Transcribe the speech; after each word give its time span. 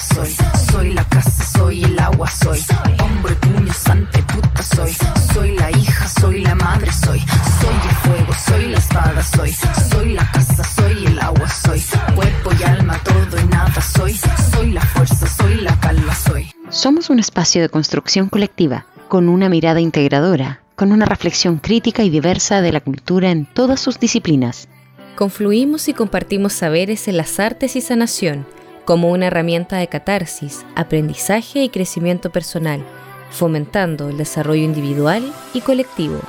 soy. 0.00 0.34
Soy 0.70 0.92
la 0.94 1.04
casa, 1.04 1.44
soy 1.44 1.84
el 1.84 1.98
agua, 1.98 2.28
soy. 2.30 2.58
Hombre, 2.98 3.34
puño, 3.36 3.72
sante, 3.72 4.22
puta 4.22 4.62
soy. 4.62 4.92
Soy 5.32 5.56
la 5.56 5.70
hija, 5.70 6.08
soy 6.08 6.40
la 6.40 6.54
madre, 6.54 6.90
soy. 6.92 7.20
Soy 7.20 7.76
el 7.88 7.96
fuego, 7.96 8.32
soy 8.46 8.66
la 8.68 8.78
espada, 8.78 9.22
soy. 9.22 9.52
Soy 9.90 10.12
la 10.14 10.30
casa, 10.32 10.64
soy 10.64 11.06
el 11.06 11.18
agua, 11.20 11.48
soy. 11.48 11.82
Cuerpo 12.14 12.50
y 12.58 12.62
alma, 12.62 13.00
todo 13.04 13.40
y 13.40 13.46
nada 13.46 13.80
soy. 13.80 14.18
Soy 14.52 14.72
la 14.72 14.80
fuerza, 14.80 15.26
soy 15.26 15.56
la 15.56 15.78
calma, 15.80 16.14
soy. 16.14 16.50
Somos 16.70 17.10
un 17.10 17.18
espacio 17.18 17.62
de 17.62 17.68
construcción 17.68 18.28
colectiva, 18.28 18.86
con 19.08 19.28
una 19.28 19.48
mirada 19.48 19.80
integradora, 19.80 20.60
con 20.74 20.92
una 20.92 21.04
reflexión 21.04 21.58
crítica 21.58 22.02
y 22.02 22.10
diversa 22.10 22.62
de 22.62 22.72
la 22.72 22.80
cultura 22.80 23.30
en 23.30 23.46
todas 23.46 23.80
sus 23.80 24.00
disciplinas. 24.00 24.68
Confluimos 25.16 25.88
y 25.88 25.92
compartimos 25.92 26.54
saberes 26.54 27.06
en 27.08 27.18
las 27.18 27.38
artes 27.38 27.76
y 27.76 27.82
sanación 27.82 28.46
como 28.84 29.10
una 29.10 29.26
herramienta 29.26 29.76
de 29.76 29.88
catarsis, 29.88 30.64
aprendizaje 30.74 31.62
y 31.62 31.68
crecimiento 31.68 32.30
personal, 32.30 32.84
fomentando 33.30 34.08
el 34.08 34.18
desarrollo 34.18 34.62
individual 34.62 35.32
y 35.54 35.60
colectivo. 35.60 36.20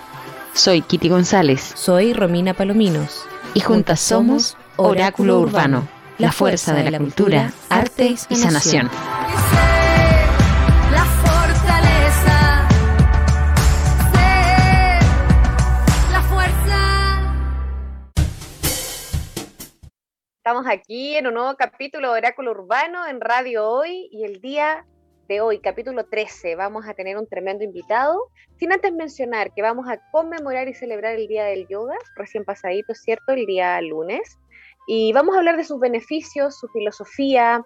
Soy 0.54 0.82
Kitty 0.82 1.10
González. 1.10 1.74
Soy 1.76 2.14
Romina 2.14 2.54
Palominos. 2.54 3.26
Y 3.54 3.60
juntas 3.60 4.00
somos 4.00 4.58
Oráculo 4.78 5.40
Urbano, 5.40 5.88
la 6.18 6.32
fuerza 6.32 6.74
de 6.74 6.90
la 6.90 6.98
cultura, 6.98 7.52
arte 7.70 8.16
y 8.30 8.36
sanación. 8.36 8.90
Estamos 20.46 20.66
aquí 20.68 21.16
en 21.16 21.26
un 21.26 21.36
nuevo 21.36 21.56
capítulo 21.56 22.12
de 22.12 22.18
Oráculo 22.18 22.52
Urbano 22.52 23.08
en 23.08 23.22
Radio 23.22 23.66
Hoy 23.66 24.10
y 24.12 24.26
el 24.26 24.42
día 24.42 24.86
de 25.30 25.40
hoy, 25.40 25.60
capítulo 25.60 26.04
13, 26.06 26.58
vamos 26.58 26.86
a 26.86 26.94
tener 26.94 27.18
un 27.18 27.28
tremendo 27.28 27.64
invitado. 27.64 28.28
Sin 28.58 28.74
antes 28.74 28.92
mencionar 28.92 29.54
que 29.54 29.62
vamos 29.62 29.88
a 29.88 30.02
conmemorar 30.12 30.68
y 30.68 30.74
celebrar 30.74 31.16
el 31.16 31.30
Día 31.30 31.46
del 31.46 31.66
Yoga, 31.70 31.96
recién 32.18 32.44
pasadito, 32.44 32.94
¿cierto? 32.94 33.32
El 33.32 33.46
día 33.46 33.80
lunes. 33.80 34.38
Y 34.86 35.14
vamos 35.14 35.34
a 35.34 35.38
hablar 35.38 35.56
de 35.56 35.64
sus 35.64 35.80
beneficios, 35.80 36.60
su 36.60 36.68
filosofía, 36.68 37.64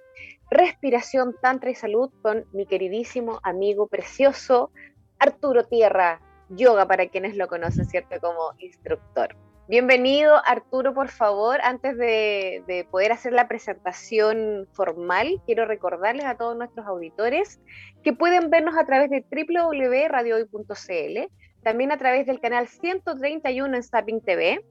respiración, 0.52 1.36
tantra 1.42 1.72
y 1.72 1.76
salud 1.76 2.12
con 2.22 2.46
mi 2.54 2.68
queridísimo 2.68 3.40
amigo 3.42 3.88
precioso 3.88 4.70
Arturo 5.18 5.64
Tierra, 5.64 6.22
yoga 6.50 6.88
para 6.88 7.08
quienes 7.08 7.38
lo 7.38 7.48
conocen, 7.48 7.86
¿cierto? 7.86 8.18
Como 8.22 8.52
instructor. 8.60 9.36
Bienvenido, 9.70 10.42
Arturo, 10.46 10.94
por 10.94 11.10
favor. 11.10 11.60
Antes 11.62 11.98
de, 11.98 12.88
poder 12.90 13.12
hacer 13.12 13.34
la 13.34 13.50
presentación 13.50 14.66
formal, 14.72 15.42
quiero 15.46 15.66
recordarles 15.66 16.24
a 16.24 16.38
todos 16.38 16.56
nuestros 16.56 16.88
auditores 16.88 17.60
que 18.02 18.14
pueden 18.14 18.50
vernos 18.50 18.78
a 18.78 18.86
través 18.86 19.10
de 19.10 19.26
www.radiohoy.cl, 19.30 21.34
también 21.64 21.92
a 21.92 21.98
través 21.98 22.26
del 22.26 22.40
canal 22.40 22.70
131 22.70 23.76
en 23.76 23.84
Zapping 23.84 24.22
TV 24.22 24.64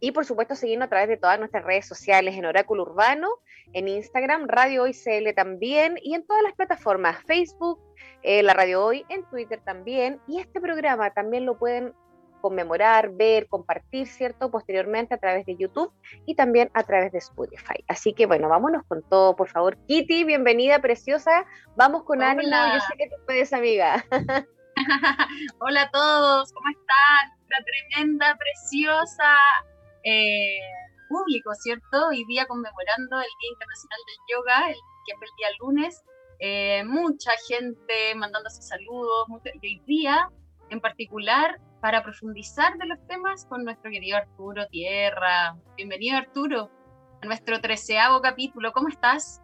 y 0.00 0.10
por 0.10 0.24
supuesto 0.24 0.56
seguirnos 0.56 0.86
a 0.86 0.90
través 0.90 1.08
de 1.08 1.16
todas 1.16 1.38
nuestras 1.38 1.64
redes 1.64 1.86
sociales 1.86 2.34
en 2.34 2.44
Oráculo 2.44 2.82
Urbano, 2.82 3.28
en 3.72 3.86
Instagram, 3.86 4.48
Radio 4.48 4.82
Hoy 4.82 4.94
CL 4.94 5.32
también 5.36 5.96
y 6.02 6.14
en 6.14 6.26
todas 6.26 6.42
las 6.42 6.54
plataformas, 6.54 7.22
Facebook, 7.24 7.78
eh, 8.22 8.42
la 8.42 8.52
Radio 8.52 8.84
Hoy, 8.84 9.06
en 9.08 9.22
Twitter 9.30 9.60
también. 9.64 10.20
Y 10.26 10.40
este 10.40 10.60
programa 10.60 11.10
también 11.10 11.46
lo 11.46 11.56
pueden 11.56 11.94
conmemorar, 12.44 13.08
ver, 13.14 13.48
compartir, 13.48 14.06
¿cierto? 14.06 14.50
Posteriormente 14.50 15.14
a 15.14 15.16
través 15.16 15.46
de 15.46 15.56
YouTube 15.56 15.90
y 16.26 16.34
también 16.34 16.70
a 16.74 16.82
través 16.82 17.10
de 17.10 17.16
Spotify. 17.16 17.82
Así 17.88 18.12
que 18.12 18.26
bueno, 18.26 18.50
vámonos 18.50 18.82
con 18.86 19.02
todo, 19.08 19.34
por 19.34 19.48
favor. 19.48 19.78
Kitty, 19.86 20.24
bienvenida, 20.24 20.78
preciosa. 20.82 21.46
Vamos 21.74 22.04
con 22.04 22.22
ánimo, 22.22 22.50
yo 22.52 22.80
sé 22.80 22.98
que 22.98 23.08
tú 23.08 23.16
puedes, 23.24 23.50
amiga. 23.54 24.04
Hola 25.58 25.84
a 25.84 25.90
todos, 25.90 26.52
¿cómo 26.52 26.68
están? 26.68 27.32
Una 27.46 27.64
tremenda, 27.64 28.36
preciosa 28.36 29.32
eh, 30.02 30.60
público, 31.08 31.50
¿cierto? 31.54 32.08
Hoy 32.08 32.26
día 32.28 32.44
conmemorando 32.44 33.20
el 33.20 33.32
Día 33.40 33.50
Internacional 33.52 34.00
del 34.06 34.36
Yoga, 34.36 34.68
el, 34.68 34.76
que 35.06 35.16
fue 35.16 35.26
el 35.26 35.36
día 35.38 35.48
lunes. 35.60 36.04
Eh, 36.40 36.84
mucha 36.84 37.30
gente 37.48 38.14
mandando 38.16 38.50
sus 38.50 38.66
saludos, 38.66 39.28
y 39.62 39.66
hoy 39.66 39.82
día 39.86 40.28
en 40.68 40.80
particular 40.80 41.58
para 41.84 42.02
profundizar 42.02 42.78
de 42.78 42.86
los 42.86 42.98
temas 43.06 43.44
con 43.44 43.62
nuestro 43.62 43.90
querido 43.90 44.16
Arturo 44.16 44.66
Tierra. 44.68 45.54
Bienvenido 45.76 46.16
Arturo 46.16 46.70
a 47.20 47.26
nuestro 47.26 47.60
treceavo 47.60 48.22
capítulo. 48.22 48.72
¿Cómo 48.72 48.88
estás? 48.88 49.42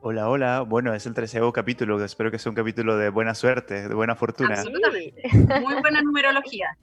Hola, 0.00 0.30
hola. 0.30 0.62
Bueno, 0.62 0.94
es 0.94 1.04
el 1.04 1.12
treceavo 1.12 1.52
capítulo. 1.52 2.02
Espero 2.02 2.30
que 2.30 2.38
sea 2.38 2.48
un 2.48 2.56
capítulo 2.56 2.96
de 2.96 3.10
buena 3.10 3.34
suerte, 3.34 3.90
de 3.90 3.94
buena 3.94 4.16
fortuna. 4.16 4.54
Absolutamente. 4.54 5.22
Muy 5.60 5.74
buena 5.82 6.00
numerología. 6.00 6.78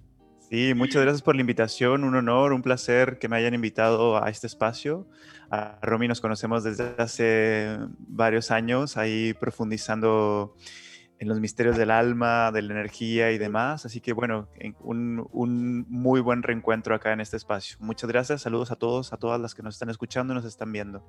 Sí, 0.47 0.75
muchas 0.75 1.01
gracias 1.01 1.23
por 1.23 1.33
la 1.33 1.41
invitación. 1.41 2.03
Un 2.03 2.13
honor, 2.13 2.53
un 2.53 2.61
placer 2.61 3.17
que 3.17 3.27
me 3.27 3.37
hayan 3.37 3.55
invitado 3.55 4.23
a 4.23 4.29
este 4.29 4.45
espacio. 4.45 5.07
A 5.49 5.79
Romy 5.81 6.07
nos 6.07 6.21
conocemos 6.21 6.63
desde 6.63 6.93
hace 6.99 7.79
varios 7.97 8.51
años, 8.51 8.95
ahí 8.95 9.33
profundizando 9.33 10.55
en 11.19 11.27
los 11.27 11.39
misterios 11.39 11.77
del 11.77 11.91
alma, 11.91 12.51
de 12.51 12.61
la 12.61 12.73
energía 12.73 13.31
y 13.31 13.37
demás. 13.37 13.85
Así 13.85 13.99
que 13.99 14.13
bueno, 14.13 14.47
un, 14.79 15.27
un, 15.31 15.85
muy 15.89 16.21
buen 16.21 16.43
reencuentro 16.43 16.95
acá 16.95 17.11
en 17.11 17.19
este 17.19 17.37
espacio. 17.37 17.77
Muchas 17.79 18.09
gracias, 18.09 18.41
saludos 18.41 18.71
a 18.71 18.77
todos, 18.77 19.11
a 19.11 19.17
todas 19.17 19.39
las 19.39 19.53
que 19.53 19.61
nos 19.61 19.75
están 19.75 19.89
escuchando 19.89 20.33
y 20.33 20.37
nos 20.37 20.45
están 20.45 20.71
viendo. 20.71 21.03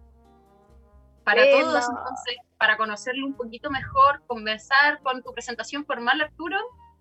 Para 1.24 1.48
todos, 1.48 1.84
entonces, 1.88 2.36
para 2.58 2.76
conocerlo 2.76 3.24
un 3.26 3.34
poquito 3.34 3.70
mejor, 3.70 4.22
conversar 4.26 5.00
con 5.02 5.22
tu 5.22 5.32
presentación 5.32 5.84
formal, 5.84 6.20
Arturo, 6.20 6.56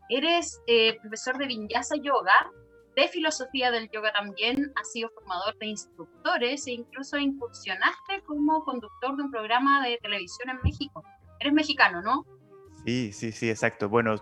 eres 0.07 0.61
eh, 0.67 0.99
profesor 1.01 1.37
de 1.39 1.47
Vinyasa 1.47 1.95
Yoga, 1.95 2.51
de 2.95 3.07
filosofía 3.07 3.71
del 3.71 3.89
yoga 3.91 4.11
también, 4.11 4.73
has 4.75 4.91
sido 4.91 5.09
formador 5.09 5.57
de 5.57 5.67
instructores 5.67 6.67
e 6.67 6.71
incluso 6.71 7.17
incursionaste 7.17 8.21
como 8.25 8.63
conductor 8.65 9.15
de 9.15 9.23
un 9.23 9.31
programa 9.31 9.85
de 9.87 9.97
televisión 10.01 10.49
en 10.49 10.59
México. 10.63 11.03
Eres 11.39 11.53
mexicano, 11.53 12.01
¿no? 12.01 12.25
Sí, 12.85 13.11
sí, 13.13 13.31
sí, 13.31 13.49
exacto. 13.49 13.89
Bueno, 13.89 14.15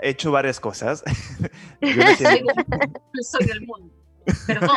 he 0.00 0.10
hecho 0.10 0.30
varias 0.32 0.60
cosas. 0.60 1.02
soy 3.22 3.46
del 3.46 3.66
mundo. 3.66 3.94
Perdón, 4.46 4.68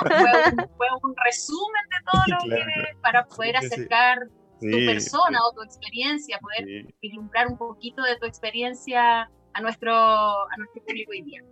fue 0.78 0.88
un, 1.04 1.16
resumen 1.26 1.84
de 1.90 2.12
todo 2.12 2.22
lo 2.28 2.56
que 2.56 2.62
para 3.02 3.26
poder 3.26 3.58
acercar 3.58 4.28
tu 4.60 4.68
persona 4.70 5.40
o 5.46 5.54
tu 5.54 5.64
experiencia, 5.64 6.40
poder 6.40 6.94
ilumbrar 7.02 7.48
un 7.48 7.58
poquito 7.58 8.02
de 8.04 8.18
tu 8.18 8.26
experiencia 8.26 9.30
a 9.54 9.62
nuestro, 9.62 9.94
a 9.94 10.58
nuestro 10.58 10.84
público 10.84 11.12
hoy 11.12 11.22
día. 11.24 11.44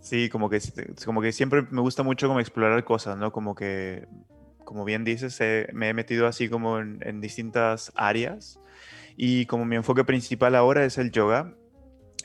Sí, 0.00 0.28
como 0.28 0.50
que, 0.50 0.60
como 1.04 1.20
que 1.20 1.32
siempre 1.32 1.62
me 1.70 1.80
gusta 1.80 2.02
mucho 2.02 2.28
como 2.28 2.40
explorar 2.40 2.84
cosas, 2.84 3.16
¿no? 3.16 3.32
Como 3.32 3.54
que, 3.54 4.06
como 4.64 4.84
bien 4.84 5.04
dices, 5.04 5.38
me 5.72 5.90
he 5.90 5.94
metido 5.94 6.26
así 6.26 6.48
como 6.48 6.78
en, 6.78 6.98
en 7.02 7.20
distintas 7.20 7.92
áreas 7.94 8.58
y 9.16 9.46
como 9.46 9.64
mi 9.64 9.76
enfoque 9.76 10.04
principal 10.04 10.54
ahora 10.54 10.84
es 10.84 10.98
el 10.98 11.10
yoga. 11.10 11.54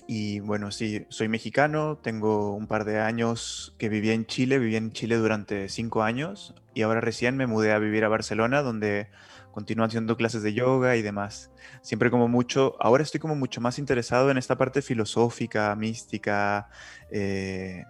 Y 0.08 0.40
bueno, 0.40 0.72
sí, 0.72 1.06
soy 1.10 1.28
mexicano, 1.28 1.98
tengo 2.02 2.56
un 2.56 2.66
par 2.66 2.84
de 2.84 3.00
años 3.00 3.76
que 3.78 3.90
viví 3.90 4.10
en 4.10 4.26
Chile, 4.26 4.58
viví 4.58 4.76
en 4.76 4.92
Chile 4.92 5.18
durante 5.18 5.70
cinco 5.70 6.02
años 6.02 6.56
y 6.74 6.82
ahora 6.82 7.00
recién 7.00 7.38
me 7.38 7.46
mudé 7.46 7.74
a 7.74 7.78
vivir 7.78 8.04
a 8.04 8.10
Barcelona 8.10 8.64
donde 8.64 9.10
continúo 9.52 9.86
haciendo 9.86 10.18
clases 10.18 10.42
de 10.42 10.54
yoga 10.54 10.96
y 10.96 11.04
demás. 11.04 11.52
Siempre 11.84 12.10
como 12.10 12.28
mucho, 12.28 12.76
ahora 12.80 13.04
estoy 13.04 13.20
como 13.20 13.36
mucho 13.36 13.62
más 13.62 13.78
interesado 13.78 14.32
en 14.32 14.40
esta 14.40 14.58
parte 14.58 14.82
filosófica, 14.82 15.76
mística, 15.76 16.70
eh, 17.12 17.84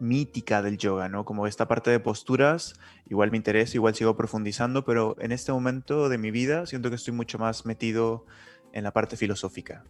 mítica 0.00 0.62
del 0.62 0.78
yoga, 0.78 1.08
¿no? 1.08 1.24
Como 1.24 1.46
esta 1.46 1.68
parte 1.68 1.90
de 1.90 2.00
posturas, 2.00 2.74
igual 3.06 3.30
me 3.30 3.36
interesa, 3.36 3.76
igual 3.76 3.94
sigo 3.94 4.16
profundizando, 4.16 4.84
pero 4.84 5.16
en 5.20 5.30
este 5.30 5.52
momento 5.52 6.08
de 6.08 6.18
mi 6.18 6.30
vida 6.30 6.66
siento 6.66 6.88
que 6.88 6.96
estoy 6.96 7.14
mucho 7.14 7.38
más 7.38 7.66
metido 7.66 8.26
en 8.72 8.84
la 8.84 8.92
parte 8.92 9.16
filosófica. 9.16 9.84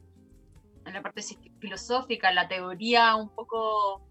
En 0.85 0.95
la 0.95 1.03
parte 1.03 1.23
filosófica, 1.61 2.33
la 2.33 2.49
teoría 2.49 3.15
un 3.15 3.29
poco 3.35 4.03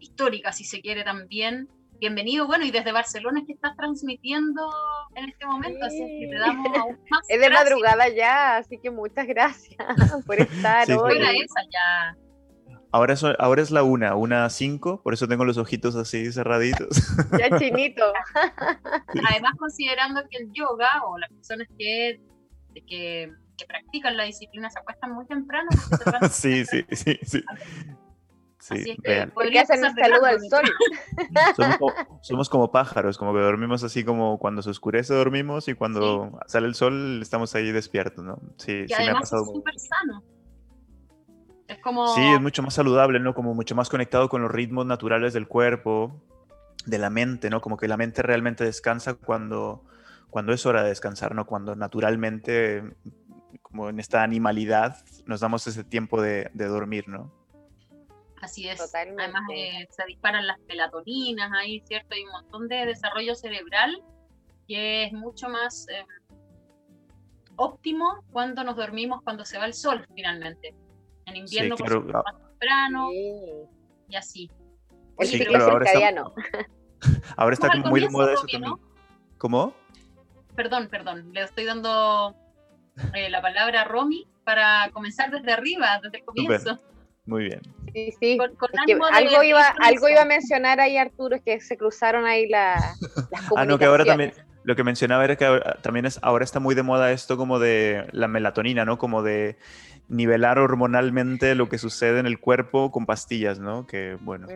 histórica, 0.00 0.52
si 0.52 0.64
se 0.64 0.80
quiere 0.80 1.04
también. 1.04 1.68
Bienvenido, 2.00 2.46
bueno, 2.46 2.64
y 2.64 2.70
desde 2.70 2.92
Barcelona 2.92 3.40
es 3.40 3.46
que 3.46 3.52
estás 3.52 3.76
transmitiendo 3.76 4.68
en 5.14 5.28
este 5.28 5.46
momento, 5.46 5.84
así 5.86 5.98
que 5.98 6.28
te 6.30 6.38
damos 6.38 6.66
aún 6.76 6.98
más. 7.08 7.20
Es 7.28 7.40
de 7.40 7.50
madrugada 7.50 8.08
ya, 8.08 8.56
así 8.56 8.78
que 8.78 8.90
muchas 8.90 9.26
gracias 9.26 9.78
por 10.26 10.40
estar 10.40 10.90
hoy. 10.90 11.16
esa 11.16 11.62
ya. 11.70 12.23
Ahora, 12.94 13.16
ahora 13.40 13.60
es 13.60 13.72
la 13.72 13.82
una, 13.82 14.14
una 14.14 14.48
cinco, 14.50 15.02
por 15.02 15.14
eso 15.14 15.26
tengo 15.26 15.44
los 15.44 15.58
ojitos 15.58 15.96
así 15.96 16.30
cerraditos. 16.30 16.90
Ya 17.40 17.58
chinito. 17.58 18.04
Además, 19.30 19.54
considerando 19.58 20.22
que 20.30 20.36
el 20.36 20.52
yoga 20.52 21.02
o 21.04 21.18
las 21.18 21.28
personas 21.32 21.66
que, 21.76 22.20
que, 22.86 23.32
practican 23.66 24.16
la 24.16 24.22
disciplina 24.22 24.70
se 24.70 24.78
acuestan 24.78 25.10
muy 25.10 25.26
temprano. 25.26 25.68
sí, 26.30 26.64
sí, 26.66 26.86
sí, 26.92 27.18
sí. 27.24 27.42
Sí, 28.60 28.96
real. 29.02 29.32
Porque 29.34 29.58
hacen 29.58 29.84
un 29.84 29.94
saludo 29.96 30.26
al 30.26 30.40
sol. 30.48 30.64
Somos 31.56 31.76
como, 31.78 31.92
somos 32.22 32.48
como 32.48 32.70
pájaros, 32.70 33.18
como 33.18 33.34
que 33.34 33.40
dormimos 33.40 33.82
así 33.82 34.04
como 34.04 34.38
cuando 34.38 34.62
se 34.62 34.70
oscurece 34.70 35.14
dormimos 35.14 35.66
y 35.66 35.74
cuando 35.74 36.38
sale 36.46 36.68
el 36.68 36.76
sol 36.76 37.20
estamos 37.20 37.56
ahí 37.56 37.72
despiertos, 37.72 38.24
¿no? 38.24 38.38
Sí, 38.56 38.86
Que 38.86 38.86
sí 38.86 38.94
me 38.94 38.94
ha 38.94 38.98
además 39.00 39.22
pasado. 39.22 39.42
es 39.42 39.50
súper 39.50 39.74
sano. 39.80 40.33
Es 41.68 41.78
como... 41.78 42.06
Sí, 42.14 42.20
es 42.20 42.40
mucho 42.40 42.62
más 42.62 42.74
saludable, 42.74 43.20
¿no? 43.20 43.34
Como 43.34 43.54
mucho 43.54 43.74
más 43.74 43.88
conectado 43.88 44.28
con 44.28 44.42
los 44.42 44.50
ritmos 44.50 44.86
naturales 44.86 45.32
del 45.32 45.48
cuerpo, 45.48 46.22
de 46.86 46.98
la 46.98 47.10
mente, 47.10 47.50
¿no? 47.50 47.60
Como 47.60 47.76
que 47.76 47.88
la 47.88 47.96
mente 47.96 48.22
realmente 48.22 48.64
descansa 48.64 49.14
cuando, 49.14 49.84
cuando 50.30 50.52
es 50.52 50.66
hora 50.66 50.82
de 50.82 50.90
descansar, 50.90 51.34
¿no? 51.34 51.46
Cuando 51.46 51.74
naturalmente, 51.74 52.82
como 53.62 53.88
en 53.88 53.98
esta 53.98 54.22
animalidad, 54.22 55.04
nos 55.26 55.40
damos 55.40 55.66
ese 55.66 55.84
tiempo 55.84 56.20
de, 56.20 56.50
de 56.52 56.66
dormir, 56.66 57.08
¿no? 57.08 57.32
Así 58.44 58.68
es. 58.68 58.78
Totalmente. 58.78 59.22
Además 59.22 59.42
eh, 59.54 59.88
se 59.90 60.04
disparan 60.06 60.46
las 60.46 60.58
melatoninas 60.68 61.50
ahí, 61.52 61.82
¿cierto? 61.86 62.14
Hay 62.14 62.24
un 62.24 62.32
montón 62.32 62.68
de 62.68 62.84
desarrollo 62.86 63.34
cerebral 63.34 64.02
que 64.68 65.04
es 65.04 65.12
mucho 65.12 65.48
más 65.48 65.86
eh, 65.88 66.04
óptimo 67.56 68.22
cuando 68.32 68.64
nos 68.64 68.76
dormimos 68.76 69.22
cuando 69.22 69.44
se 69.44 69.58
va 69.58 69.66
el 69.66 69.74
sol 69.74 70.06
finalmente. 70.14 70.74
En 71.34 71.44
invierno 71.44 71.76
por 71.76 71.86
claro. 71.86 72.00
supuesto, 72.02 72.22
más 72.32 72.48
temprano 72.50 73.08
Sí. 73.10 73.42
y 74.08 74.16
así. 74.16 74.50
El 75.18 75.26
Sí, 75.28 75.38
pero 75.38 75.50
claro, 75.50 75.64
ahora 75.72 75.84
está, 75.86 75.98
ahora 77.36 77.56
Como 77.56 77.86
muy 77.90 78.00
de 78.00 78.08
moda 78.10 78.32
eso 78.32 78.40
también. 78.42 78.62
¿no? 78.62 78.80
¿Cómo? 79.38 79.74
Perdón, 80.56 80.88
perdón, 80.90 81.32
le 81.32 81.42
estoy 81.42 81.64
dando 81.64 82.34
eh, 83.12 83.28
la 83.30 83.42
palabra 83.42 83.82
a 83.82 83.84
Romy 83.84 84.26
para 84.44 84.90
comenzar 84.92 85.30
desde 85.30 85.52
arriba, 85.52 86.00
desde 86.02 86.18
el 86.18 86.24
comienzo. 86.24 86.78
Muy 87.26 87.44
bien. 87.44 87.60
Sí, 87.92 88.12
sí. 88.20 88.36
Con, 88.38 88.54
con 88.56 88.68
Es 88.72 88.80
que 88.86 88.92
ánimo 88.92 89.06
de 89.06 89.12
algo 89.12 89.42
iba, 89.42 89.66
algo 89.82 90.08
iba 90.08 90.22
a 90.22 90.26
mencionar 90.26 90.78
ahí 90.80 90.96
Arturo, 90.98 91.36
es 91.36 91.42
que 91.42 91.60
se 91.60 91.76
cruzaron 91.76 92.26
ahí 92.26 92.46
la, 92.48 92.74
las 93.30 93.42
Ah, 93.56 93.64
no, 93.64 93.78
que 93.78 93.86
ahora 93.86 94.04
también, 94.04 94.30
comunicaciones. 94.30 94.60
lo 94.66 94.76
que 94.76 94.84
mencionaba 94.84 95.24
era 95.24 95.36
que 95.36 95.44
ahora- 95.46 95.78
también 95.82 96.04
es, 96.06 96.18
ahora 96.22 96.44
está 96.44 96.60
muy 96.60 96.74
de 96.74 96.82
moda 96.82 97.12
esto 97.12 97.36
como 97.36 97.58
de 97.58 98.06
la 98.12 98.28
melatonina, 98.28 98.84
¿no? 98.84 98.98
Como 98.98 99.22
de 99.22 99.56
nivelar 100.08 100.58
hormonalmente 100.58 101.54
lo 101.54 101.68
que 101.68 101.78
sucede 101.78 102.20
en 102.20 102.26
el 102.26 102.38
cuerpo 102.38 102.90
con 102.90 103.06
pastillas, 103.06 103.58
¿no? 103.58 103.86
Que, 103.86 104.16
bueno, 104.20 104.46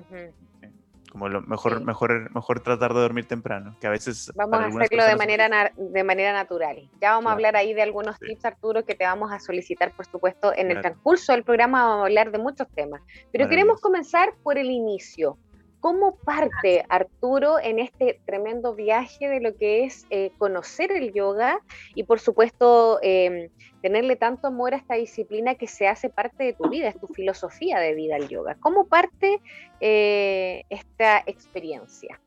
como 1.11 1.29
lo 1.31 1.41
mejor, 1.41 1.79
Sí. 1.79 1.85
mejor, 1.85 2.31
mejor 2.35 2.61
tratar 2.61 2.93
de 2.93 3.01
dormir 3.01 3.27
temprano, 3.27 3.77
que 3.81 3.87
a 3.87 3.91
veces... 3.91 4.31
Vamos 4.37 4.61
a 4.61 4.67
hacerlo 4.67 5.05
de 5.05 5.17
manera, 5.17 5.73
de 5.77 6.05
manera 6.05 6.33
natural. 6.35 6.89
Ya 7.01 7.13
vamos 7.13 7.31
a 7.31 7.33
hablar 7.33 7.57
ahí 7.57 7.73
de 7.73 7.83
algunos 7.83 8.17
Sí. 8.17 8.27
tips, 8.27 8.45
Arturo, 8.45 8.85
que 8.85 8.95
te 8.95 9.05
vamos 9.05 9.33
a 9.33 9.41
solicitar, 9.41 9.93
por 9.93 10.05
supuesto, 10.05 10.53
en 10.55 10.71
el 10.71 10.81
transcurso 10.81 11.33
del 11.33 11.45
programa. 11.45 11.83
Vamos 11.83 12.03
a 12.03 12.07
hablar 12.07 12.31
de 12.31 12.39
muchos 12.39 12.69
temas. 12.75 13.01
Pero 13.33 13.49
queremos 13.49 13.81
comenzar 13.81 14.35
por 14.43 14.59
el 14.59 14.71
inicio. 14.71 15.39
¿Cómo 15.81 16.17
parte 16.17 16.85
Arturo 16.89 17.61
en 17.61 17.79
este 17.79 18.21
tremendo 18.27 18.75
viaje 18.75 19.29
de 19.29 19.41
lo 19.41 19.57
que 19.57 19.85
es 19.85 20.07
eh, 20.11 20.33
conocer 20.37 20.91
el 20.91 21.13
yoga 21.13 21.61
y, 21.95 22.03
por 22.03 22.19
supuesto, 22.19 22.99
eh, 23.03 23.51
tenerle 23.81 24.17
tanto 24.17 24.49
amor 24.49 24.75
a 24.75 24.79
esta 24.79 24.97
disciplina 24.97 25.55
que 25.55 25.69
se 25.69 25.87
hace 25.87 26.11
parte 26.11 26.43
de 26.43 26.53
tu 26.53 26.69
vida, 26.71 26.89
es 26.89 26.99
tu 26.99 27.07
filosofía 27.07 27.79
de 27.79 27.95
vida 27.95 28.17
el 28.17 28.29
yoga? 28.29 28.57
¿Cómo 28.59 28.89
parte 28.89 29.41
eh, 29.81 30.65
esta 30.69 31.23
experiencia? 31.27 32.21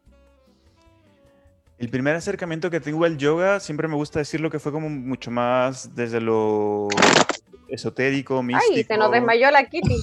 El 1.77 1.89
primer 1.89 2.15
acercamiento 2.15 2.69
que 2.69 2.79
tengo 2.79 3.03
al 3.05 3.17
yoga, 3.17 3.59
siempre 3.59 3.87
me 3.87 3.95
gusta 3.95 4.19
decirlo 4.19 4.49
que 4.49 4.59
fue 4.59 4.71
como 4.71 4.87
mucho 4.87 5.31
más 5.31 5.95
desde 5.95 6.21
lo 6.21 6.87
esotérico, 7.71 8.43
místico. 8.43 8.73
Ay, 8.75 8.83
se 8.83 8.97
nos 8.97 9.11
desmayó 9.11 9.49
la 9.51 9.63
Kitty. 9.69 9.95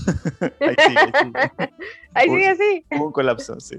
Ahí 0.61 0.75
sí, 0.79 0.94
ahí 0.97 1.12
sí. 1.23 1.32
Ahí 2.15 2.29
Uy. 2.31 2.37
sigue 2.37 2.49
así. 2.49 2.85
Hubo 2.91 3.06
un 3.06 3.12
colapso, 3.12 3.61
sí. 3.61 3.76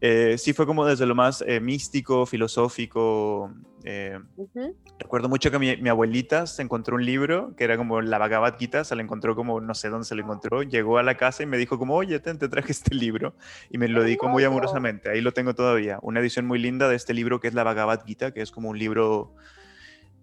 Eh, 0.00 0.36
sí, 0.38 0.52
fue 0.52 0.66
como 0.66 0.84
desde 0.84 1.06
lo 1.06 1.14
más 1.14 1.44
eh, 1.46 1.60
místico, 1.60 2.26
filosófico. 2.26 3.52
eh, 3.84 4.18
Ujú. 4.36 4.74
recuerdo 4.98 5.28
mucho 5.28 5.50
que 5.50 5.58
mi, 5.60 5.76
mi 5.76 5.88
abuelita 5.88 6.46
se 6.48 6.62
encontró 6.62 6.96
un 6.96 7.04
libro 7.04 7.54
que 7.56 7.62
era 7.64 7.76
como 7.76 8.00
la 8.00 8.18
Bhagavad 8.18 8.56
Gita, 8.58 8.82
se 8.82 8.96
la 8.96 9.02
encontró 9.02 9.36
como, 9.36 9.60
no 9.60 9.74
sé 9.74 9.90
dónde 9.90 10.06
se 10.06 10.14
lo 10.16 10.22
encontró, 10.22 10.62
llegó 10.64 10.98
a 10.98 11.02
la 11.04 11.16
casa 11.16 11.42
y 11.44 11.46
me 11.46 11.56
dijo 11.58 11.78
como, 11.78 11.94
oye, 11.94 12.18
ten, 12.18 12.38
te 12.38 12.48
traje 12.48 12.72
este 12.72 12.94
libro. 12.94 13.34
Y 13.70 13.78
me 13.78 13.86
lo 13.86 14.02
dedicó 14.02 14.28
muy 14.28 14.42
amorosamente, 14.44 15.10
ahí 15.10 15.20
lo 15.20 15.32
tengo 15.32 15.54
todavía. 15.54 15.98
Una 16.02 16.18
edición 16.20 16.46
muy 16.46 16.58
linda 16.58 16.88
de 16.88 16.96
este 16.96 17.14
libro 17.14 17.38
que 17.38 17.46
es 17.48 17.54
la 17.54 17.62
Bhagavad 17.62 18.04
Gita, 18.04 18.32
que 18.32 18.40
es 18.42 18.50
como 18.50 18.70
un 18.70 18.78
libro 18.78 19.34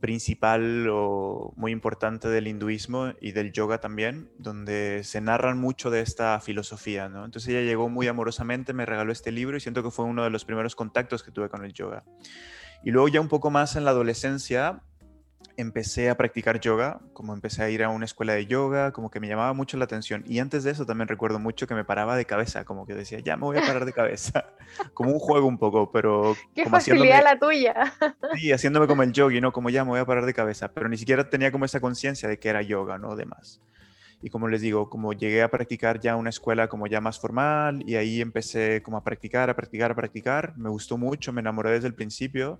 principal 0.05 0.87
o 0.91 1.51
muy 1.55 1.71
importante 1.71 2.27
del 2.27 2.47
hinduismo 2.47 3.13
y 3.19 3.31
del 3.31 3.51
yoga 3.51 3.79
también, 3.79 4.29
donde 4.37 5.01
se 5.03 5.19
narran 5.19 5.57
mucho 5.57 5.89
de 5.89 6.01
esta 6.01 6.39
filosofía. 6.41 7.05
Entonces 7.05 7.47
ella 7.47 7.61
llegó 7.61 7.89
muy 7.89 8.07
amorosamente, 8.07 8.71
me 8.71 8.85
regaló 8.85 9.11
este 9.11 9.31
libro 9.31 9.57
y 9.57 9.61
siento 9.61 9.81
que 9.81 9.89
fue 9.89 10.05
uno 10.05 10.23
de 10.23 10.29
los 10.29 10.45
primeros 10.45 10.75
contactos 10.75 11.23
que 11.23 11.31
tuve 11.31 11.49
con 11.49 11.65
el 11.65 11.73
yoga. 11.73 12.03
Y 12.83 12.91
luego 12.91 13.07
ya 13.07 13.19
un 13.19 13.29
poco 13.29 13.49
más 13.49 13.75
en 13.75 13.83
la 13.83 13.89
adolescencia 13.89 14.83
empecé 15.57 16.09
a 16.09 16.15
practicar 16.15 16.59
yoga, 16.59 16.99
como 17.13 17.33
empecé 17.33 17.63
a 17.63 17.69
ir 17.69 17.83
a 17.83 17.89
una 17.89 18.05
escuela 18.05 18.33
de 18.33 18.45
yoga, 18.45 18.91
como 18.91 19.09
que 19.09 19.19
me 19.19 19.27
llamaba 19.27 19.53
mucho 19.53 19.77
la 19.77 19.85
atención. 19.85 20.23
Y 20.27 20.39
antes 20.39 20.63
de 20.63 20.71
eso 20.71 20.85
también 20.85 21.07
recuerdo 21.07 21.39
mucho 21.39 21.67
que 21.67 21.75
me 21.75 21.83
paraba 21.83 22.15
de 22.15 22.25
cabeza, 22.25 22.65
como 22.65 22.85
que 22.85 22.93
decía, 22.93 23.19
ya 23.19 23.37
me 23.37 23.43
voy 23.43 23.57
a 23.57 23.61
parar 23.61 23.85
de 23.85 23.93
cabeza, 23.93 24.45
como 24.93 25.11
un 25.11 25.19
juego 25.19 25.47
un 25.47 25.57
poco, 25.57 25.91
pero 25.91 26.35
Qué 26.55 26.63
como 26.63 26.77
facilidad 26.77 27.23
la 27.23 27.39
tuya. 27.39 27.93
sí, 28.35 28.51
haciéndome 28.51 28.87
como 28.87 29.03
el 29.03 29.11
yogi, 29.11 29.41
¿no? 29.41 29.51
Como 29.51 29.69
ya 29.69 29.83
me 29.83 29.91
voy 29.91 29.99
a 29.99 30.05
parar 30.05 30.25
de 30.25 30.33
cabeza, 30.33 30.71
pero 30.73 30.89
ni 30.89 30.97
siquiera 30.97 31.29
tenía 31.29 31.51
como 31.51 31.65
esa 31.65 31.79
conciencia 31.79 32.29
de 32.29 32.39
que 32.39 32.49
era 32.49 32.61
yoga, 32.61 32.97
¿no? 32.97 33.15
Demás. 33.15 33.61
Y 34.21 34.29
como 34.29 34.47
les 34.47 34.61
digo, 34.61 34.89
como 34.89 35.13
llegué 35.13 35.43
a 35.43 35.51
practicar 35.51 35.99
ya 35.99 36.15
una 36.15 36.29
escuela 36.29 36.67
como 36.67 36.87
ya 36.87 37.01
más 37.01 37.19
formal 37.19 37.83
y 37.85 37.95
ahí 37.95 38.21
empecé 38.21 38.81
como 38.81 38.97
a 38.97 39.03
practicar, 39.03 39.49
a 39.49 39.55
practicar, 39.55 39.91
a 39.91 39.95
practicar. 39.95 40.57
Me 40.57 40.69
gustó 40.69 40.97
mucho, 40.97 41.31
me 41.31 41.41
enamoré 41.41 41.71
desde 41.71 41.87
el 41.87 41.93
principio. 41.93 42.59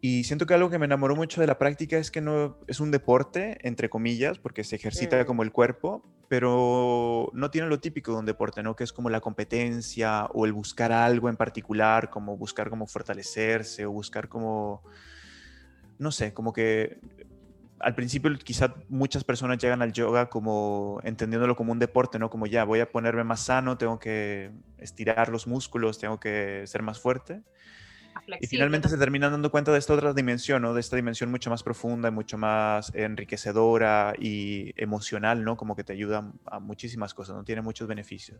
Y 0.00 0.24
siento 0.24 0.46
que 0.46 0.54
algo 0.54 0.70
que 0.70 0.78
me 0.78 0.84
enamoró 0.86 1.16
mucho 1.16 1.40
de 1.40 1.46
la 1.48 1.58
práctica 1.58 1.98
es 1.98 2.10
que 2.10 2.20
no 2.20 2.58
es 2.68 2.78
un 2.78 2.90
deporte, 2.92 3.58
entre 3.62 3.88
comillas, 3.88 4.38
porque 4.38 4.62
se 4.62 4.76
ejercita 4.76 5.20
Mm. 5.22 5.26
como 5.26 5.42
el 5.42 5.50
cuerpo, 5.50 6.04
pero 6.28 7.30
no 7.32 7.50
tiene 7.50 7.68
lo 7.68 7.80
típico 7.80 8.12
de 8.12 8.18
un 8.18 8.26
deporte, 8.26 8.62
¿no? 8.62 8.76
Que 8.76 8.84
es 8.84 8.92
como 8.92 9.10
la 9.10 9.20
competencia 9.20 10.26
o 10.26 10.46
el 10.46 10.52
buscar 10.52 10.92
algo 10.92 11.28
en 11.28 11.36
particular, 11.36 12.10
como 12.10 12.36
buscar 12.36 12.70
como 12.70 12.86
fortalecerse 12.86 13.86
o 13.86 13.90
buscar 13.90 14.28
como, 14.28 14.82
no 15.98 16.12
sé, 16.12 16.32
como 16.32 16.52
que 16.52 17.00
al 17.80 17.94
principio 17.94 18.30
quizá 18.38 18.74
muchas 18.88 19.24
personas 19.24 19.58
llegan 19.58 19.82
al 19.82 19.92
yoga 19.92 20.28
como 20.28 21.00
entendiéndolo 21.04 21.56
como 21.56 21.72
un 21.72 21.78
deporte, 21.78 22.18
¿no? 22.18 22.28
Como 22.30 22.46
ya 22.46 22.64
voy 22.64 22.80
a 22.80 22.90
ponerme 22.90 23.24
más 23.24 23.40
sano, 23.40 23.78
tengo 23.78 23.98
que 23.98 24.50
estirar 24.78 25.28
los 25.28 25.46
músculos, 25.46 25.98
tengo 25.98 26.20
que 26.20 26.64
ser 26.66 26.82
más 26.82 27.00
fuerte. 27.00 27.42
Y 28.40 28.46
finalmente 28.46 28.88
se 28.88 28.98
terminan 28.98 29.32
dando 29.32 29.50
cuenta 29.50 29.72
de 29.72 29.78
esta 29.78 29.94
otra 29.94 30.12
dimensión, 30.12 30.62
¿no? 30.62 30.74
De 30.74 30.80
esta 30.80 30.96
dimensión 30.96 31.30
mucho 31.30 31.50
más 31.50 31.62
profunda 31.62 32.08
y 32.08 32.12
mucho 32.12 32.38
más 32.38 32.92
enriquecedora 32.94 34.14
y 34.18 34.72
emocional, 34.76 35.44
¿no? 35.44 35.56
Como 35.56 35.74
que 35.76 35.84
te 35.84 35.92
ayuda 35.92 36.32
a 36.46 36.60
muchísimas 36.60 37.14
cosas, 37.14 37.36
¿no? 37.36 37.44
Tiene 37.44 37.62
muchos 37.62 37.88
beneficios. 37.88 38.38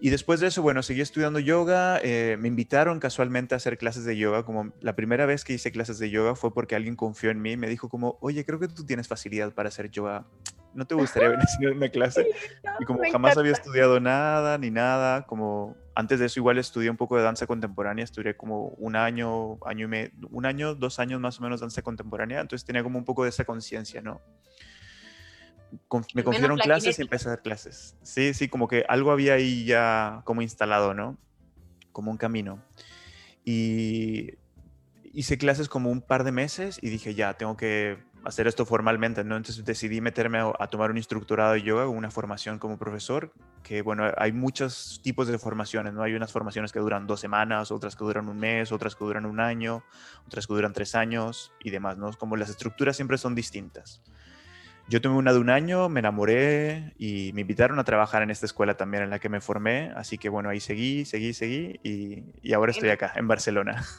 Y 0.00 0.10
después 0.10 0.40
de 0.40 0.48
eso, 0.48 0.62
bueno, 0.62 0.82
seguí 0.82 1.00
estudiando 1.00 1.38
yoga. 1.38 2.00
eh, 2.02 2.36
me 2.38 2.48
invitaron 2.48 3.00
casualmente 3.00 3.54
a 3.54 3.56
hacer 3.56 3.78
clases 3.78 4.04
de 4.04 4.16
yoga. 4.16 4.44
Como 4.44 4.72
la 4.80 4.96
primera 4.96 5.26
vez 5.26 5.44
que 5.44 5.52
hice 5.52 5.72
clases 5.72 5.98
de 5.98 6.10
yoga 6.10 6.34
fue 6.34 6.52
porque 6.52 6.74
alguien 6.76 6.96
confió 6.96 7.30
en 7.30 7.42
mí 7.42 7.52
y 7.52 7.56
me 7.56 7.68
dijo 7.68 7.88
como, 7.88 8.18
oye, 8.20 8.44
creo 8.44 8.58
que 8.58 8.68
tú 8.68 8.84
tienes 8.84 9.08
facilidad 9.08 9.52
para 9.52 9.68
hacer 9.68 9.90
yoga. 9.90 10.26
¿No 10.74 10.86
te 10.86 10.94
gustaría 10.94 11.28
venir 11.30 11.42
a 11.42 11.44
hacer 11.54 11.72
una 11.72 11.88
clase? 11.88 12.26
Y 12.80 12.84
como 12.84 13.00
Me 13.00 13.10
jamás 13.10 13.36
había 13.36 13.52
estudiado 13.52 13.98
nada 13.98 14.56
ni 14.58 14.70
nada, 14.70 15.26
como 15.26 15.76
antes 15.96 16.20
de 16.20 16.26
eso 16.26 16.38
igual 16.38 16.58
estudié 16.58 16.90
un 16.90 16.96
poco 16.96 17.16
de 17.16 17.24
danza 17.24 17.46
contemporánea, 17.46 18.04
estudié 18.04 18.36
como 18.36 18.68
un 18.68 18.94
año, 18.94 19.58
año 19.66 19.86
y 19.86 19.88
medio, 19.88 20.12
un 20.30 20.46
año, 20.46 20.76
dos 20.76 21.00
años 21.00 21.20
más 21.20 21.40
o 21.40 21.42
menos 21.42 21.60
danza 21.60 21.82
contemporánea, 21.82 22.40
entonces 22.40 22.64
tenía 22.64 22.84
como 22.84 22.98
un 22.98 23.04
poco 23.04 23.24
de 23.24 23.30
esa 23.30 23.44
conciencia, 23.44 24.00
¿no? 24.00 24.20
Con- 25.88 26.04
me 26.14 26.22
confiaron 26.22 26.56
la 26.58 26.64
clases 26.64 26.98
y 26.98 27.02
empecé 27.02 27.26
a 27.28 27.30
dar 27.32 27.42
clases. 27.42 27.96
Sí, 28.02 28.32
sí, 28.32 28.48
como 28.48 28.68
que 28.68 28.84
algo 28.88 29.10
había 29.10 29.34
ahí 29.34 29.64
ya 29.64 30.22
como 30.24 30.40
instalado, 30.40 30.94
¿no? 30.94 31.18
Como 31.92 32.10
un 32.12 32.16
camino. 32.16 32.62
Y 33.44 34.34
hice 35.02 35.36
clases 35.36 35.68
como 35.68 35.90
un 35.90 36.00
par 36.00 36.22
de 36.24 36.32
meses 36.32 36.78
y 36.80 36.90
dije, 36.90 37.14
ya, 37.14 37.34
tengo 37.34 37.56
que 37.56 37.98
hacer 38.28 38.46
esto 38.46 38.66
formalmente, 38.66 39.24
¿no? 39.24 39.36
Entonces 39.36 39.64
decidí 39.64 40.02
meterme 40.02 40.38
a, 40.38 40.52
a 40.58 40.66
tomar 40.68 40.90
un 40.90 40.98
instructorado 40.98 41.54
de 41.54 41.62
yoga, 41.62 41.88
una 41.88 42.10
formación 42.10 42.58
como 42.58 42.76
profesor, 42.76 43.32
que 43.62 43.80
bueno, 43.80 44.04
hay 44.18 44.32
muchos 44.32 45.00
tipos 45.02 45.28
de 45.28 45.38
formaciones, 45.38 45.94
¿no? 45.94 46.02
Hay 46.02 46.14
unas 46.14 46.30
formaciones 46.30 46.70
que 46.70 46.78
duran 46.78 47.06
dos 47.06 47.20
semanas, 47.20 47.72
otras 47.72 47.96
que 47.96 48.04
duran 48.04 48.28
un 48.28 48.38
mes, 48.38 48.70
otras 48.70 48.94
que 48.94 49.04
duran 49.04 49.24
un 49.24 49.40
año, 49.40 49.82
otras 50.26 50.46
que 50.46 50.52
duran 50.52 50.74
tres 50.74 50.94
años 50.94 51.52
y 51.60 51.70
demás, 51.70 51.96
¿no? 51.96 52.12
Como 52.12 52.36
las 52.36 52.50
estructuras 52.50 52.96
siempre 52.96 53.16
son 53.16 53.34
distintas. 53.34 54.02
Yo 54.88 55.00
tomé 55.00 55.16
una 55.16 55.32
de 55.32 55.38
un 55.38 55.48
año, 55.48 55.88
me 55.88 56.00
enamoré 56.00 56.94
y 56.98 57.32
me 57.34 57.42
invitaron 57.42 57.78
a 57.78 57.84
trabajar 57.84 58.22
en 58.22 58.30
esta 58.30 58.44
escuela 58.44 58.76
también 58.76 59.04
en 59.04 59.10
la 59.10 59.18
que 59.18 59.30
me 59.30 59.40
formé, 59.40 59.92
así 59.96 60.18
que 60.18 60.28
bueno, 60.28 60.50
ahí 60.50 60.60
seguí, 60.60 61.06
seguí, 61.06 61.32
seguí 61.32 61.80
y, 61.82 62.24
y 62.42 62.52
ahora 62.52 62.72
estoy 62.72 62.90
acá, 62.90 63.12
en 63.16 63.26
Barcelona. 63.26 63.82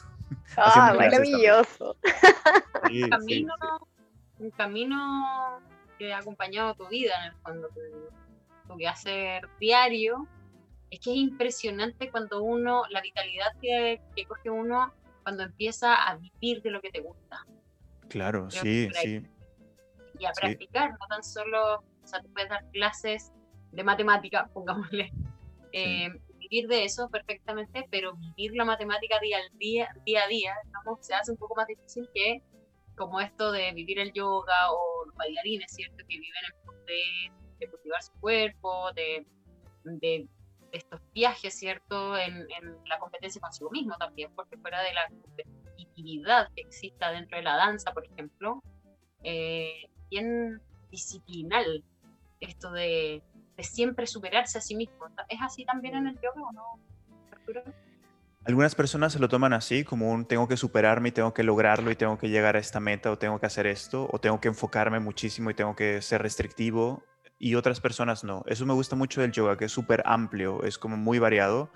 Ah, 0.56 0.92
clases 0.94 0.96
maravilloso. 0.96 1.96
Sí, 2.86 3.02
sí, 3.26 3.26
sí. 3.26 3.46
Un 4.40 4.50
camino 4.50 5.60
que 5.98 6.12
ha 6.12 6.18
acompañado 6.18 6.74
tu 6.74 6.88
vida 6.88 7.12
en 7.18 7.32
el 7.32 7.40
fondo, 7.42 7.68
tu, 7.68 8.68
tu 8.68 8.76
quehacer 8.76 9.48
diario 9.58 10.26
es 10.90 11.00
que 11.00 11.10
es 11.10 11.16
impresionante 11.16 12.10
cuando 12.10 12.42
uno, 12.42 12.82
la 12.90 13.00
vitalidad 13.00 13.52
que, 13.60 14.00
que 14.16 14.24
coge 14.24 14.50
uno 14.50 14.92
cuando 15.22 15.44
empieza 15.44 15.94
a 15.94 16.16
vivir 16.16 16.62
de 16.62 16.70
lo 16.70 16.80
que 16.80 16.90
te 16.90 17.00
gusta. 17.00 17.46
Claro, 18.08 18.50
sí, 18.50 18.88
sí. 19.00 19.22
Y 20.18 20.24
a 20.24 20.32
practicar, 20.32 20.90
no 20.90 21.06
tan 21.08 21.22
solo, 21.22 21.76
o 21.76 22.06
sea, 22.06 22.20
tú 22.20 22.32
puedes 22.32 22.50
dar 22.50 22.64
clases 22.72 23.32
de 23.70 23.84
matemática, 23.84 24.50
pongámosle, 24.52 25.12
eh, 25.72 26.08
vivir 26.38 26.66
de 26.66 26.84
eso 26.84 27.08
perfectamente, 27.08 27.86
pero 27.90 28.16
vivir 28.16 28.56
la 28.56 28.64
matemática 28.64 29.18
día, 29.20 29.38
al 29.38 29.58
día, 29.58 29.88
día 30.04 30.24
a 30.24 30.26
día, 30.26 30.54
se 31.00 31.14
hace 31.14 31.30
un 31.30 31.38
poco 31.38 31.54
más 31.54 31.68
difícil 31.68 32.08
que 32.12 32.42
como 33.00 33.18
esto 33.18 33.50
de 33.50 33.72
vivir 33.72 33.98
el 33.98 34.12
yoga 34.12 34.70
o 34.70 35.06
los 35.06 35.14
bailarines, 35.14 35.72
¿cierto? 35.72 35.96
Que 35.96 36.18
viven 36.18 36.42
en 36.52 36.84
de, 36.84 37.32
de 37.58 37.70
cultivar 37.70 38.02
su 38.02 38.12
cuerpo, 38.20 38.92
de, 38.92 39.26
de 39.84 40.28
estos 40.70 41.00
viajes, 41.14 41.58
¿cierto? 41.58 42.14
En, 42.18 42.46
la 42.84 42.98
competencia 42.98 43.40
consigo 43.40 43.70
mismo 43.70 43.96
también, 43.96 44.30
porque 44.34 44.58
fuera 44.58 44.82
de 44.82 44.92
la 44.92 45.08
competitividad 45.08 46.52
que 46.54 46.60
exista 46.60 47.10
dentro 47.10 47.38
de 47.38 47.44
la 47.44 47.56
danza, 47.56 47.92
por 47.94 48.04
ejemplo, 48.04 48.62
eh, 49.24 49.88
bien 50.10 50.60
disciplinal 50.90 51.82
esto 52.40 52.70
de, 52.70 53.22
siempre 53.60 54.06
superarse 54.06 54.58
a 54.58 54.60
sí 54.60 54.74
mismo. 54.74 55.06
¿Es 55.28 55.40
así 55.40 55.64
también 55.64 55.94
en 55.94 56.06
el 56.06 56.14
yoga 56.16 56.42
o 56.48 56.52
no, 56.52 56.78
Algunas 58.50 58.74
personas 58.74 59.12
se 59.12 59.20
lo 59.20 59.28
toman 59.28 59.52
así, 59.52 59.84
como 59.84 60.10
un 60.10 60.24
tengo 60.24 60.48
que 60.48 60.56
superarme 60.56 61.10
y 61.10 61.12
tengo 61.12 61.32
que 61.32 61.44
lograrlo 61.44 61.88
y 61.92 61.94
tengo 61.94 62.18
que 62.18 62.28
llegar 62.28 62.56
a 62.56 62.58
esta 62.58 62.80
meta 62.80 63.12
o 63.12 63.16
tengo 63.16 63.38
que 63.38 63.46
hacer 63.46 63.68
esto 63.68 64.08
o 64.10 64.18
tengo 64.18 64.40
que 64.40 64.48
enfocarme 64.48 64.98
muchísimo 64.98 65.50
y 65.50 65.54
tengo 65.54 65.76
que 65.76 66.02
ser 66.02 66.20
restrictivo 66.20 67.04
y 67.38 67.54
otras 67.54 67.80
personas 67.80 68.24
no. 68.24 68.42
Eso 68.48 68.66
me 68.66 68.74
gusta 68.74 68.96
mucho 68.96 69.20
del 69.20 69.30
yoga, 69.30 69.56
que 69.56 69.66
es 69.66 69.72
súper 69.72 70.02
amplio, 70.04 70.64
es 70.64 70.78
como 70.78 70.96
muy 70.96 71.20
variado. 71.20 71.70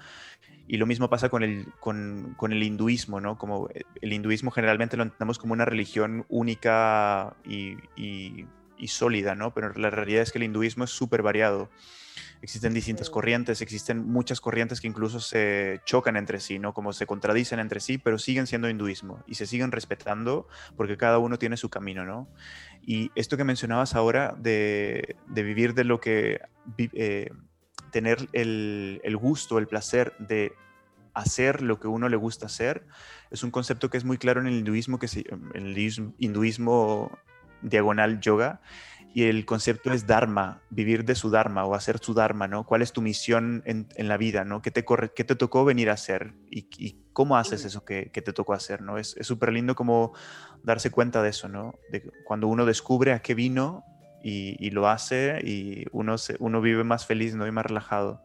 Y 0.66 0.78
lo 0.78 0.86
mismo 0.86 1.08
pasa 1.08 1.28
con 1.28 1.44
el, 1.44 1.68
con, 1.78 2.34
con, 2.36 2.52
el 2.52 2.60
hinduismo, 2.64 3.20
¿no? 3.20 3.38
Como 3.38 3.68
eh, 3.68 3.84
el 4.00 4.12
hinduismo 4.12 4.50
generalmente 4.50 4.96
lo 4.96 5.04
entendemos 5.04 5.38
como 5.38 5.52
una 5.52 5.64
religión 5.64 6.26
única 6.28 7.36
y, 7.44 7.76
y, 7.94 8.46
y 8.78 8.88
sólida, 8.88 9.34
¿no? 9.34 9.54
Pero 9.54 9.72
la 9.74 9.90
realidad 9.90 10.22
es 10.22 10.32
que 10.32 10.38
el 10.38 10.44
hinduismo 10.44 10.84
es 10.84 10.90
súper 10.90 11.22
variado. 11.22 11.70
Existen 12.42 12.74
distintas 12.74 13.10
corrientes, 13.10 13.62
existen 13.62 14.06
muchas 14.06 14.40
corrientes 14.40 14.80
que 14.80 14.86
incluso 14.86 15.18
se 15.18 15.80
chocan 15.84 16.16
entre 16.16 16.40
sí, 16.40 16.58
¿no? 16.58 16.74
Como 16.74 16.92
se 16.92 17.06
contradicen 17.06 17.58
entre 17.58 17.80
sí, 17.80 17.98
pero 17.98 18.18
siguen 18.18 18.46
siendo 18.46 18.68
hinduismo 18.68 19.22
y 19.26 19.36
se 19.36 19.46
siguen 19.46 19.72
respetando 19.72 20.46
porque 20.76 20.96
cada 20.96 21.18
uno 21.18 21.38
tiene 21.38 21.56
su 21.56 21.70
camino, 21.70 22.04
¿no? 22.04 22.28
Y 22.82 23.10
esto 23.14 23.36
que 23.36 23.44
mencionabas 23.44 23.94
ahora 23.94 24.36
de, 24.38 25.16
vivir 25.28 25.74
de 25.74 25.84
lo 25.84 26.00
que... 26.00 26.40
Eh, 26.76 27.30
tener 27.94 28.28
el, 28.32 29.16
gusto, 29.20 29.56
el 29.56 29.68
placer 29.68 30.16
de 30.18 30.52
hacer 31.14 31.62
lo 31.62 31.78
que 31.78 31.86
uno 31.86 32.08
le 32.08 32.16
gusta 32.16 32.46
hacer, 32.46 32.84
es 33.30 33.44
un 33.44 33.52
concepto 33.52 33.88
que 33.88 33.96
es 33.96 34.04
muy 34.04 34.18
claro 34.18 34.40
en 34.40 34.48
el 34.48 34.54
hinduismo, 34.54 34.98
que 34.98 35.06
en 35.30 35.66
el 35.66 35.78
hinduismo 36.18 37.16
diagonal 37.64 38.20
yoga, 38.20 38.60
y 39.14 39.24
el 39.24 39.46
concepto 39.46 39.92
es 39.92 40.08
dharma, 40.08 40.60
vivir 40.70 41.04
de 41.04 41.14
su 41.14 41.30
dharma 41.30 41.64
o 41.64 41.76
hacer 41.76 41.98
su 42.00 42.14
dharma, 42.14 42.48
¿no? 42.48 42.66
¿Cuál 42.66 42.82
es 42.82 42.92
tu 42.92 43.00
misión 43.00 43.62
en, 43.64 43.86
la 43.96 44.16
vida, 44.16 44.44
¿no? 44.44 44.60
¿Qué 44.60 44.72
te, 44.72 44.84
corre, 44.84 45.12
qué 45.14 45.22
te 45.22 45.36
tocó 45.36 45.64
venir 45.64 45.88
a 45.88 45.92
hacer 45.92 46.34
y, 46.50 46.96
cómo 47.12 47.36
haces 47.36 47.64
eso 47.64 47.84
que, 47.84 48.06
te 48.06 48.32
tocó 48.32 48.54
hacer, 48.54 48.82
¿no? 48.82 48.98
Es 48.98 49.14
súper 49.20 49.52
lindo 49.52 49.76
como 49.76 50.14
darse 50.64 50.90
cuenta 50.90 51.22
de 51.22 51.30
eso, 51.30 51.48
¿no? 51.48 51.74
De 51.92 52.02
cuando 52.24 52.48
uno 52.48 52.66
descubre 52.66 53.12
a 53.12 53.20
qué 53.20 53.34
vino 53.34 53.84
y, 54.24 54.70
lo 54.70 54.88
hace 54.88 55.38
y 55.44 55.84
uno, 55.92 56.18
se, 56.18 56.34
uno 56.40 56.60
vive 56.60 56.82
más 56.82 57.06
feliz, 57.06 57.36
¿no? 57.36 57.46
Y 57.46 57.52
más 57.52 57.66
relajado. 57.66 58.20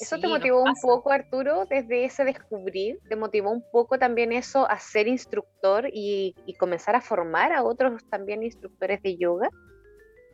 ¿Eso 0.00 0.18
te 0.18 0.28
motivó 0.28 0.62
un 0.62 0.74
poco, 0.80 1.10
Arturo, 1.10 1.64
desde 1.68 2.04
ese 2.04 2.24
descubrir? 2.24 2.98
¿Te 3.08 3.16
motivó 3.16 3.50
un 3.50 3.64
poco 3.70 3.98
también 3.98 4.32
eso 4.32 4.68
a 4.68 4.78
ser 4.78 5.08
instructor 5.08 5.88
y, 5.92 6.34
comenzar 6.58 6.94
a 6.94 7.00
formar 7.00 7.52
a 7.52 7.62
otros 7.62 8.02
también 8.10 8.42
instructores 8.42 9.02
de 9.02 9.16
yoga? 9.16 9.48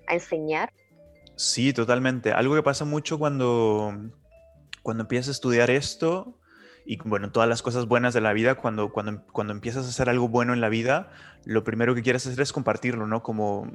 ¿A 0.07 0.15
enseñar? 0.15 0.71
Sí, 1.37 1.73
totalmente. 1.73 2.33
Algo 2.33 2.55
que 2.55 2.63
pasa 2.63 2.85
mucho 2.85 3.19
cuando, 3.19 3.93
cuando 4.83 5.03
empiezas 5.03 5.29
a 5.29 5.33
estudiar 5.33 5.71
esto 5.71 6.39
y 6.87 6.99
bueno, 6.99 7.31
todas 7.31 7.49
las 7.49 7.63
cosas 7.63 7.87
buenas 7.87 8.13
de 8.13 8.21
la 8.21 8.33
vida, 8.33 8.57
cuando, 8.57 8.93
cuando, 8.93 9.23
cuando 9.33 9.53
empiezas 9.53 9.87
a 9.87 9.89
hacer 9.89 10.11
algo 10.11 10.29
bueno 10.29 10.53
en 10.53 10.61
la 10.61 10.69
vida, 10.69 11.11
lo 11.47 11.65
primero 11.65 11.95
que 11.95 12.03
quieres 12.03 12.27
hacer 12.27 12.41
es 12.41 12.53
compartirlo, 12.53 13.07
¿no? 13.07 13.23
Como 13.23 13.71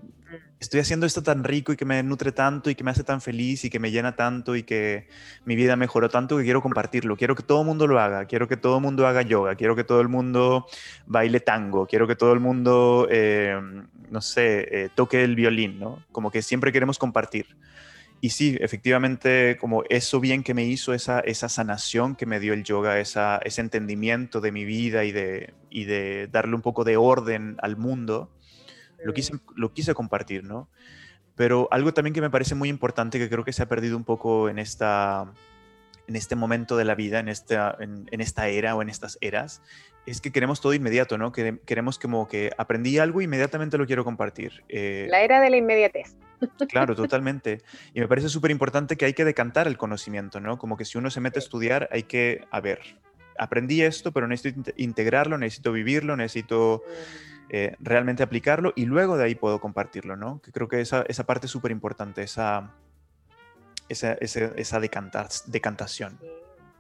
estoy 0.59 0.79
haciendo 0.79 1.05
esto 1.05 1.23
tan 1.23 1.43
rico 1.43 1.73
y 1.73 1.75
que 1.75 1.85
me 1.85 2.01
nutre 2.03 2.31
tanto 2.31 2.69
y 2.69 2.75
que 2.75 2.83
me 2.83 2.91
hace 2.91 3.03
tan 3.03 3.21
feliz 3.21 3.65
y 3.65 3.69
que 3.69 3.79
me 3.79 3.89
llena 3.89 4.15
tanto 4.15 4.55
y 4.55 4.63
que 4.63 5.07
mi 5.45 5.55
vida 5.55 5.75
mejoró 5.75 6.09
tanto 6.09 6.37
que 6.37 6.43
quiero 6.43 6.61
compartirlo. 6.61 7.17
Quiero 7.17 7.35
que 7.35 7.43
todo 7.43 7.61
el 7.61 7.67
mundo 7.67 7.87
lo 7.87 7.99
haga, 7.99 8.25
quiero 8.25 8.47
que 8.47 8.57
todo 8.57 8.77
el 8.77 8.83
mundo 8.83 9.07
haga 9.07 9.23
yoga, 9.23 9.55
quiero 9.55 9.75
que 9.75 9.83
todo 9.83 10.01
el 10.01 10.07
mundo 10.07 10.67
baile 11.07 11.39
tango, 11.39 11.87
quiero 11.87 12.07
que 12.07 12.15
todo 12.15 12.33
el 12.33 12.39
mundo, 12.39 13.07
eh, 13.09 13.59
no 14.09 14.21
sé, 14.21 14.67
eh, 14.71 14.89
toque 14.93 15.23
el 15.23 15.35
violín, 15.35 15.79
¿no? 15.79 16.03
Como 16.11 16.29
que 16.29 16.41
siempre 16.41 16.71
queremos 16.71 16.99
compartir 16.99 17.47
y 18.21 18.31
sí, 18.31 18.57
efectivamente, 18.59 19.57
como 19.59 19.83
eso 19.89 20.19
bien 20.19 20.43
que 20.43 20.53
me 20.53 20.65
hizo, 20.65 20.93
esa, 20.93 21.19
esa 21.21 21.47
sanación 21.47 22.15
que 22.15 22.25
me 22.25 22.39
dio 22.39 22.53
el 22.53 22.63
yoga, 22.63 22.99
esa, 22.99 23.39
ese 23.43 23.61
entendimiento 23.61 24.41
de 24.41 24.51
mi 24.51 24.65
vida 24.65 25.05
y 25.05 25.11
de, 25.11 25.53
y 25.69 25.85
de 25.85 26.27
darle 26.27 26.55
un 26.55 26.61
poco 26.61 26.83
de 26.83 26.97
orden 26.97 27.55
al 27.61 27.77
mundo, 27.77 28.29
lo 29.03 29.13
quise, 29.13 29.33
lo 29.55 29.73
quise 29.73 29.93
compartir, 29.93 30.43
¿no? 30.43 30.69
Pero 31.35 31.69
algo 31.71 31.93
también 31.93 32.13
que 32.13 32.19
me 32.19 32.29
parece 32.29 32.55
muy 32.55 32.67
importante, 32.67 33.19
que 33.19 33.29
creo 33.29 33.45
que 33.45 33.53
se 33.53 33.63
ha 33.63 33.69
perdido 33.69 33.95
un 33.95 34.03
poco 34.03 34.49
en, 34.49 34.59
esta, 34.59 35.31
en 36.07 36.17
este 36.17 36.35
momento 36.35 36.75
de 36.75 36.83
la 36.83 36.95
vida, 36.95 37.19
en 37.19 37.29
esta, 37.29 37.77
en, 37.79 38.09
en 38.11 38.19
esta 38.19 38.49
era 38.49 38.75
o 38.75 38.81
en 38.81 38.89
estas 38.89 39.17
eras, 39.21 39.61
es 40.05 40.19
que 40.19 40.31
queremos 40.31 40.59
todo 40.59 40.73
inmediato, 40.73 41.17
¿no? 41.17 41.31
Que 41.31 41.59
queremos 41.65 41.99
como 41.99 42.27
que 42.27 42.51
aprendí 42.57 42.97
algo, 42.97 43.21
inmediatamente 43.21 43.77
lo 43.77 43.85
quiero 43.85 44.03
compartir. 44.03 44.63
Eh, 44.67 45.07
la 45.09 45.21
era 45.21 45.39
de 45.39 45.49
la 45.49 45.55
inmediatez. 45.57 46.17
Claro, 46.69 46.96
totalmente. 46.96 47.62
Y 47.93 48.00
me 48.00 48.08
parece 48.08 48.29
súper 48.29 48.51
importante 48.51 48.98
que 48.98 49.05
hay 49.05 49.13
que 49.13 49.25
decantar 49.25 49.67
el 49.67 49.77
conocimiento, 49.77 50.39
¿no? 50.39 50.58
Como 50.58 50.77
que 50.77 50.86
si 50.86 50.98
uno 50.98 51.10
se 51.10 51.22
mete 51.22 51.39
a 51.39 51.41
estudiar, 51.41 51.89
hay 51.91 52.03
que, 52.03 52.46
a 52.51 52.62
ver, 52.62 52.79
aprendí 53.38 53.81
esto, 53.81 54.12
pero 54.12 54.27
necesito 54.27 54.72
integrarlo, 54.77 55.38
necesito 55.38 55.72
vivirlo, 55.72 56.15
necesito 56.15 56.84
eh, 57.50 57.75
realmente 57.79 58.22
aplicarlo 58.22 58.74
y 58.75 58.86
luego 58.86 59.17
de 59.17 59.24
ahí 59.24 59.36
puedo 59.36 59.60
compartirlo, 59.60 60.15
¿no? 60.15 60.41
Que 60.41 60.51
creo 60.51 60.67
que 60.67 60.81
esa, 60.81 61.03
esa 61.08 61.25
parte 61.25 61.48
es 61.48 61.51
súper 61.51 61.72
importante, 61.72 62.22
esa, 62.22 62.75
esa, 63.88 64.13
esa, 64.13 64.51
esa 64.55 64.79
decantación. 64.79 66.19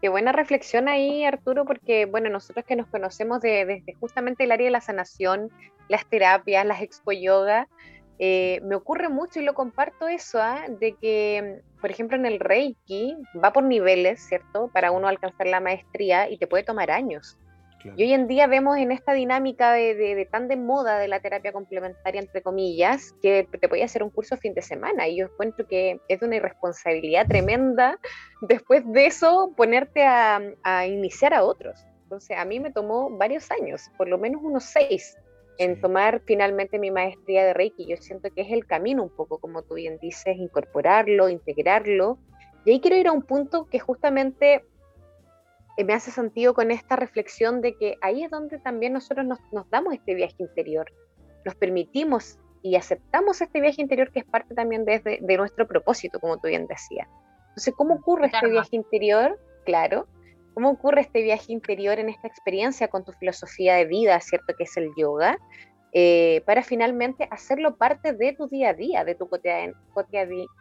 Qué 0.01 0.07
buena 0.07 0.31
reflexión 0.31 0.87
ahí, 0.87 1.25
Arturo, 1.25 1.65
porque 1.65 2.05
bueno, 2.05 2.29
nosotros 2.29 2.63
que 2.65 2.75
nos 2.75 2.87
conocemos 2.87 3.41
desde 3.41 3.83
justamente 3.99 4.45
el 4.45 4.51
área 4.51 4.65
de 4.65 4.71
la 4.71 4.79
sanación, 4.79 5.49
las 5.89 6.05
terapias, 6.05 6.65
las 6.65 6.81
expo 6.81 7.11
yoga, 7.11 7.67
eh, 8.19 8.59
me 8.63 8.75
ocurre 8.75 9.07
mucho 9.07 9.39
y 9.39 9.43
lo 9.43 9.53
comparto 9.53 10.09
eso, 10.09 10.41
¿ah? 10.41 10.65
de 10.67 10.93
que, 10.95 11.61
por 11.79 11.89
ejemplo, 11.89 12.17
en 12.17 12.25
el 12.25 12.39
Reiki 12.39 13.15
va 13.41 13.53
por 13.53 13.63
niveles, 13.63 14.19
¿cierto? 14.27 14.69
Para 14.73 14.91
uno 14.91 15.07
alcanzar 15.07 15.47
la 15.47 15.61
maestría 15.61 16.29
y 16.29 16.37
te 16.37 16.45
puede 16.45 16.63
tomar 16.63 16.91
años. 16.91 17.37
Y 17.95 18.03
hoy 18.03 18.13
en 18.13 18.27
día 18.27 18.45
vemos 18.47 18.77
en 18.77 18.91
esta 18.91 19.13
dinámica 19.13 19.71
de, 19.71 20.27
tan 20.29 20.49
de 20.49 20.57
moda 20.57 20.99
de 20.99 21.07
la 21.07 21.21
terapia 21.21 21.53
complementaria, 21.53 22.19
entre 22.19 22.41
comillas, 22.41 23.15
que 23.21 23.47
te 23.49 23.69
podía 23.69 23.85
hacer 23.85 24.03
un 24.03 24.09
curso 24.09 24.35
fin 24.35 24.53
de 24.53 24.61
semana. 24.61 25.07
Y 25.07 25.19
yo 25.19 25.27
encuentro 25.27 25.65
que 25.65 26.01
es 26.09 26.19
de 26.19 26.25
una 26.25 26.35
irresponsabilidad 26.35 27.25
tremenda 27.25 27.97
después 28.41 28.83
de 28.91 29.05
eso 29.05 29.53
ponerte 29.55 30.05
a, 30.05 30.41
a 30.63 30.87
iniciar 30.87 31.33
a 31.33 31.43
otros. 31.43 31.85
Entonces 32.03 32.35
a 32.37 32.43
mí 32.43 32.59
me 32.59 32.71
tomó 32.71 33.09
varios 33.11 33.49
años, 33.49 33.89
por 33.97 34.09
lo 34.09 34.17
menos 34.17 34.41
unos 34.43 34.65
seis, 34.65 35.15
en 35.59 35.79
tomar 35.81 36.21
finalmente 36.25 36.79
mi 36.79 36.89
maestría 36.89 37.45
de 37.45 37.53
Reiki. 37.53 37.85
Yo 37.85 37.97
siento 37.97 38.29
que 38.33 38.41
es 38.41 38.51
el 38.51 38.65
camino 38.65 39.03
un 39.03 39.09
poco, 39.09 39.39
como 39.39 39.61
tú 39.61 39.75
bien 39.75 39.99
dices, 40.01 40.37
incorporarlo, 40.37 41.27
integrarlo. 41.27 42.17
Y 42.63 42.71
ahí 42.71 42.79
quiero 42.79 42.95
ir 42.95 43.07
a 43.07 43.11
un 43.11 43.21
punto 43.21 43.65
que 43.65 43.77
justamente 43.77 44.63
eh, 45.75 45.83
me 45.83 45.93
hace 45.93 46.11
sentido 46.11 46.53
con 46.53 46.71
esta 46.71 46.95
reflexión 46.95 47.59
de 47.59 47.75
que 47.75 47.97
ahí 48.01 48.23
es 48.23 48.31
donde 48.31 48.57
también 48.59 48.93
nosotros 48.93 49.25
nos, 49.25 49.39
damos 49.69 49.93
este 49.93 50.15
viaje 50.15 50.35
interior, 50.39 50.89
nos 51.43 51.55
permitimos 51.55 52.39
y 52.61 52.77
aceptamos 52.77 53.41
este 53.41 53.59
viaje 53.59 53.81
interior 53.81 54.11
que 54.11 54.19
es 54.19 54.25
parte 54.25 54.55
también 54.55 54.85
de, 54.85 55.19
de 55.21 55.37
nuestro 55.37 55.67
propósito, 55.67 56.21
como 56.21 56.37
tú 56.37 56.47
bien 56.47 56.67
decías. 56.67 57.07
Entonces, 57.49 57.73
¿cómo 57.75 57.95
ocurre 57.95 58.27
este 58.27 58.49
viaje 58.49 58.77
interior? 58.77 59.37
Claro, 59.65 60.07
¿cómo 60.59 60.71
ocurre 60.71 60.99
este 60.99 61.23
viaje 61.23 61.53
interior 61.53 61.99
en 61.99 62.09
esta 62.09 62.27
experiencia 62.27 62.89
con 62.89 63.05
tu 63.05 63.13
filosofía 63.13 63.75
de 63.75 63.85
vida, 63.85 64.19
¿cierto? 64.19 64.53
Que 64.57 64.65
es 64.65 64.75
el 64.75 64.89
yoga, 64.97 65.39
eh, 65.93 66.43
para 66.45 66.63
finalmente 66.63 67.29
hacerlo 67.31 67.77
parte 67.77 68.11
de 68.11 68.33
tu 68.33 68.49
día 68.49 68.71
a 68.71 68.73
día, 68.73 69.05
de 69.05 69.15
tu 69.15 69.29
cotidianidad. 69.29 69.77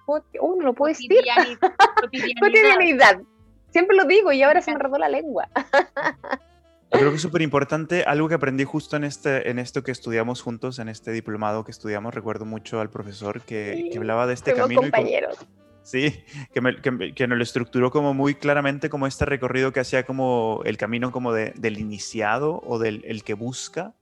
Uh, 0.06 0.56
no 0.56 0.66
lo 0.66 0.74
puedo 0.74 0.90
decir. 0.90 1.10
cotidianidad. 2.40 3.20
Siempre 3.70 3.96
lo 3.96 4.04
digo 4.04 4.30
y 4.30 4.40
ahora 4.44 4.62
se 4.62 4.70
me 4.70 4.78
redó 4.78 4.98
la 4.98 5.08
lengua. 5.08 5.48
creo 6.90 7.10
que 7.10 7.16
es 7.16 7.22
súper 7.22 7.42
importante, 7.42 8.04
algo 8.04 8.28
que 8.28 8.36
aprendí 8.36 8.62
justo 8.62 8.96
en, 8.96 9.02
este, 9.02 9.50
en 9.50 9.58
esto 9.58 9.82
que 9.82 9.90
estudiamos 9.90 10.42
juntos, 10.42 10.78
en 10.78 10.88
este 10.88 11.10
diplomado 11.10 11.64
que 11.64 11.72
estudiamos, 11.72 12.14
recuerdo 12.14 12.44
mucho 12.44 12.80
al 12.80 12.88
profesor 12.88 13.40
que, 13.40 13.90
hablaba 13.96 14.28
de 14.28 14.34
este 14.34 14.54
camino. 14.54 14.80
compañeros. 14.80 15.38
Sí, 15.88 16.22
que, 16.52 16.60
me, 16.60 16.82
que, 16.82 17.26
nos 17.26 17.38
lo 17.38 17.42
estructuró 17.42 17.90
como 17.90 18.12
muy 18.12 18.34
claramente 18.34 18.90
como 18.90 19.06
este 19.06 19.24
recorrido 19.24 19.72
que 19.72 19.80
hacía 19.80 20.04
como 20.04 20.60
el 20.66 20.76
camino 20.76 21.12
como 21.12 21.32
del 21.32 21.78
iniciado 21.78 22.60
o 22.66 22.78
del 22.78 23.02
el 23.06 23.24
que 23.24 23.32
busca. 23.32 23.94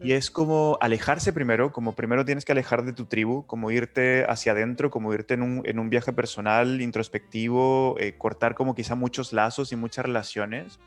Y 0.00 0.14
es 0.14 0.32
como 0.32 0.78
alejarse 0.80 1.32
primero, 1.32 1.70
como 1.70 1.94
primero 1.94 2.24
tienes 2.24 2.44
que 2.44 2.50
alejar 2.50 2.84
de 2.84 2.92
tu 2.92 3.04
tribu, 3.04 3.46
como 3.46 3.70
irte 3.70 4.24
hacia 4.28 4.50
adentro, 4.50 4.90
como 4.90 5.14
irte 5.14 5.34
en 5.34 5.42
un, 5.42 5.62
en 5.64 5.78
un 5.78 5.90
viaje 5.90 6.12
personal, 6.12 6.80
introspectivo, 6.80 7.94
eh, 8.00 8.16
cortar 8.18 8.56
como 8.56 8.74
quizá 8.74 8.96
muchos 8.96 9.32
lazos 9.32 9.70
y 9.70 9.76
muchas 9.76 10.06
relaciones, 10.06 10.80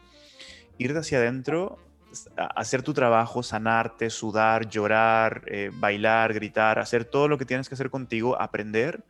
irte 0.77 0.99
hacia 0.99 1.19
adentro, 1.19 1.77
hacer 2.35 2.83
tu 2.83 2.93
trabajo, 2.93 3.41
sanarte, 3.41 4.09
sudar, 4.09 4.67
llorar, 4.67 5.43
eh, 5.47 5.71
bailar, 5.73 6.33
gritar, 6.33 6.77
hacer 6.77 7.05
todo 7.05 7.29
lo 7.29 7.37
que 7.37 7.45
tienes 7.45 7.69
que 7.69 7.75
hacer 7.75 7.89
contigo, 7.89 8.37
aprender 8.41 9.05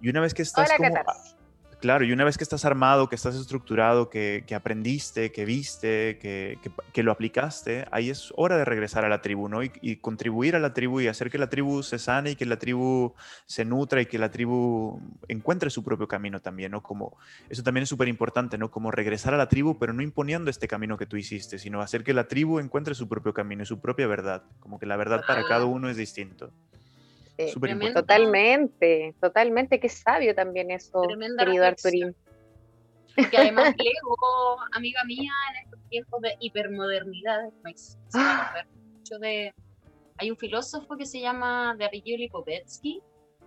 y 0.00 0.08
una 0.08 0.20
vez 0.20 0.34
que 0.34 0.42
estás 0.42 0.70
como... 0.76 0.88
Claro, 1.80 2.04
y 2.04 2.10
una 2.10 2.24
vez 2.24 2.36
que 2.36 2.42
estás 2.42 2.64
armado, 2.64 3.08
que 3.08 3.14
estás 3.14 3.36
estructurado, 3.36 4.10
que, 4.10 4.44
aprendiste, 4.52 5.30
que 5.30 5.44
viste, 5.44 6.18
que, 6.18 6.58
que, 6.92 7.02
lo 7.04 7.12
aplicaste, 7.12 7.86
ahí 7.92 8.10
es 8.10 8.32
hora 8.36 8.56
de 8.56 8.64
regresar 8.64 9.04
a 9.04 9.08
la 9.08 9.22
tribu, 9.22 9.48
¿no? 9.48 9.62
Y, 9.62 9.96
contribuir 9.98 10.56
a 10.56 10.58
la 10.58 10.74
tribu 10.74 11.00
y 11.00 11.06
hacer 11.06 11.30
que 11.30 11.38
la 11.38 11.48
tribu 11.48 11.84
se 11.84 12.00
sane 12.00 12.32
y 12.32 12.36
que 12.36 12.46
la 12.46 12.56
tribu 12.56 13.14
se 13.46 13.64
nutra 13.64 14.00
y 14.00 14.06
que 14.06 14.18
la 14.18 14.32
tribu 14.32 15.00
encuentre 15.28 15.70
su 15.70 15.84
propio 15.84 16.08
camino 16.08 16.40
también, 16.40 16.72
¿no? 16.72 16.82
Como, 16.82 17.16
eso 17.48 17.62
también 17.62 17.84
es 17.84 17.88
súper 17.88 18.08
importante, 18.08 18.58
¿no? 18.58 18.72
Como 18.72 18.90
regresar 18.90 19.32
a 19.34 19.36
la 19.36 19.48
tribu, 19.48 19.78
pero 19.78 19.92
no 19.92 20.02
imponiendo 20.02 20.50
este 20.50 20.66
camino 20.66 20.96
que 20.96 21.06
tú 21.06 21.16
hiciste, 21.16 21.60
sino 21.60 21.80
hacer 21.80 22.02
que 22.02 22.12
la 22.12 22.26
tribu 22.26 22.58
encuentre 22.58 22.96
su 22.96 23.08
propio 23.08 23.32
camino 23.32 23.62
y 23.62 23.66
su 23.66 23.80
propia 23.80 24.08
verdad, 24.08 24.42
como 24.58 24.80
que 24.80 24.86
la 24.86 24.96
verdad 24.96 25.22
para 25.24 25.44
cada 25.44 25.64
uno 25.64 25.88
es 25.88 25.96
distinto. 25.96 26.52
Totalmente, 27.94 29.14
totalmente, 29.20 29.78
qué 29.78 29.88
sabio 29.88 30.34
también 30.34 30.72
eso, 30.72 31.02
querido 31.38 31.64
Arturín. 31.64 32.16
Que 33.30 33.36
además 33.36 33.74
leo, 33.78 34.56
amiga 34.72 35.04
mía, 35.04 35.32
en 35.50 35.64
estos 35.64 35.80
tiempos 35.88 36.20
de 36.20 36.36
hipermodernidad, 36.40 37.50
¡Ah! 38.14 38.64
mucho 38.92 39.18
de, 39.18 39.54
hay 40.16 40.30
un 40.30 40.36
filósofo 40.36 40.96
que 40.96 41.06
se 41.06 41.20
llama 41.20 41.76
de 41.78 41.84
apellido 41.84 42.18
Lipovetsky 42.18 43.00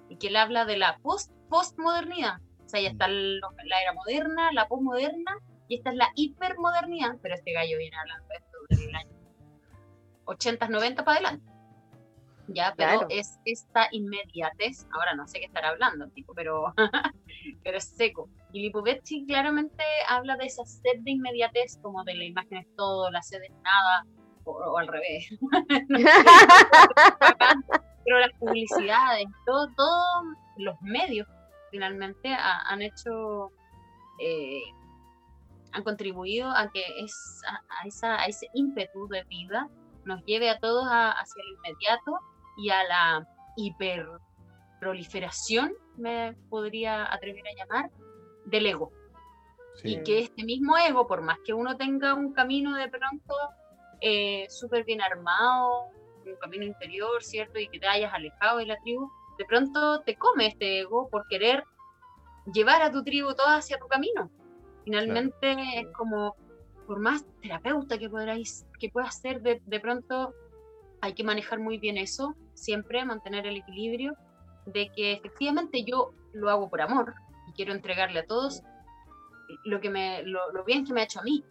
y 0.07 0.15
que 0.15 0.27
él 0.27 0.37
habla 0.37 0.63
de 0.65 0.77
la 0.77 0.97
post 0.99 1.31
postmodernidad. 1.49 2.39
O 2.65 2.69
sea, 2.69 2.79
ya 2.79 2.89
está 2.89 3.07
mm. 3.07 3.11
la 3.11 3.81
era 3.81 3.93
moderna, 3.93 4.53
la 4.53 4.69
postmoderna 4.69 5.37
y 5.67 5.75
esta 5.75 5.89
es 5.89 5.97
la 5.97 6.09
hipermodernidad, 6.15 7.17
pero 7.21 7.35
este 7.35 7.51
gallo 7.51 7.77
viene 7.77 7.97
hablando 7.97 8.27
de 8.29 8.35
esto 8.35 8.57
desde 8.69 8.85
el 8.85 8.95
año 8.95 9.11
80, 10.25 10.69
90 10.69 11.03
para 11.03 11.17
adelante 11.17 11.50
ya, 12.53 12.73
pero 12.75 13.05
es 13.09 13.39
esta 13.45 13.87
inmediatez, 13.91 14.87
ahora 14.93 15.15
no 15.15 15.27
sé 15.27 15.39
qué 15.39 15.45
estará 15.45 15.69
hablando, 15.69 16.07
tipo, 16.09 16.33
pero, 16.33 16.73
pero 17.63 17.77
es 17.77 17.85
seco. 17.85 18.29
Y 18.51 18.61
Lipovetsky 18.61 19.25
claramente 19.25 19.83
habla 20.07 20.35
de 20.37 20.45
esa 20.45 20.65
sed 20.65 20.99
de 21.01 21.11
inmediatez, 21.11 21.79
como 21.81 22.03
de 22.03 22.15
la 22.15 22.23
imagen 22.25 22.59
es 22.59 22.67
todo, 22.75 23.09
la 23.11 23.21
sed 23.21 23.41
es 23.43 23.53
nada, 23.61 24.05
o, 24.43 24.77
al 24.77 24.87
revés. 24.87 25.29
pero 28.05 28.19
las 28.19 28.31
publicidades, 28.39 29.25
todo, 29.45 29.67
todos 29.75 30.25
los 30.57 30.81
medios 30.81 31.27
finalmente 31.71 32.29
han 32.29 32.81
hecho, 32.81 33.51
eh, 34.19 34.61
han 35.71 35.83
contribuido 35.83 36.49
a 36.49 36.69
que 36.71 36.83
es, 37.03 37.41
a, 37.47 37.87
esa, 37.87 38.19
a 38.19 38.25
ese 38.25 38.47
ímpetu 38.53 39.07
de 39.07 39.23
vida 39.23 39.69
nos 40.05 40.23
lleve 40.25 40.49
a 40.49 40.59
todos 40.59 40.85
hacia 40.85 41.43
el 41.43 41.49
inmediato 41.57 42.19
y 42.61 42.69
a 42.69 42.83
la 42.83 43.27
hiperproliferación, 43.57 45.73
me 45.97 46.37
podría 46.49 47.11
atrever 47.11 47.43
a 47.47 47.55
llamar, 47.55 47.89
del 48.45 48.67
ego. 48.67 48.91
Y 49.83 50.03
que 50.03 50.19
este 50.19 50.43
mismo 50.43 50.77
ego, 50.77 51.07
por 51.07 51.21
más 51.21 51.39
que 51.45 51.53
uno 51.53 51.77
tenga 51.77 52.13
un 52.13 52.33
camino 52.33 52.75
de 52.75 52.89
pronto 52.89 53.33
eh, 54.01 54.45
súper 54.49 54.83
bien 54.83 55.01
armado, 55.01 55.87
un 56.25 56.35
camino 56.35 56.65
interior, 56.65 57.23
¿cierto? 57.23 57.57
Y 57.57 57.67
que 57.67 57.79
te 57.79 57.87
hayas 57.87 58.13
alejado 58.13 58.59
de 58.59 58.67
la 58.67 58.77
tribu, 58.81 59.09
de 59.39 59.45
pronto 59.45 60.01
te 60.01 60.15
come 60.17 60.45
este 60.47 60.81
ego 60.81 61.09
por 61.09 61.25
querer 61.27 61.63
llevar 62.53 62.83
a 62.83 62.91
tu 62.91 63.03
tribu 63.03 63.33
toda 63.33 63.57
hacia 63.57 63.79
tu 63.79 63.87
camino. 63.87 64.29
Finalmente 64.83 65.79
es 65.79 65.87
como, 65.95 66.35
por 66.85 66.99
más 66.99 67.25
terapeuta 67.41 67.97
que, 67.97 68.09
podráis, 68.09 68.67
que 68.79 68.89
puedas 68.89 69.19
ser, 69.19 69.41
de, 69.41 69.61
de 69.65 69.79
pronto 69.79 70.35
hay 71.01 71.13
que 71.13 71.23
manejar 71.23 71.59
muy 71.59 71.77
bien 71.79 71.97
eso, 71.97 72.35
siempre 72.53 73.03
mantener 73.03 73.47
el 73.47 73.57
equilibrio 73.57 74.15
de 74.65 74.89
que 74.95 75.13
efectivamente 75.13 75.83
yo 75.83 76.13
lo 76.31 76.49
hago 76.49 76.69
por 76.69 76.81
amor 76.81 77.15
y 77.49 77.53
quiero 77.53 77.73
entregarle 77.73 78.19
a 78.19 78.25
todos 78.25 78.61
lo 79.65 79.81
que 79.81 79.89
me 79.89 80.23
lo, 80.23 80.63
bien 80.63 80.85
que 80.85 80.93
me 80.93 81.01
ha 81.01 81.03
hecho 81.03 81.19
a 81.19 81.23
mí, 81.23 81.43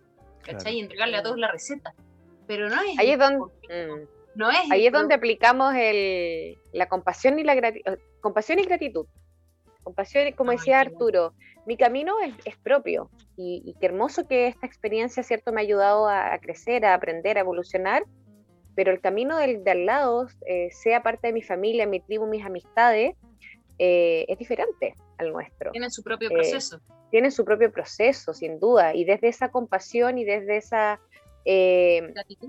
¿cachai? 0.42 0.76
Y 0.76 0.80
entregarle 0.80 1.16
a 1.16 1.22
todos 1.22 1.36
la 1.36 1.50
receta. 1.50 1.92
Pero 2.46 2.68
no 2.68 2.80
es 2.80 2.98
Ahí 2.98 3.10
es 3.10 3.18
donde 3.18 3.38
mm. 3.38 4.08
no 4.36 4.50
es 4.50 4.70
Ahí 4.70 4.86
es 4.86 4.92
donde 4.92 5.14
aplicamos 5.14 5.74
el, 5.74 6.56
la 6.72 6.88
compasión 6.88 7.38
y 7.38 7.44
la 7.44 7.54
gratitud, 7.54 7.98
compasión 8.20 8.60
y 8.60 8.64
gratitud. 8.64 9.06
Compasión, 9.82 10.30
como 10.32 10.52
decía 10.52 10.78
Arturo, 10.78 11.34
mi 11.66 11.76
camino 11.76 12.14
es, 12.44 12.56
propio 12.58 13.10
y, 13.36 13.74
qué 13.80 13.86
hermoso 13.86 14.28
que 14.28 14.46
esta 14.46 14.66
experiencia, 14.66 15.22
¿cierto?, 15.22 15.52
me 15.52 15.60
ha 15.60 15.64
ayudado 15.64 16.06
a 16.06 16.38
crecer, 16.38 16.84
a 16.84 16.94
aprender, 16.94 17.38
a 17.38 17.40
evolucionar 17.40 18.04
pero 18.74 18.92
el 18.92 19.00
camino 19.00 19.36
del, 19.36 19.64
de 19.64 19.70
al 19.70 19.86
lado, 19.86 20.26
eh, 20.46 20.68
sea 20.70 21.02
parte 21.02 21.28
de 21.28 21.32
mi 21.32 21.42
familia, 21.42 21.86
mi 21.86 22.00
tribu, 22.00 22.26
mis 22.26 22.44
amistades, 22.44 23.16
eh, 23.78 24.26
es 24.28 24.38
diferente 24.38 24.94
al 25.18 25.32
nuestro. 25.32 25.70
Tienen 25.72 25.90
su 25.90 26.02
propio 26.02 26.28
proceso. 26.30 26.76
Eh, 26.76 26.94
tienen 27.10 27.32
su 27.32 27.44
propio 27.44 27.72
proceso, 27.72 28.34
sin 28.34 28.60
duda, 28.60 28.94
y 28.94 29.04
desde 29.04 29.28
esa 29.28 29.50
compasión 29.50 30.18
y 30.18 30.24
desde 30.24 30.56
esa 30.58 31.00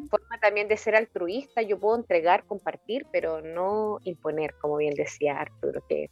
forma 0.09 0.39
también 0.39 0.67
de 0.67 0.77
ser 0.77 0.95
altruista, 0.95 1.61
yo 1.61 1.79
puedo 1.79 1.95
entregar, 1.95 2.43
compartir, 2.45 3.07
pero 3.11 3.41
no 3.41 3.99
imponer, 4.03 4.53
como 4.61 4.77
bien 4.77 4.93
decía 4.93 5.39
Arturo, 5.39 5.83
que 5.87 6.11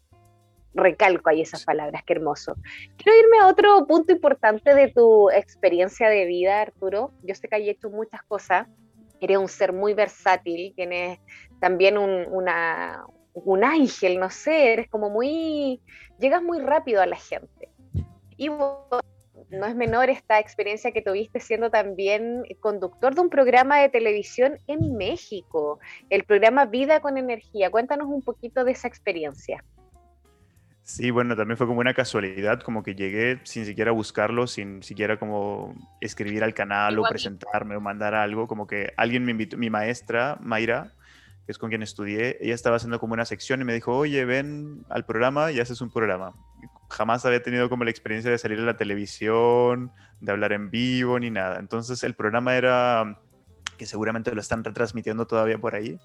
recalco 0.73 1.29
ahí 1.29 1.41
esas 1.41 1.63
palabras, 1.65 2.03
qué 2.05 2.13
hermoso. 2.13 2.55
Quiero 2.97 3.19
irme 3.19 3.39
a 3.39 3.47
otro 3.47 3.85
punto 3.87 4.11
importante 4.13 4.73
de 4.73 4.89
tu 4.89 5.29
experiencia 5.29 6.09
de 6.09 6.25
vida, 6.25 6.61
Arturo. 6.61 7.11
Yo 7.23 7.35
sé 7.35 7.47
que 7.47 7.55
hay 7.55 7.69
hecho 7.69 7.89
muchas 7.89 8.23
cosas, 8.23 8.67
eres 9.21 9.37
un 9.37 9.47
ser 9.47 9.73
muy 9.73 9.93
versátil, 9.93 10.73
tienes 10.75 11.19
también 11.59 11.97
un, 11.97 12.25
una, 12.31 13.05
un 13.33 13.63
ángel, 13.63 14.19
no 14.19 14.29
sé, 14.29 14.73
eres 14.73 14.89
como 14.89 15.09
muy, 15.09 15.81
llegas 16.19 16.41
muy 16.41 16.59
rápido 16.59 17.01
a 17.01 17.05
la 17.05 17.17
gente. 17.17 17.69
Y 18.37 18.49
no 18.49 19.65
es 19.65 19.75
menor 19.75 20.09
esta 20.09 20.39
experiencia 20.39 20.91
que 20.91 21.01
tuviste 21.01 21.39
siendo 21.39 21.69
también 21.69 22.43
conductor 22.59 23.15
de 23.15 23.21
un 23.21 23.29
programa 23.29 23.79
de 23.79 23.89
televisión 23.89 24.57
en 24.67 24.95
México, 24.95 25.79
el 26.09 26.23
programa 26.23 26.65
Vida 26.65 26.99
con 26.99 27.17
Energía. 27.17 27.71
Cuéntanos 27.71 28.07
un 28.07 28.21
poquito 28.21 28.63
de 28.63 28.71
esa 28.71 28.87
experiencia. 28.87 29.63
Sí, 30.89 31.11
bueno, 31.11 31.35
también 31.35 31.55
fue 31.55 31.67
como 31.67 31.81
una 31.81 31.93
casualidad, 31.93 32.61
como 32.61 32.81
que 32.81 32.95
llegué 32.95 33.39
sin 33.43 33.63
siquiera 33.63 33.91
buscarlo, 33.91 34.47
sin 34.47 34.81
siquiera 34.81 35.19
como 35.19 35.75
escribir 36.01 36.43
al 36.43 36.55
canal 36.55 36.97
o 36.97 37.03
presentarme 37.03 37.75
o 37.75 37.79
mandar 37.79 38.15
algo, 38.15 38.47
como 38.47 38.65
que 38.65 38.91
alguien 38.97 39.23
me 39.23 39.29
invitó, 39.29 39.55
mi 39.55 39.69
maestra, 39.69 40.39
Mayra, 40.41 40.91
que 41.45 41.51
es 41.51 41.59
con 41.59 41.69
quien 41.69 41.83
estudié, 41.83 42.39
ella 42.41 42.55
estaba 42.55 42.77
haciendo 42.77 42.99
como 42.99 43.13
una 43.13 43.25
sección 43.25 43.61
y 43.61 43.65
me 43.65 43.73
dijo, 43.75 43.95
oye, 43.95 44.25
ven 44.25 44.83
al 44.89 45.05
programa 45.05 45.51
y 45.51 45.59
haces 45.59 45.79
un 45.81 45.91
programa. 45.91 46.33
Jamás 46.89 47.23
había 47.23 47.43
tenido 47.43 47.69
como 47.69 47.83
la 47.83 47.91
experiencia 47.91 48.31
de 48.31 48.39
salir 48.39 48.57
a 48.57 48.63
la 48.63 48.75
televisión, 48.75 49.91
de 50.21 50.31
hablar 50.31 50.53
en 50.53 50.71
vivo, 50.71 51.19
ni 51.19 51.29
nada. 51.29 51.59
Entonces 51.59 52.03
el 52.03 52.15
programa 52.15 52.55
era, 52.55 53.21
que 53.77 53.85
seguramente 53.85 54.33
lo 54.33 54.41
están 54.41 54.63
retransmitiendo 54.63 55.27
todavía 55.27 55.59
por 55.59 55.75
ahí, 55.75 55.99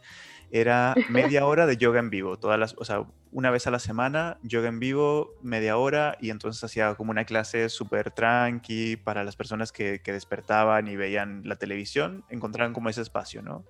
era 0.54 0.94
media 1.10 1.46
hora 1.46 1.66
de 1.66 1.76
yoga 1.76 1.98
en 1.98 2.10
vivo, 2.10 2.38
todas 2.38 2.58
las, 2.60 2.76
o 2.78 2.84
sea, 2.84 3.04
una 3.32 3.50
vez 3.50 3.66
a 3.66 3.72
la 3.72 3.80
semana, 3.80 4.38
yoga 4.44 4.68
en 4.68 4.78
vivo, 4.78 5.34
media 5.42 5.76
hora, 5.76 6.16
y 6.20 6.30
entonces 6.30 6.62
hacía 6.62 6.94
como 6.94 7.10
una 7.10 7.24
clase 7.24 7.68
súper 7.68 8.12
tranqui 8.12 8.96
para 8.96 9.24
las 9.24 9.34
personas 9.34 9.72
que, 9.72 10.00
despertaban 10.04 10.86
y 10.86 10.94
veían 10.94 11.42
la 11.44 11.56
televisión, 11.56 12.24
encontraban 12.30 12.72
como 12.72 12.88
ese 12.88 13.02
espacio, 13.02 13.42
¿no? 13.42 13.64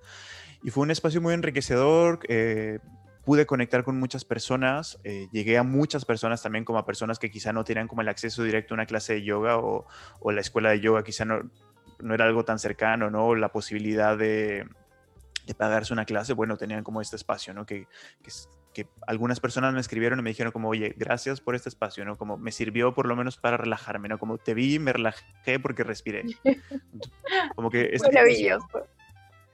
Y 0.61 0.69
fue 0.69 0.83
un 0.83 0.91
espacio 0.91 1.21
muy 1.21 1.33
enriquecedor, 1.33 2.19
eh, 2.29 2.77
pude 3.23 3.47
conectar 3.47 3.83
con 3.83 3.99
muchas 3.99 4.23
personas, 4.23 4.99
eh, 5.03 5.27
llegué 5.31 5.57
a 5.57 5.63
muchas 5.63 6.05
personas 6.05 6.43
también 6.43 6.65
como 6.65 6.77
a 6.77 6.85
personas 6.85 7.17
que 7.17 7.31
quizá 7.31 7.51
no 7.51 7.63
tenían 7.63 7.87
como 7.87 8.01
el 8.01 8.09
acceso 8.09 8.43
directo 8.43 8.75
a 8.75 8.75
una 8.75 8.85
clase 8.85 9.13
de 9.13 9.23
yoga 9.23 9.57
o, 9.57 9.87
o 10.19 10.31
la 10.31 10.41
escuela 10.41 10.69
de 10.69 10.81
yoga 10.81 11.03
quizá 11.03 11.25
no, 11.25 11.49
no 11.99 12.13
era 12.13 12.25
algo 12.25 12.45
tan 12.45 12.59
cercano, 12.59 13.09
¿no? 13.09 13.33
La 13.33 13.51
posibilidad 13.51 14.15
de, 14.15 14.67
de 15.45 15.53
pagarse 15.53 15.93
una 15.93 16.05
clase, 16.05 16.33
bueno, 16.33 16.57
tenían 16.57 16.83
como 16.83 17.01
este 17.01 17.15
espacio, 17.15 17.53
¿no? 17.53 17.65
Que, 17.65 17.87
que, 18.73 18.87
algunas 19.07 19.39
personas 19.39 19.73
me 19.73 19.79
escribieron 19.79 20.19
y 20.19 20.21
me 20.21 20.31
dijeron 20.31 20.51
como, 20.51 20.69
oye, 20.69 20.93
gracias 20.97 21.39
por 21.39 21.55
este 21.55 21.69
espacio, 21.69 22.03
¿no? 22.03 22.17
Como 22.17 22.37
me 22.37 22.51
sirvió 22.51 22.93
por 22.93 23.07
lo 23.07 23.15
menos 23.15 23.37
para 23.37 23.55
relajarme, 23.55 24.09
¿no? 24.09 24.19
Como 24.19 24.37
te 24.37 24.53
vi, 24.53 24.79
me 24.79 24.91
relajé 24.91 25.59
porque 25.61 25.83
respiré. 25.83 26.25
Como 27.55 27.69
que 27.69 27.91
es 27.93 28.01
maravilloso. 28.03 28.87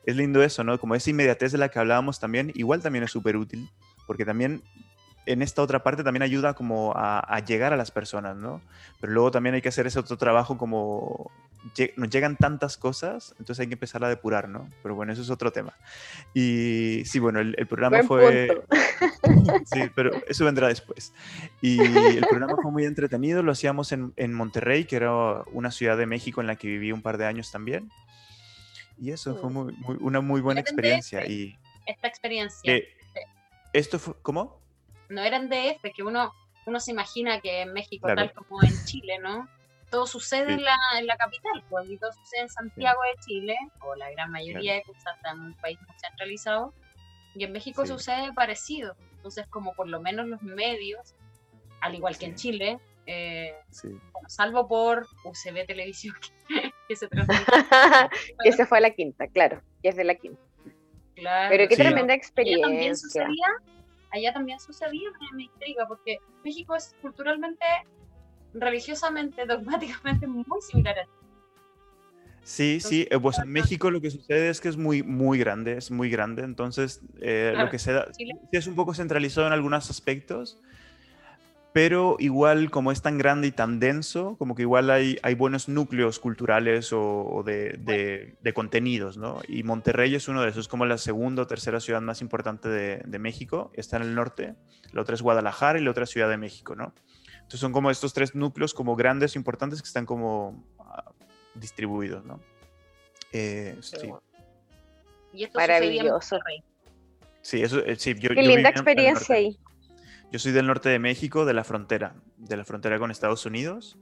Es 0.06 0.16
lindo 0.16 0.42
eso, 0.42 0.64
¿no? 0.64 0.80
Como 0.80 0.96
esa 0.96 1.12
inmediatez 1.12 1.52
de 1.52 1.60
la 1.60 1.70
que 1.70 1.78
hablábamos 1.78 2.20
también, 2.20 2.52
igual 2.56 2.82
también 2.82 3.04
es 3.04 3.12
súper 3.12 3.38
útil, 3.38 3.70
porque 4.08 4.26
también 4.26 4.64
en 5.26 5.42
esta 5.42 5.62
otra 5.62 5.84
parte 5.84 6.04
también 6.04 6.24
ayuda 6.24 6.54
como 6.54 6.94
a, 6.96 7.40
llegar 7.46 7.74
a 7.74 7.78
las 7.78 7.92
personas, 7.92 8.36
¿no? 8.36 8.62
Pero 9.00 9.14
luego 9.14 9.32
también 9.32 9.56
hay 9.56 9.62
que 9.62 9.70
hacer 9.70 9.88
ese 9.88 10.00
otro 10.00 10.18
trabajo 10.18 10.58
como 10.58 11.32
nos 11.96 12.10
llegan 12.10 12.38
tantas 12.38 12.76
cosas, 12.76 13.36
entonces 13.38 13.60
hay 13.60 13.68
que 13.68 13.76
empezar 13.76 14.04
a 14.04 14.10
depurar, 14.10 14.50
¿no? 14.50 14.68
Pero 14.82 14.96
bueno, 14.96 15.14
eso 15.14 15.22
es 15.22 15.30
otro 15.30 15.52
tema. 15.52 15.74
Y 16.34 17.04
sí, 17.06 17.20
bueno, 17.20 17.40
el, 17.40 17.68
programa 17.68 18.02
fue... 18.02 18.64
sí, 19.72 19.82
pero 19.94 20.12
eso 20.28 20.44
vendrá 20.46 20.70
después. 20.70 21.14
Y 21.62 21.80
el 21.80 22.26
programa 22.28 22.56
fue 22.60 22.72
muy 22.72 22.86
entretenido, 22.86 23.44
lo 23.44 23.52
hacíamos 23.52 23.92
en, 23.92 24.12
en 24.16 24.34
Monterrey, 24.34 24.86
que 24.86 24.96
era 24.96 25.14
una 25.52 25.70
ciudad 25.70 25.98
de 25.98 26.08
México 26.08 26.42
en 26.42 26.48
la 26.48 26.56
que 26.56 26.68
viví 26.68 26.92
un 26.92 27.04
par 27.04 27.20
de 27.20 27.28
años 27.28 27.52
también. 27.52 27.92
Y 29.02 29.12
eso 29.12 29.36
fue 29.36 29.50
muy, 29.50 29.76
una 30.00 30.22
muy 30.22 30.42
buena 30.42 30.62
experiencia. 30.62 31.26
Y, 31.26 31.58
esta 31.88 32.08
experiencia. 32.08 32.84
¿Esto 33.74 33.98
fue, 33.98 34.14
cómo? 34.22 34.62
No 35.12 35.22
eran 35.22 35.50
DF, 35.50 35.82
que 35.94 36.04
uno, 36.04 36.34
uno 36.66 36.80
se 36.80 36.92
imagina 36.92 37.40
que 37.42 37.62
en 37.62 37.74
México, 37.74 38.08
tal 38.08 38.34
como 38.34 38.64
en 38.64 38.74
Chile, 38.86 39.20
¿no? 39.20 39.48
Todo 39.90 40.08
sucede 40.08 40.54
en, 40.54 40.64
la, 40.64 40.78
en 40.98 41.06
la 41.06 41.18
capital, 41.18 41.64
pues, 41.70 41.90
y 41.90 41.98
todo 41.98 42.14
sucede 42.14 42.42
en 42.44 42.50
Santiago 42.50 43.02
de 43.04 43.22
Chile, 43.26 43.58
o 43.82 43.94
la 43.96 44.10
gran 44.12 44.32
mayoría 44.32 44.76
de 44.76 44.84
cosas 44.84 45.18
en 45.30 45.40
un 45.40 45.54
país 45.56 45.78
muy 45.86 45.96
centralizado, 46.00 46.74
y 47.36 47.44
en 47.44 47.52
México 47.52 47.86
sucede 47.86 48.32
parecido. 48.34 48.96
Entonces, 49.18 49.46
como 49.48 49.74
por 49.74 49.88
lo 49.88 50.00
menos 50.00 50.28
los 50.28 50.42
medios, 50.42 51.14
al 51.82 51.96
igual 51.96 52.18
que 52.18 52.28
en 52.28 52.36
Chile, 52.36 52.80
eh, 53.06 53.54
salvo 54.28 54.68
por 54.68 55.08
UCB 55.26 55.66
Televisión, 55.68 56.16
que, 56.88 56.96
se 56.96 57.08
transmite. 57.10 57.44
que 58.44 58.52
se 58.54 58.66
fue 58.66 58.78
a 58.78 58.82
la 58.82 58.92
quinta, 58.92 59.28
claro, 59.28 59.62
que 59.84 59.90
es 59.90 59.98
de 59.98 60.06
la 60.06 60.16
quinta. 60.16 60.42
Claro. 61.16 61.50
Pero 61.50 61.68
qué 61.68 61.76
tremenda 61.76 62.14
experiencia. 62.14 62.66
También 62.66 62.96
sucedía 62.96 63.48
allá 64.12 64.34
también 64.34 64.60
sucedía, 64.60 65.10
me, 65.34 65.44
intriga, 65.44 65.88
porque 65.88 66.20
México 66.44 66.76
es 66.76 66.96
culturalmente, 67.02 67.66
religiosamente, 68.54 69.46
dogmáticamente 69.48 70.28
muy 70.28 70.62
similar 70.62 71.00
a 71.00 71.08
Sí, 72.44 72.80
sí, 72.80 73.08
eh, 73.12 73.20
pues 73.20 73.38
en 73.38 73.52
México 73.52 73.92
lo 73.92 74.02
que 74.02 74.10
sucede 74.10 74.50
es 74.50 74.60
que 74.60 74.68
es 74.68 74.76
muy, 74.76 75.04
muy 75.04 75.38
grande, 75.38 75.78
es 75.78 75.92
muy 75.92 76.10
grande, 76.10 76.42
entonces 76.42 77.02
eh, 77.22 77.54
lo 77.56 77.70
que 77.70 77.78
se 77.78 77.94
da 77.94 78.08
es 78.52 78.66
un 78.66 78.74
poco 78.74 78.96
centralizado 78.96 79.46
en 79.46 79.54
algunos 79.54 79.92
aspectos, 79.92 80.60
pero 81.74 82.18
igual 82.20 82.70
como 82.70 82.92
es 82.92 83.02
tan 83.02 83.18
grande 83.18 83.48
y 83.48 83.52
tan 83.52 83.80
denso, 83.80 84.36
como 84.38 84.56
que 84.56 84.64
igual 84.64 84.90
hay, 84.90 85.18
hay 85.24 85.36
buenos 85.36 85.70
núcleos 85.70 86.20
culturales 86.20 86.92
o, 86.92 87.44
de, 87.46 88.36
de, 88.42 88.54
contenidos, 88.54 89.18
¿no? 89.18 89.40
Y 89.48 89.64
Monterrey 89.64 90.14
es 90.16 90.28
uno 90.28 90.42
de 90.42 90.50
esos, 90.50 90.66
es 90.66 90.68
como 90.68 90.86
la 90.86 90.98
segunda 90.98 91.44
o 91.44 91.48
tercera 91.48 91.80
ciudad 91.80 92.02
más 92.02 92.22
importante 92.22 92.68
de, 92.68 93.02
de, 93.06 93.20
México, 93.20 93.72
está 93.74 93.98
en 93.98 94.04
el 94.04 94.16
norte, 94.16 94.56
la 94.92 95.02
otra 95.02 95.16
es 95.16 95.22
Guadalajara 95.22 95.80
y 95.80 95.84
la 95.84 95.92
otra 95.92 96.04
es 96.04 96.10
Ciudad 96.10 96.30
de 96.30 96.38
México, 96.38 96.76
¿no? 96.76 96.94
Entonces 97.36 97.62
son 97.62 97.72
como 97.72 97.90
estos 97.90 98.14
tres 98.14 98.36
núcleos 98.36 98.74
como 98.74 98.96
grandes, 98.96 99.36
importantes, 99.36 99.82
que 99.82 99.88
están 99.88 100.06
como 100.06 100.66
ah, 100.80 101.12
distribuidos, 101.56 102.26
¿no? 102.26 102.40
Eh, 103.32 103.78
sí. 103.80 104.10
Y 105.34 105.46
esto 105.46 105.58
Maravilloso. 105.58 106.38
Sí, 107.42 107.62
eso, 107.62 107.80
eh, 107.80 107.96
sí, 107.96 108.14
yo, 108.20 108.30
Qué 108.30 108.42
linda 108.42 108.70
experiencia 108.70 109.36
ahí. 109.36 109.58
Yo 110.32 110.40
soy 110.40 110.54
del 110.54 110.66
norte 110.66 110.88
de 110.88 110.98
México, 110.98 111.44
de 111.44 111.54
la 111.54 111.66
frontera, 111.66 112.16
de 112.38 112.56
la 112.56 112.64
frontera 112.64 112.98
con 112.98 113.12
Estados 113.12 113.46
Unidos, 113.46 113.98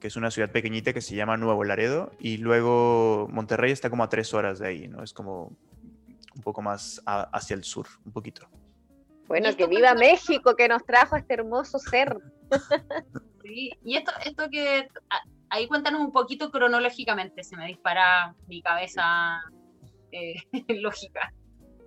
que 0.00 0.06
es 0.06 0.16
una 0.16 0.30
ciudad 0.30 0.50
pequeñita 0.50 0.94
que 0.94 1.02
se 1.02 1.14
llama 1.14 1.36
Nuevo 1.36 1.64
Laredo, 1.64 2.12
y 2.18 2.38
luego 2.38 3.28
Monterrey 3.30 3.72
está 3.72 3.90
como 3.90 4.02
a 4.02 4.08
tres 4.08 4.32
horas 4.32 4.58
de 4.58 4.68
ahí, 4.68 4.88
¿no? 4.88 5.02
Es 5.02 5.12
como 5.12 5.52
un 6.34 6.42
poco 6.42 6.62
más 6.62 7.02
hacia 7.04 7.54
el 7.54 7.62
sur, 7.62 7.86
un 8.06 8.12
poquito. 8.12 8.48
Bueno, 9.28 9.54
que 9.54 9.66
viva 9.66 9.94
México, 9.94 10.56
que 10.56 10.66
nos 10.66 10.82
trajo 10.86 11.14
este 11.16 11.34
hermoso 11.34 11.78
ser. 11.78 12.16
Sí, 13.42 13.70
y 13.84 13.96
esto, 13.96 14.10
esto 14.24 14.50
que 14.50 14.88
ahí 15.50 15.68
cuéntanos 15.68 16.00
un 16.00 16.10
poquito 16.10 16.50
cronológicamente, 16.50 17.44
se 17.44 17.56
me 17.56 17.68
dispara 17.68 18.34
mi 18.48 18.60
cabeza 18.60 19.40
eh, 20.10 20.34
lógica, 20.80 21.32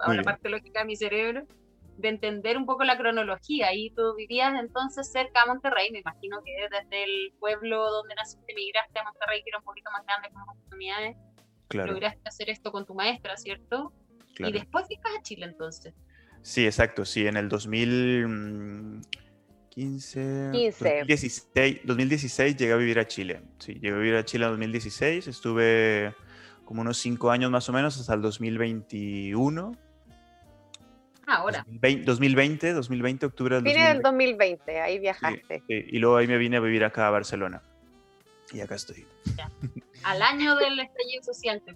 la 0.07 0.23
parte 0.23 0.47
lógica 0.47 0.79
de 0.79 0.85
mi 0.85 0.95
cerebro 0.95 1.45
de 1.99 2.09
entender 2.09 2.57
un 2.57 2.65
poco 2.65 2.83
la 2.83 2.97
cronología. 2.97 3.73
Y 3.73 3.91
tú 3.91 4.15
vivías 4.15 4.53
entonces 4.59 5.11
cerca 5.11 5.43
a 5.43 5.45
Monterrey, 5.47 5.91
me 5.91 5.99
imagino 5.99 6.41
que 6.43 6.51
desde 6.71 7.03
el 7.03 7.33
pueblo 7.39 7.91
donde 7.91 8.15
naciste 8.15 8.53
migraste 8.55 8.99
a 8.99 9.03
Monterrey, 9.03 9.43
que 9.43 9.49
era 9.49 9.59
un 9.59 9.65
poquito 9.65 9.91
más 9.91 10.05
grande 10.05 10.29
con 10.29 10.39
más 10.39 10.55
oportunidades. 10.55 11.17
Claro. 11.67 11.91
Lograste 11.93 12.21
hacer 12.25 12.49
esto 12.49 12.71
con 12.71 12.85
tu 12.85 12.95
maestra, 12.95 13.35
¿cierto? 13.37 13.93
Y 14.39 14.51
después 14.51 14.87
fuiste 14.87 15.07
a 15.07 15.21
Chile 15.21 15.45
entonces. 15.45 15.93
Sí, 16.41 16.65
exacto, 16.65 17.03
sí, 17.03 17.27
en 17.27 17.35
el 17.35 17.49
2015, 17.49 19.01
2016, 20.53 21.81
2016 21.83 22.55
llegué 22.55 22.71
a 22.71 22.77
vivir 22.77 22.97
a 22.99 23.05
Chile. 23.05 23.41
Sí, 23.59 23.73
llegué 23.73 23.89
a 23.89 23.95
vivir 23.97 24.15
a 24.15 24.23
Chile 24.23 24.45
en 24.45 24.51
2016, 24.51 25.27
estuve 25.27 26.15
como 26.63 26.79
unos 26.81 26.97
cinco 26.97 27.29
años 27.29 27.51
más 27.51 27.67
o 27.67 27.73
menos 27.73 27.99
hasta 27.99 28.13
el 28.13 28.21
2021 28.21 29.88
ahora. 31.29 31.65
2020, 31.67 32.73
2020, 32.73 33.25
octubre 33.25 33.55
del 33.55 33.63
Vine 33.63 33.87
del 33.87 34.01
2020, 34.01 34.79
ahí 34.79 34.99
viajaste. 34.99 35.63
y 35.67 35.97
luego 35.99 36.17
ahí 36.17 36.27
me 36.27 36.37
vine 36.37 36.57
a 36.57 36.59
vivir 36.59 36.83
acá 36.83 37.07
a 37.07 37.11
Barcelona. 37.11 37.61
Y 38.51 38.61
acá 38.61 38.75
estoy. 38.75 39.05
Al 40.03 40.21
año 40.21 40.55
del 40.55 40.79
estallido 40.79 41.23
social 41.23 41.61
te 41.65 41.75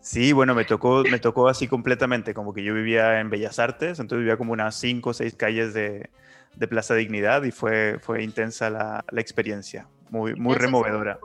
Sí, 0.00 0.32
bueno, 0.32 0.54
me 0.54 0.66
tocó, 0.66 1.02
me 1.02 1.18
tocó 1.18 1.48
así 1.48 1.66
completamente, 1.66 2.34
como 2.34 2.52
que 2.52 2.62
yo 2.62 2.74
vivía 2.74 3.20
en 3.20 3.30
Bellas 3.30 3.58
Artes, 3.58 3.98
entonces 3.98 4.18
vivía 4.18 4.36
como 4.36 4.52
unas 4.52 4.74
cinco 4.78 5.10
o 5.10 5.14
seis 5.14 5.34
calles 5.34 5.72
de, 5.72 6.10
de, 6.56 6.68
Plaza 6.68 6.94
Dignidad 6.94 7.42
y 7.44 7.50
fue, 7.50 7.98
fue 8.00 8.22
intensa 8.22 8.68
la, 8.68 9.02
la 9.10 9.20
experiencia, 9.22 9.88
muy, 10.10 10.34
muy 10.34 10.56
removedora. 10.56 11.18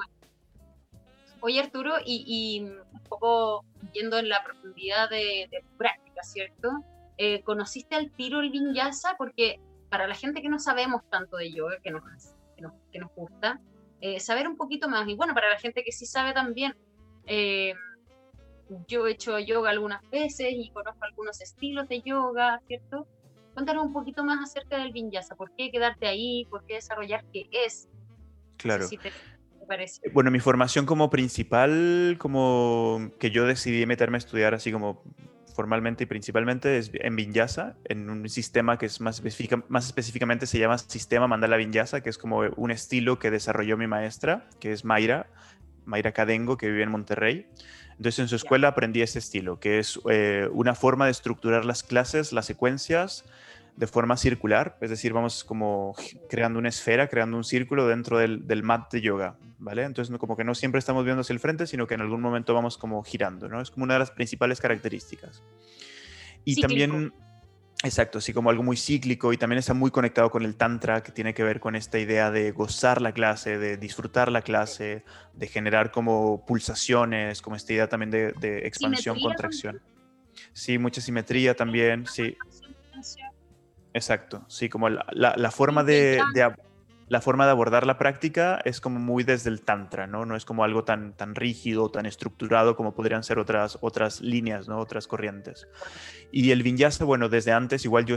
Oye 1.42 1.60
Arturo, 1.60 1.96
y, 2.06 2.24
y, 2.26 2.70
un 2.70 3.04
poco 3.10 3.66
yendo 3.92 4.18
en 4.18 4.30
la 4.30 4.42
profundidad 4.46 5.10
de, 5.10 5.50
de 5.52 5.62
práctica, 5.78 6.24
¿cierto? 6.24 6.70
Eh, 7.22 7.44
conociste 7.44 7.96
al 7.96 8.12
tiro 8.12 8.40
el 8.40 8.50
vinyasa, 8.50 9.16
porque 9.18 9.60
para 9.90 10.08
la 10.08 10.16
gente 10.16 10.42
que 10.42 10.48
no 10.48 10.58
sabemos 10.58 11.02
tanto 11.10 11.36
de 11.36 11.52
yoga, 11.52 11.76
que 11.84 11.92
nos, 11.92 12.02
que 12.56 12.98
nos, 12.98 13.12
gusta, 13.14 13.60
eh, 14.00 14.22
saber 14.22 14.48
un 14.48 14.56
poquito 14.56 14.88
más, 14.88 15.06
y 15.06 15.16
bueno, 15.16 15.34
para 15.34 15.50
la 15.50 15.60
gente 15.60 15.84
que 15.84 15.92
sí 15.92 16.06
sabe 16.06 16.32
también, 16.32 16.78
eh, 17.26 17.74
yo 18.88 19.06
he 19.06 19.12
hecho 19.12 19.38
yoga 19.38 19.70
algunas 19.70 20.02
veces 20.10 20.48
y 20.52 20.72
conozco 20.72 21.04
algunos 21.04 21.42
estilos 21.42 21.90
de 21.90 22.02
yoga, 22.02 22.62
¿cierto? 22.68 23.06
Cuéntanos 23.54 23.86
un 23.86 23.92
poquito 23.92 24.24
más 24.24 24.42
acerca 24.42 24.78
del 24.78 24.94
vinyasa, 24.94 25.36
¿por 25.36 25.54
qué 25.58 25.72
quedarte 25.72 26.08
ahí? 26.08 26.48
¿Por 26.50 26.66
qué 26.66 26.76
desarrollar 26.76 27.26
qué 27.34 27.50
es? 27.52 27.90
Claro. 28.56 28.88
Bueno, 30.14 30.32
mi 30.32 30.40
formación 30.40 30.86
como 30.86 31.10
principal, 31.10 32.16
como 32.18 33.12
que 33.20 33.30
yo 33.30 33.46
decidí 33.46 33.86
meterme 33.86 34.16
a 34.16 34.20
estudiar 34.20 34.54
así 34.54 34.72
como 34.72 35.04
formalmente 35.60 36.06
y 36.06 36.08
principalmente 36.08 36.78
es 36.78 36.90
en 36.94 37.18
Vinyasa, 37.18 37.76
en 37.84 38.10
un 38.10 38.30
sistema 38.30 38.78
que 38.78 38.86
es 38.86 39.02
más, 39.02 39.22
más 39.68 39.86
específicamente 39.88 40.46
se 40.46 40.58
llama 40.58 40.78
Sistema 40.78 41.28
Mandala 41.28 41.58
Vinyasa, 41.58 42.00
que 42.00 42.10
es 42.10 42.18
como 42.18 42.40
un 42.56 42.72
estilo 42.72 43.20
que 43.20 43.30
desarrolló 43.30 43.76
mi 43.76 43.86
maestra, 43.86 44.48
que 44.62 44.72
es 44.72 44.86
Mayra, 44.86 45.28
Mayra 45.84 46.14
Cadengo, 46.14 46.56
que 46.56 46.72
vive 46.72 46.84
en 46.84 46.92
Monterrey. 46.92 47.46
Entonces 47.98 48.20
en 48.20 48.30
su 48.30 48.38
escuela 48.38 48.70
aprendí 48.70 49.02
este 49.02 49.20
estilo, 49.20 49.60
que 49.60 49.80
es 49.80 50.00
eh, 50.10 50.48
una 50.54 50.76
forma 50.76 51.04
de 51.04 51.12
estructurar 51.12 51.66
las 51.66 51.84
clases, 51.84 52.32
las 52.32 52.46
secuencias, 52.46 53.26
de 53.80 53.88
forma 53.88 54.18
circular, 54.18 54.78
es 54.82 54.90
decir, 54.90 55.14
vamos 55.14 55.46
como 55.46 55.96
creando 56.30 56.60
una 56.60 56.68
esfera, 56.68 57.08
creando 57.08 57.38
un 57.38 57.46
círculo 57.46 57.88
dentro 57.88 58.18
del, 58.18 58.46
del, 58.46 58.62
mat 58.62 58.92
de 58.92 59.00
yoga, 59.00 59.38
¿vale? 59.58 59.84
Entonces 59.84 60.16
como 60.18 60.36
que 60.36 60.44
no 60.44 60.54
siempre 60.54 60.80
estamos 60.80 61.06
viendo 61.06 61.22
hacia 61.22 61.32
el 61.32 61.40
frente, 61.40 61.66
sino 61.66 61.88
que 61.88 61.94
en 61.94 62.02
algún 62.02 62.20
momento 62.20 62.54
vamos 62.54 62.78
como 62.78 63.02
girando, 63.04 63.48
¿no? 63.48 63.62
Es 63.62 63.72
como 63.72 63.86
una 63.86 63.94
de 63.94 64.00
las 64.00 64.12
principales 64.12 64.60
características. 64.60 65.42
Y 66.44 66.60
también, 66.60 67.14
exacto, 67.82 68.18
así 68.18 68.34
como 68.34 68.50
algo 68.50 68.64
muy 68.64 68.76
cíclico 68.76 69.32
y 69.32 69.38
también 69.38 69.60
está 69.60 69.74
muy 69.74 69.92
conectado 69.92 70.30
con 70.30 70.44
el 70.44 70.58
tantra, 70.58 71.02
que 71.02 71.14
tiene 71.14 71.34
que 71.34 71.44
ver 71.44 71.62
con 71.62 71.78
esta 71.78 72.00
idea 72.00 72.32
de 72.32 72.52
gozar 72.52 73.02
la 73.02 73.14
clase, 73.14 73.58
de 73.58 73.78
disfrutar 73.78 74.30
la 74.30 74.42
clase, 74.42 75.06
de 75.36 75.48
generar 75.48 75.92
como 75.92 76.46
pulsaciones, 76.46 77.42
como 77.42 77.56
esta 77.56 77.72
idea 77.72 77.88
también 77.88 78.12
de, 78.12 78.34
de 78.34 78.68
expansión, 78.68 79.18
contracción. 79.22 79.80
Sí, 80.52 80.78
mucha 80.78 81.00
simetría 81.00 81.56
también, 81.56 82.06
sí. 82.08 82.36
Exacto, 83.94 84.46
sí, 84.48 84.70
como 84.70 84.90
la, 84.90 85.06
la, 85.14 85.52
forma 85.52 85.84
de, 85.84 86.22
la 87.10 87.22
forma 87.22 87.46
de 87.46 87.52
abordar 87.52 87.88
la 87.88 87.98
práctica 87.98 88.62
es 88.66 88.80
como 88.80 89.00
muy 89.00 89.24
desde 89.24 89.50
el 89.50 89.62
tantra, 89.62 90.06
¿no? 90.06 90.26
No 90.26 90.36
es 90.36 90.46
como 90.46 90.64
algo 90.64 90.84
tan, 90.84 91.18
tan 91.18 91.34
rígido, 91.34 91.90
tan 91.90 92.06
estructurado 92.06 92.76
como 92.76 92.94
podrían 92.94 93.24
ser 93.24 93.40
otras, 93.40 93.80
otras 93.82 94.22
líneas, 94.22 94.68
¿no? 94.68 94.78
Otras 94.78 95.08
corrientes. 95.08 95.68
Y 96.32 96.52
el 96.52 96.62
vinyasa, 96.62 97.06
bueno, 97.06 97.28
desde 97.28 97.52
antes, 97.52 97.84
igual 97.84 98.06
yo, 98.06 98.16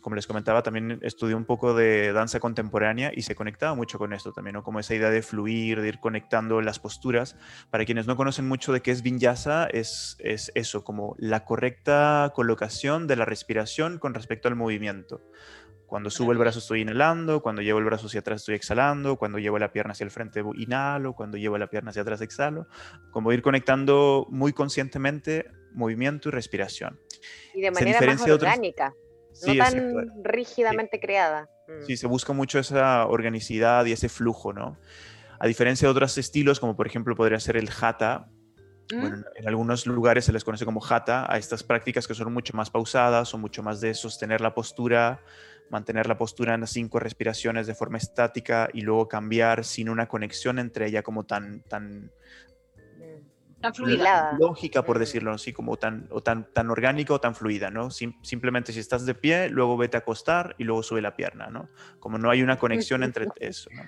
como 0.00 0.16
les 0.16 0.26
comentaba, 0.26 0.64
también 0.64 0.98
estudié 1.02 1.36
un 1.36 1.44
poco 1.44 1.72
de 1.72 2.12
danza 2.12 2.40
contemporánea 2.40 3.12
y 3.14 3.22
se 3.22 3.36
conectaba 3.36 3.76
mucho 3.76 3.98
con 3.98 4.12
esto 4.12 4.32
también, 4.32 4.54
¿no? 4.54 4.64
Como 4.64 4.80
esa 4.80 4.96
idea 4.96 5.10
de 5.10 5.22
fluir, 5.22 5.80
de 5.80 5.88
ir 5.88 6.00
conectando 6.00 6.60
las 6.60 6.80
posturas. 6.80 7.36
Para 7.70 7.84
quienes 7.84 8.08
no 8.08 8.16
conocen 8.16 8.48
mucho 8.48 8.72
de 8.72 8.82
qué 8.82 8.90
es 8.90 9.02
vinyasa, 9.02 9.66
es, 9.66 10.16
es 10.18 10.50
eso, 10.56 10.82
como 10.82 11.14
la 11.16 11.44
correcta 11.44 12.32
colocación 12.34 13.06
de 13.06 13.14
la 13.14 13.24
respiración 13.24 13.98
con 13.98 14.14
respecto 14.14 14.48
al 14.48 14.56
movimiento 14.56 15.22
Cuando 15.92 16.08
subo 16.08 16.32
el 16.32 16.38
brazo 16.38 16.60
estoy 16.60 16.80
inhalando, 16.80 17.42
cuando 17.42 17.60
llevo 17.60 17.78
el 17.78 17.84
brazo 17.84 18.06
hacia 18.06 18.20
atrás 18.20 18.40
estoy 18.40 18.54
exhalando, 18.54 19.18
cuando 19.18 19.38
llevo 19.38 19.58
la 19.58 19.72
pierna 19.72 19.92
hacia 19.92 20.04
el 20.04 20.10
frente 20.10 20.42
inhalo, 20.54 21.12
cuando 21.12 21.36
llevo 21.36 21.58
la 21.58 21.66
pierna 21.66 21.90
hacia 21.90 22.00
atrás 22.00 22.22
exhalo. 22.22 22.66
Como 23.10 23.30
ir 23.30 23.42
conectando 23.42 24.26
muy 24.30 24.54
conscientemente 24.54 25.50
movimiento 25.74 26.30
y 26.30 26.32
respiración. 26.32 26.98
Y 27.52 27.60
de 27.60 27.70
manera 27.72 28.00
más 28.06 28.26
orgánica, 28.26 28.94
no 29.46 29.54
tan 29.54 30.24
rígidamente 30.24 30.98
creada. 30.98 31.50
Mm. 31.68 31.84
Sí, 31.84 31.98
se 31.98 32.06
busca 32.06 32.32
mucho 32.32 32.58
esa 32.58 33.06
organicidad 33.06 33.84
y 33.84 33.92
ese 33.92 34.08
flujo, 34.08 34.54
¿no? 34.54 34.78
A 35.40 35.46
diferencia 35.46 35.86
de 35.88 35.92
otros 35.92 36.16
estilos, 36.16 36.58
como 36.58 36.74
por 36.74 36.86
ejemplo 36.86 37.14
podría 37.14 37.38
ser 37.38 37.58
el 37.58 37.68
hatha, 37.68 38.30
bueno, 38.94 39.18
¿Mm? 39.18 39.24
en 39.36 39.48
algunos 39.48 39.86
lugares 39.86 40.24
se 40.24 40.32
les 40.32 40.42
conoce 40.42 40.64
como 40.64 40.82
hatha, 40.82 41.30
a 41.30 41.36
estas 41.36 41.62
prácticas 41.62 42.06
que 42.06 42.14
son 42.14 42.32
mucho 42.32 42.56
más 42.56 42.70
pausadas, 42.70 43.28
son 43.28 43.42
mucho 43.42 43.62
más 43.62 43.80
de 43.80 43.94
sostener 43.94 44.40
la 44.40 44.54
postura, 44.54 45.20
mantener 45.72 46.06
la 46.06 46.18
postura 46.18 46.54
en 46.54 46.60
las 46.60 46.70
cinco 46.70 47.00
respiraciones 47.00 47.66
de 47.66 47.74
forma 47.74 47.98
estática 47.98 48.68
y 48.72 48.82
luego 48.82 49.08
cambiar 49.08 49.64
sin 49.64 49.88
una 49.88 50.06
conexión 50.06 50.58
entre 50.58 50.86
ella 50.86 51.02
como 51.02 51.24
tan, 51.24 51.62
tan, 51.62 52.12
tan 53.60 53.74
fluida. 53.74 54.36
lógica, 54.38 54.84
por 54.84 54.98
decirlo 54.98 55.32
así, 55.32 55.52
como 55.54 55.78
tan, 55.78 56.08
o 56.10 56.22
tan, 56.22 56.52
tan 56.52 56.70
orgánica 56.70 57.14
o 57.14 57.20
tan 57.20 57.34
fluida, 57.34 57.70
¿no? 57.70 57.90
simplemente 57.90 58.72
si 58.72 58.80
estás 58.80 59.06
de 59.06 59.14
pie, 59.14 59.48
luego 59.48 59.78
vete 59.78 59.96
a 59.96 60.00
acostar 60.00 60.54
y 60.58 60.64
luego 60.64 60.82
sube 60.82 61.00
la 61.00 61.16
pierna, 61.16 61.48
¿no? 61.48 61.70
Como 61.98 62.18
no 62.18 62.30
hay 62.30 62.42
una 62.42 62.58
conexión 62.58 63.02
entre 63.02 63.28
eso, 63.36 63.70
¿no? 63.72 63.82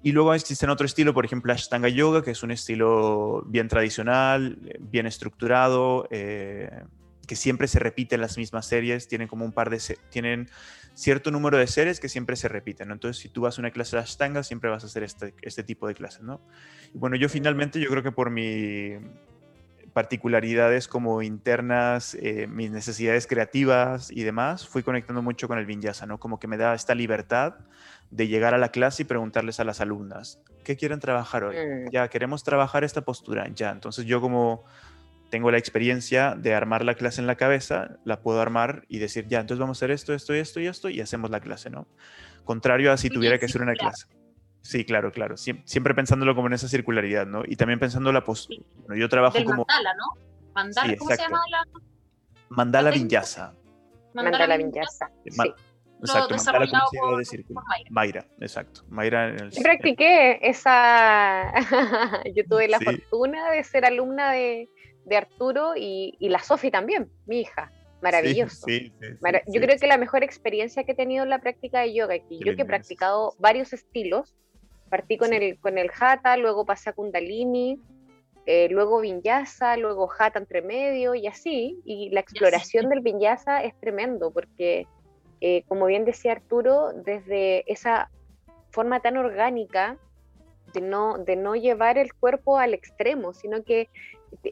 Y 0.00 0.12
luego 0.12 0.32
existen 0.32 0.70
otro 0.70 0.86
estilo, 0.86 1.12
por 1.12 1.24
ejemplo, 1.24 1.52
Ashtanga 1.52 1.88
Yoga, 1.88 2.22
que 2.22 2.30
es 2.30 2.42
un 2.44 2.52
estilo 2.52 3.42
bien 3.46 3.66
tradicional, 3.66 4.56
bien 4.78 5.06
estructurado, 5.06 6.06
eh, 6.10 6.70
que 7.28 7.36
siempre 7.36 7.68
se 7.68 7.78
repiten 7.78 8.20
las 8.20 8.36
mismas 8.38 8.66
series, 8.66 9.06
tienen 9.06 9.28
como 9.28 9.44
un 9.44 9.52
par 9.52 9.70
de, 9.70 9.78
tienen 10.08 10.48
cierto 10.94 11.30
número 11.30 11.58
de 11.58 11.68
series 11.68 12.00
que 12.00 12.08
siempre 12.08 12.34
se 12.34 12.48
repiten, 12.48 12.88
¿no? 12.88 12.94
Entonces, 12.94 13.22
si 13.22 13.28
tú 13.28 13.42
vas 13.42 13.58
a 13.58 13.60
una 13.60 13.70
clase 13.70 13.94
de 13.94 14.02
Ashtanga, 14.02 14.42
siempre 14.42 14.70
vas 14.70 14.82
a 14.82 14.86
hacer 14.86 15.04
este, 15.04 15.34
este 15.42 15.62
tipo 15.62 15.86
de 15.86 15.94
clases, 15.94 16.22
¿no? 16.22 16.40
Y 16.92 16.98
bueno, 16.98 17.14
yo 17.14 17.28
finalmente, 17.28 17.78
yo 17.78 17.88
creo 17.90 18.02
que 18.02 18.10
por 18.10 18.30
mi 18.30 18.94
particularidades 19.92 20.88
como 20.88 21.22
internas, 21.22 22.14
eh, 22.20 22.46
mis 22.46 22.70
necesidades 22.70 23.26
creativas 23.26 24.10
y 24.10 24.22
demás, 24.22 24.66
fui 24.66 24.82
conectando 24.82 25.22
mucho 25.22 25.48
con 25.48 25.58
el 25.58 25.66
Vinyasa, 25.66 26.06
¿no? 26.06 26.18
Como 26.18 26.38
que 26.38 26.46
me 26.46 26.56
da 26.56 26.74
esta 26.74 26.94
libertad 26.94 27.56
de 28.10 28.26
llegar 28.26 28.54
a 28.54 28.58
la 28.58 28.70
clase 28.70 29.02
y 29.02 29.06
preguntarles 29.06 29.60
a 29.60 29.64
las 29.64 29.80
alumnas, 29.80 30.40
¿qué 30.64 30.76
quieren 30.76 31.00
trabajar 31.00 31.44
hoy? 31.44 31.56
Mm. 31.56 31.90
Ya, 31.90 32.08
queremos 32.08 32.42
trabajar 32.42 32.84
esta 32.84 33.02
postura, 33.02 33.48
ya. 33.54 33.70
Entonces 33.70 34.06
yo 34.06 34.20
como 34.20 34.64
tengo 35.30 35.50
la 35.50 35.58
experiencia 35.58 36.34
de 36.34 36.54
armar 36.54 36.84
la 36.84 36.94
clase 36.94 37.20
en 37.20 37.26
la 37.26 37.36
cabeza, 37.36 37.98
la 38.04 38.20
puedo 38.20 38.40
armar 38.40 38.84
y 38.88 38.98
decir, 38.98 39.26
ya, 39.28 39.40
entonces 39.40 39.60
vamos 39.60 39.76
a 39.76 39.78
hacer 39.78 39.90
esto, 39.90 40.14
esto 40.14 40.34
y 40.34 40.38
esto 40.38 40.60
y 40.60 40.66
esto 40.66 40.88
y 40.88 41.00
hacemos 41.00 41.30
la 41.30 41.40
clase, 41.40 41.70
¿no? 41.70 41.86
Contrario 42.44 42.92
a 42.92 42.96
si 42.96 43.10
tuviera 43.10 43.38
que 43.38 43.46
hacer 43.46 43.62
una 43.62 43.74
clase. 43.74 44.06
Sí, 44.62 44.84
claro, 44.84 45.12
claro. 45.12 45.36
siempre 45.36 45.94
pensándolo 45.94 46.34
como 46.34 46.48
en 46.48 46.54
esa 46.54 46.68
circularidad, 46.68 47.26
¿no? 47.26 47.42
Y 47.46 47.56
también 47.56 47.78
pensando 47.78 48.12
la 48.12 48.24
postura. 48.24 48.60
Bueno, 48.86 48.96
yo 48.96 49.08
trabajo 49.08 49.36
como... 49.44 49.64
Mandala, 49.66 49.94
¿no? 49.94 50.52
Mandala, 50.54 50.96
¿cómo 50.96 51.10
se 51.10 51.16
llama 51.16 51.40
la...? 51.50 51.64
Mandala 52.48 52.90
Vinyasa. 52.90 53.54
Mandala 54.14 54.56
Vinyasa, 54.56 55.10
sí. 55.26 55.40
Exacto, 56.00 56.36
Mandala 56.36 57.18
de 57.18 57.24
círculo. 57.24 57.60
Mayra. 57.90 58.24
exacto. 58.40 58.82
Mayra 58.88 59.30
en 59.30 59.40
el, 59.40 59.50
Yo 59.50 59.62
practiqué 59.62 60.38
esa. 60.42 61.52
Yo 62.36 62.44
tuve 62.48 62.68
la 62.68 62.78
fortuna 62.78 63.50
de 63.50 63.64
ser 63.64 63.84
alumna 63.84 64.32
de, 64.32 64.68
de 65.08 65.16
Arturo 65.16 65.74
y, 65.76 66.16
y 66.18 66.28
la 66.28 66.40
Sofi 66.40 66.70
también, 66.70 67.10
mi 67.26 67.40
hija. 67.40 67.72
Maravilloso. 68.00 68.66
Sí, 68.66 68.92
yo 69.48 69.60
creo 69.60 69.76
que 69.76 69.86
la 69.88 69.98
mejor 69.98 70.22
experiencia 70.22 70.84
que 70.84 70.92
he 70.92 70.94
tenido 70.94 71.24
en 71.24 71.30
la 71.30 71.40
práctica 71.40 71.80
de 71.80 71.94
yoga, 71.94 72.18
que 72.18 72.38
yo 72.38 72.54
que 72.54 72.62
he 72.62 72.64
practicado 72.64 73.34
varios 73.38 73.72
estilos, 73.72 74.36
partí 74.88 75.16
con 75.16 75.32
el 75.32 75.58
con 75.58 75.78
el 75.78 75.90
hatha, 75.98 76.36
luego 76.36 76.64
pasé 76.64 76.90
a 76.90 76.92
Kundalini, 76.92 77.80
eh, 78.46 78.68
luego 78.70 79.00
Vinyasa, 79.00 79.76
luego 79.76 80.08
hatha 80.16 80.38
entre 80.38 80.62
medio 80.62 81.16
y 81.16 81.26
así. 81.26 81.80
Y 81.84 82.10
la 82.10 82.20
exploración 82.20 82.88
del 82.88 83.00
Vinyasa 83.00 83.64
es 83.64 83.74
tremendo 83.80 84.30
porque 84.30 84.86
eh, 85.40 85.62
como 85.68 85.86
bien 85.86 86.04
decía 86.04 86.32
Arturo, 86.32 86.92
desde 86.92 87.70
esa 87.70 88.10
forma 88.70 89.00
tan 89.00 89.16
orgánica 89.16 89.96
de 90.72 90.80
no, 90.80 91.18
de 91.18 91.36
no 91.36 91.54
llevar 91.54 91.96
el 91.98 92.12
cuerpo 92.12 92.58
al 92.58 92.74
extremo, 92.74 93.32
sino 93.32 93.62
que 93.62 93.88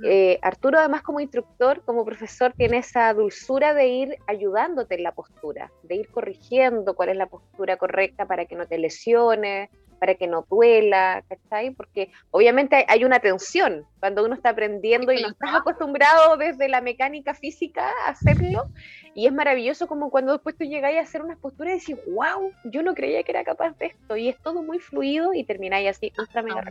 eh, 0.05 0.39
Arturo 0.43 0.79
además 0.79 1.03
como 1.03 1.21
instructor, 1.21 1.83
como 1.85 2.05
profesor, 2.05 2.53
tiene 2.57 2.79
esa 2.79 3.12
dulzura 3.15 3.75
de 3.75 3.87
ir 3.89 4.17
ayudándote 4.27 4.95
en 4.97 5.03
la 5.03 5.12
postura, 5.12 5.71
de 5.83 5.97
ir 5.97 6.09
corrigiendo 6.09 6.95
cuál 6.95 7.11
es 7.11 7.17
la 7.17 7.27
postura 7.27 7.77
correcta 7.77 8.27
para 8.27 8.47
que 8.47 8.57
no 8.57 8.67
te 8.67 8.79
lesiones, 8.79 9.71
para 9.99 10.15
que 10.15 10.27
no 10.27 10.47
duela, 10.49 11.25
¿cachai? 11.29 11.71
Porque 11.71 12.11
obviamente 12.31 12.85
hay 12.89 13.05
una 13.05 13.21
tensión 13.21 13.85
cuando 13.99 14.25
uno 14.25 14.35
está 14.35 14.51
aprendiendo 14.51 15.12
y 15.12 15.23
no 15.23 15.29
estás 15.29 15.55
acostumbrado 15.55 16.37
desde 16.37 16.69
la 16.69 16.81
mecánica 16.81 17.35
física 17.35 17.91
a 18.07 18.11
hacerlo. 18.11 18.67
Y 19.15 19.27
es 19.27 19.33
maravilloso 19.33 19.87
como 19.87 20.11
cuando 20.11 20.33
después 20.33 20.57
tú 20.57 20.65
llegáis 20.65 20.99
a 20.99 21.03
hacer 21.03 21.23
unas 21.23 21.39
posturas 21.39 21.75
y 21.89 21.95
decís, 21.95 22.05
wow, 22.15 22.53
yo 22.65 22.83
no 22.83 22.95
creía 22.95 23.23
que 23.23 23.33
era 23.33 23.45
capaz 23.45 23.77
de 23.79 23.87
esto. 23.87 24.17
Y 24.17 24.29
es 24.29 24.39
todo 24.43 24.62
muy 24.62 24.79
fluido 24.79 25.33
y 25.33 25.45
termináis 25.45 25.89
así 25.89 26.12
ultra 26.19 26.43
mega 26.43 26.62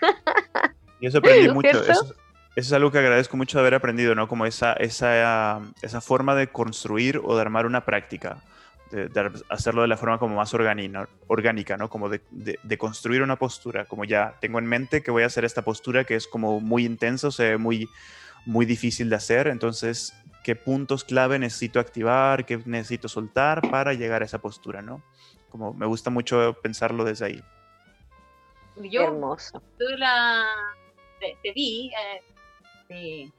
Y 1.00 1.06
eso 1.06 1.18
aprendí 1.18 1.48
mucho. 1.54 1.82
Eso, 1.82 2.14
es 2.56 2.72
algo 2.72 2.90
que 2.90 2.98
agradezco 2.98 3.36
mucho 3.36 3.58
de 3.58 3.62
haber 3.62 3.74
aprendido, 3.74 4.14
¿no? 4.14 4.28
Como 4.28 4.44
esa, 4.44 4.72
esa, 4.74 5.60
esa 5.82 6.00
forma 6.00 6.34
de 6.34 6.48
construir 6.48 7.20
o 7.22 7.34
de 7.34 7.40
armar 7.40 7.64
una 7.64 7.84
práctica 7.84 8.42
de, 8.90 9.32
hacerlo 9.48 9.82
de 9.82 9.88
la 9.88 9.96
forma 9.96 10.18
como 10.18 10.36
más 10.36 10.52
orgánica, 10.54 11.76
¿no? 11.76 11.88
Como 11.88 12.08
de, 12.08 12.20
de, 12.30 12.78
construir 12.78 13.22
una 13.22 13.36
postura, 13.36 13.84
como 13.84 14.04
ya 14.04 14.36
tengo 14.40 14.58
en 14.58 14.66
mente 14.66 15.02
que 15.02 15.10
voy 15.10 15.22
a 15.22 15.26
hacer 15.26 15.44
esta 15.44 15.62
postura 15.62 16.04
que 16.04 16.16
es 16.16 16.26
como 16.26 16.60
muy 16.60 16.84
intensa, 16.84 17.30
se 17.30 17.50
ve 17.50 17.56
muy, 17.56 17.88
muy 18.46 18.66
difícil 18.66 19.08
de 19.08 19.16
hacer, 19.16 19.46
entonces, 19.46 20.14
¿qué 20.42 20.56
puntos 20.56 21.04
clave 21.04 21.38
necesito 21.38 21.78
activar, 21.78 22.44
qué 22.44 22.60
necesito 22.64 23.08
soltar 23.08 23.70
para 23.70 23.94
llegar 23.94 24.22
a 24.22 24.24
esa 24.24 24.40
postura, 24.40 24.82
¿no? 24.82 25.02
Como 25.50 25.72
me 25.72 25.86
gusta 25.86 26.10
mucho 26.10 26.56
pensarlo 26.62 27.04
desde 27.04 27.26
ahí. 27.26 27.44
Yo, 28.76 29.02
Hermoso. 29.02 29.62
La, 29.78 30.44
te, 31.20 31.52
vi, 31.52 31.92
eh, 32.88 33.30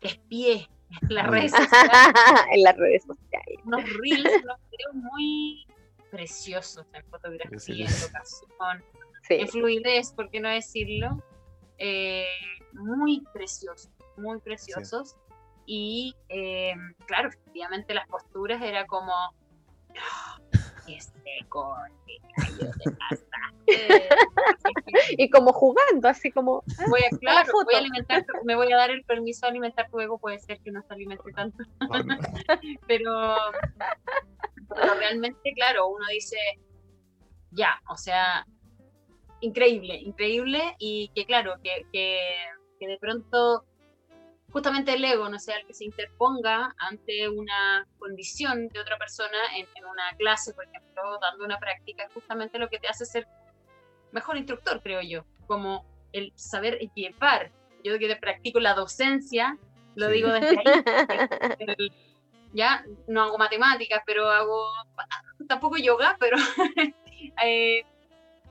te 0.00 0.08
espié 0.08 0.68
en 1.00 1.14
las 1.14 1.26
redes 1.28 1.50
sociales. 1.56 2.14
en 2.52 2.62
las 2.62 2.76
redes 2.76 3.02
sociales. 3.04 3.58
Unos 3.64 3.84
reels, 3.98 4.42
unos 4.44 4.60
videos 4.70 4.94
muy 4.94 5.66
preciosos 6.10 6.86
en 6.92 7.04
fotografía, 7.06 7.86
en 7.86 8.00
locación, 8.00 8.84
en 9.30 9.48
fluidez, 9.48 10.12
por 10.12 10.30
qué 10.30 10.40
no 10.40 10.50
decirlo. 10.50 11.22
Eh, 11.78 12.26
muy 12.74 13.22
preciosos, 13.32 13.90
muy 14.16 14.38
preciosos. 14.40 15.16
Y 15.64 16.14
eh, 16.28 16.74
claro, 17.06 17.28
efectivamente 17.28 17.94
las 17.94 18.06
posturas 18.08 18.60
era 18.62 18.86
como, 18.86 19.12
qué 20.92 21.00
seco, 21.00 21.76
y 25.18 25.30
como 25.30 25.52
jugando, 25.52 26.08
así 26.08 26.30
como. 26.30 26.64
Ah, 26.78 26.84
voy 26.88 27.00
a, 27.00 27.10
claro, 27.18 27.52
voy 27.64 27.74
a 27.74 27.78
alimentar, 27.78 28.24
me 28.44 28.56
voy 28.56 28.72
a 28.72 28.76
dar 28.76 28.90
el 28.90 29.04
permiso 29.04 29.46
de 29.46 29.50
alimentar 29.50 29.90
tu 29.90 30.00
ego, 30.00 30.18
puede 30.18 30.38
ser 30.38 30.58
que 30.60 30.70
no 30.70 30.82
se 30.82 30.94
alimente 30.94 31.30
tanto. 31.32 31.62
pero, 32.86 33.36
realmente, 34.98 35.52
claro, 35.54 35.88
uno 35.88 36.04
dice, 36.10 36.38
ya, 37.50 37.80
o 37.88 37.96
sea, 37.96 38.46
increíble, 39.40 39.96
increíble, 39.96 40.74
y 40.78 41.10
que 41.14 41.24
claro, 41.26 41.54
que, 41.62 41.86
que, 41.92 42.18
que 42.78 42.86
de 42.86 42.98
pronto 42.98 43.64
justamente 44.52 44.92
el 44.92 45.04
ego 45.04 45.28
no 45.28 45.38
sea 45.38 45.56
el 45.56 45.66
que 45.66 45.74
se 45.74 45.84
interponga 45.84 46.74
ante 46.78 47.28
una 47.28 47.86
condición 47.98 48.68
de 48.68 48.80
otra 48.80 48.98
persona 48.98 49.38
en, 49.56 49.66
una 49.84 50.16
clase, 50.18 50.52
por 50.54 50.64
ejemplo, 50.66 51.18
dando 51.20 51.44
una 51.44 51.58
práctica, 51.58 52.08
justamente 52.12 52.58
lo 52.58 52.68
que 52.68 52.78
te 52.78 52.88
hace 52.88 53.06
ser 53.06 53.26
mejor 54.12 54.36
instructor, 54.36 54.82
creo 54.82 55.00
yo, 55.00 55.24
como 55.46 55.86
el 56.12 56.32
saber 56.36 56.78
llevar. 56.94 57.50
Yo 57.82 57.98
que 57.98 58.06
te 58.06 58.16
practico 58.16 58.60
la 58.60 58.74
docencia, 58.74 59.58
lo 59.96 60.08
digo 60.08 60.28
desde 60.28 60.58
ahí. 60.58 61.92
ya 62.52 62.84
no 63.08 63.22
hago 63.22 63.38
matemáticas, 63.38 64.02
pero 64.06 64.28
hago 64.28 64.70
tampoco 65.48 65.78
yoga, 65.78 66.16
pero 66.20 66.36
eh, 67.44 67.84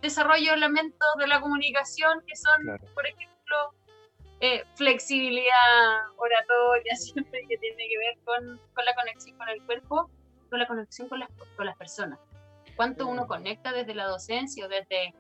desarrollo 0.02 0.54
elementos 0.54 1.08
de 1.18 1.28
la 1.28 1.40
comunicación 1.40 2.22
que 2.26 2.36
son, 2.36 2.80
por 2.94 3.08
ejemplo, 3.08 3.74
eh, 4.41 4.63
flexibilidad 4.75 6.10
oratoria, 6.17 6.95
siempre 6.97 7.45
que 7.47 7.58
tiene 7.58 7.88
que 7.88 7.97
ver 7.97 8.17
con, 8.25 8.60
con, 8.73 8.86
la 8.86 8.95
conexión 8.95 9.38
con 9.38 9.47
el 9.49 9.63
cuerpo, 9.65 10.10
con 10.49 10.60
la 10.60 10.67
conexión 10.67 11.08
con 11.08 11.19
las, 11.19 11.30
con 11.56 11.65
las 11.65 11.77
personas. 11.77 12.19
Cuánto 12.75 13.08
uno 13.08 13.27
conecta 13.27 13.71
desde 13.71 13.93
la 13.93 14.06
docencia 14.06 14.65
o 14.65 14.69
desde... 14.69 15.13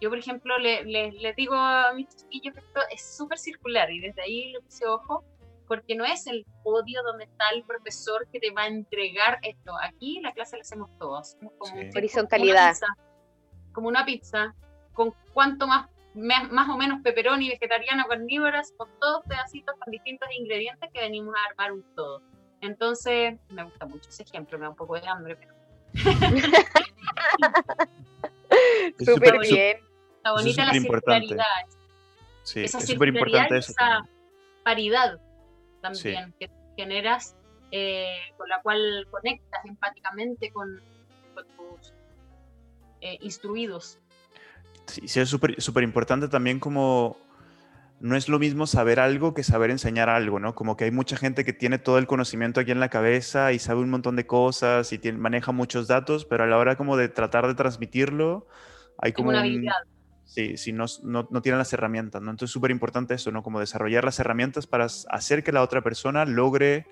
Yo, 0.00 0.10
por 0.10 0.18
ejemplo, 0.18 0.58
le, 0.58 0.84
le, 0.84 1.32
digo 1.32 1.54
a 1.54 1.92
mis 1.92 2.08
chiquillos 2.14 2.54
que 2.54 2.60
esto 2.60 2.80
es 2.90 3.16
súper 3.16 3.38
circular 3.38 3.90
y 3.90 4.00
desde 4.00 4.22
ahí 4.22 4.52
le 4.52 4.60
puse 4.60 4.86
ojo, 4.86 5.24
porque 5.66 5.96
no 5.96 6.04
es 6.04 6.26
el 6.28 6.46
podio 6.62 7.02
donde 7.02 7.24
está 7.24 7.44
el 7.52 7.64
profesor 7.64 8.28
que 8.30 8.38
te 8.38 8.50
va 8.52 8.62
a 8.62 8.66
entregar 8.68 9.38
esto. 9.42 9.72
Aquí 9.82 10.20
la 10.20 10.32
clase 10.32 10.56
la 10.56 10.60
hacemos 10.60 10.90
todos. 10.98 11.36
Como 11.58 11.74
Horizontalidad. 11.96 12.76
Como 13.72 13.88
una, 13.88 14.04
pizza, 14.04 14.54
con 14.92 15.14
cuanto 15.32 15.66
más, 15.66 15.88
más 16.14 16.68
o 16.68 16.76
menos 16.76 17.00
peperoni, 17.02 17.48
vegetariano, 17.48 18.04
carnívoras, 18.08 18.72
con 18.76 18.88
todos 19.00 19.24
pedacitos 19.26 19.74
con 19.78 19.90
distintos 19.90 20.28
ingredientes 20.36 20.90
que 20.92 21.00
venimos 21.00 21.34
a 21.34 21.50
armar 21.50 21.72
un 21.72 21.82
todo. 21.94 22.22
Entonces, 22.60 23.38
me 23.50 23.62
gusta 23.62 23.86
mucho 23.86 24.08
ese 24.08 24.24
ejemplo, 24.24 24.58
me 24.58 24.64
da 24.64 24.70
un 24.70 24.76
poco 24.76 24.94
de 24.94 25.06
hambre, 25.06 25.36
pero... 25.36 25.54
Súper 28.98 29.38
bien. 29.38 29.78
Está 30.16 30.32
bonita 30.32 30.64
la 30.64 30.72
circularidad. 30.72 31.44
Sí, 32.42 32.64
esa 32.64 32.78
es 32.78 32.86
súper 32.86 33.08
importante 33.08 33.58
eso. 33.58 33.72
Esa 33.72 34.08
paridad 34.64 35.20
también 35.80 36.34
que 36.38 36.50
generas, 36.76 37.36
eh, 37.70 38.18
con 38.36 38.48
la 38.48 38.60
cual 38.62 39.06
conectas 39.10 39.64
empáticamente 39.64 40.50
con, 40.50 40.80
tus 41.34 41.92
eh, 43.00 43.18
instruidos. 43.20 43.98
Sí, 44.88 45.06
sí 45.06 45.20
es 45.20 45.28
súper 45.28 45.84
importante 45.84 46.28
también 46.28 46.58
como 46.58 47.16
no 48.00 48.16
es 48.16 48.28
lo 48.28 48.38
mismo 48.38 48.66
saber 48.66 49.00
algo 49.00 49.34
que 49.34 49.42
saber 49.42 49.70
enseñar 49.70 50.08
algo, 50.08 50.38
¿no? 50.38 50.54
Como 50.54 50.76
que 50.76 50.84
hay 50.84 50.90
mucha 50.90 51.16
gente 51.16 51.44
que 51.44 51.52
tiene 51.52 51.78
todo 51.78 51.98
el 51.98 52.06
conocimiento 52.06 52.60
aquí 52.60 52.70
en 52.70 52.80
la 52.80 52.90
cabeza 52.90 53.52
y 53.52 53.58
sabe 53.58 53.80
un 53.80 53.90
montón 53.90 54.16
de 54.16 54.26
cosas 54.26 54.92
y 54.92 55.12
maneja 55.12 55.52
muchos 55.52 55.88
datos, 55.88 56.24
pero 56.24 56.44
a 56.44 56.46
la 56.46 56.58
hora 56.58 56.76
como 56.76 56.96
de 56.96 57.08
tratar 57.08 57.46
de 57.46 57.54
transmitirlo, 57.54 58.46
hay 58.98 59.12
como... 59.12 59.30
Una 59.30 59.40
habilidad. 59.40 59.74
sí, 60.24 60.56
sí, 60.56 60.72
no, 60.72 60.84
no, 61.02 61.28
no, 61.30 61.42
tienen 61.42 61.58
las 61.58 61.72
herramientas, 61.72 62.22
¿no? 62.22 62.30
Entonces 62.30 62.50
es 62.50 62.52
súper 62.52 62.70
importante 62.70 63.14
eso, 63.14 63.32
¿no? 63.32 63.42
Como 63.42 63.58
desarrollar 63.58 64.04
las 64.04 64.20
herramientas 64.20 64.66
para 64.66 64.84
hacer 64.84 65.42
que 65.42 65.52
la 65.52 65.62
otra 65.62 65.82
persona 65.82 66.24
logre 66.24 66.86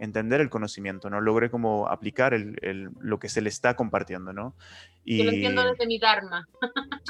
entender 0.00 0.40
el 0.40 0.50
conocimiento, 0.50 1.10
¿no? 1.10 1.20
Logre 1.20 1.50
como 1.50 1.86
aplicar 1.86 2.34
el, 2.34 2.90
lo 2.98 3.18
que 3.18 3.28
se 3.28 3.42
le 3.42 3.50
está 3.50 3.76
compartiendo, 3.76 4.32
¿no? 4.32 4.56
Y... 5.04 5.18
Yo 5.18 5.24
lo 5.24 5.30
entiendo 5.30 5.62
desde 5.62 5.86
mi 5.86 5.98
Dharma. 5.98 6.48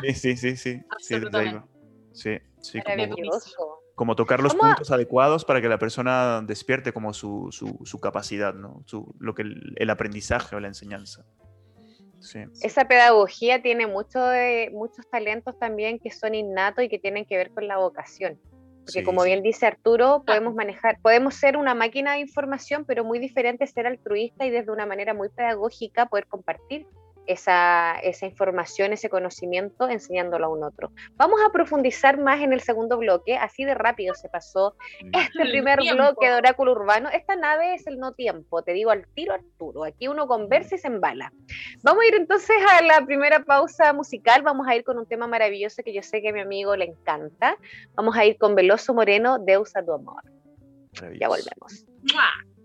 Sí, 0.03 0.15
sí, 0.15 0.37
sí, 0.37 0.57
sí. 0.57 0.81
Sí, 2.13 2.39
sí, 2.61 2.81
como, 3.95 4.17
tocar 4.17 4.41
los 4.41 4.55
puntos 4.55 4.91
adecuados 4.91 5.45
para 5.45 5.61
que 5.61 5.69
la 5.69 5.79
persona 5.79 6.43
despierte 6.45 6.93
como 6.93 7.13
su, 7.13 7.51
su, 7.53 8.01
capacidad, 8.01 8.55
¿no? 8.55 8.83
Su, 8.87 9.15
lo 9.21 9.35
que 9.35 9.43
el, 9.43 9.91
aprendizaje 9.91 10.57
o 10.57 10.61
la 10.61 10.69
enseñanza. 10.69 11.25
Esa 12.63 12.87
pedagogía 12.87 13.63
tiene 13.63 13.87
mucho 13.87 14.21
de, 14.21 14.71
muchos 14.73 15.09
talentos 15.09 15.59
también 15.59 15.99
que 15.99 16.11
son 16.11 16.35
innatos 16.35 16.85
y 16.85 16.89
que 16.89 16.99
tienen 16.99 17.25
que 17.27 17.37
ver 17.37 17.51
con 17.51 17.69
la 17.69 17.79
vocación. 17.79 18.41
Porque 18.93 19.05
como 19.05 19.23
bien 19.25 19.43
dice 19.43 19.67
Arturo, 19.67 20.23
podemos 20.27 20.55
manejar, 20.55 20.99
podemos 21.01 21.35
ser 21.35 21.57
una 21.57 21.75
máquina 21.75 22.15
de 22.15 22.21
información, 22.21 22.85
pero 22.85 23.05
muy 23.05 23.19
diferente 23.19 23.67
ser 23.67 23.87
altruista 23.87 24.47
y 24.47 24.51
desde 24.51 24.73
una 24.73 24.87
manera 24.87 25.15
muy 25.15 25.29
pedagógica 25.29 26.07
poder 26.07 26.27
compartir 26.27 26.87
esa, 27.27 27.99
esa, 28.03 28.27
información, 28.27 28.93
ese 28.93 29.09
conocimiento, 29.09 29.89
enseñándolo 29.89 30.47
a 30.47 30.49
un 30.49 30.65
otro. 30.65 30.93
Vamos 31.17 31.41
a 31.47 31.51
profundizar 31.51 32.19
más 32.19 32.41
en 32.41 32.53
el 32.53 32.61
segundo 32.61 32.99
bloque, 32.99 33.37
así 33.37 33.65
de 33.65 33.75
rápido 33.75 34.15
se 34.15 34.29
pasó 34.29 34.75
mm. 35.03 35.11
este 35.17 35.43
primer 35.51 35.81
bloque 35.81 36.27
de 36.27 36.35
Oráculo 36.35 36.73
Urbano. 36.73 37.09
Esta 37.11 37.37
nave 37.37 37.75
es 37.75 37.87
el 37.87 37.99
no 37.99 38.13
tiempo, 38.13 38.63
te 38.63 38.73
digo 38.73 38.91
al 38.91 39.07
tiro 39.15 39.35
Arturo, 39.35 39.85
aquí 39.85 40.09
uno 40.09 40.27
conversa 40.27 40.75
y 40.75 40.79
se 40.79 40.89
embala. 40.89 41.33
Vamos 41.83 42.03
a 42.05 42.09
ir 42.09 42.15
entonces 42.15 42.57
a 42.73 42.83
la 42.83 43.05
primera 43.05 43.45
pausa 43.45 43.93
musical, 43.93 44.43
vamos 44.43 44.67
a 44.69 44.77
ir 44.77 44.85
con 44.85 44.99
un 44.99 45.07
tema 45.07 45.27
maravilloso 45.27 45.83
que 45.83 45.93
yo 45.93 46.03
sé 46.03 46.21
que 46.23 46.31
a 46.31 46.33
mi 46.33 46.41
amigo 46.41 46.77
le 46.77 46.87
encanta. 46.87 47.57
Vamos 47.95 48.17
a 48.17 48.25
ir 48.25 48.39
con 48.39 48.55
Veloso 48.55 48.95
Moreno, 48.95 49.39
Deus 49.39 49.77
a 49.77 49.85
tu 49.85 49.93
amor. 49.93 50.23
Ya 51.19 51.29
volvemos. 51.29 51.85
cantando 52.13 52.60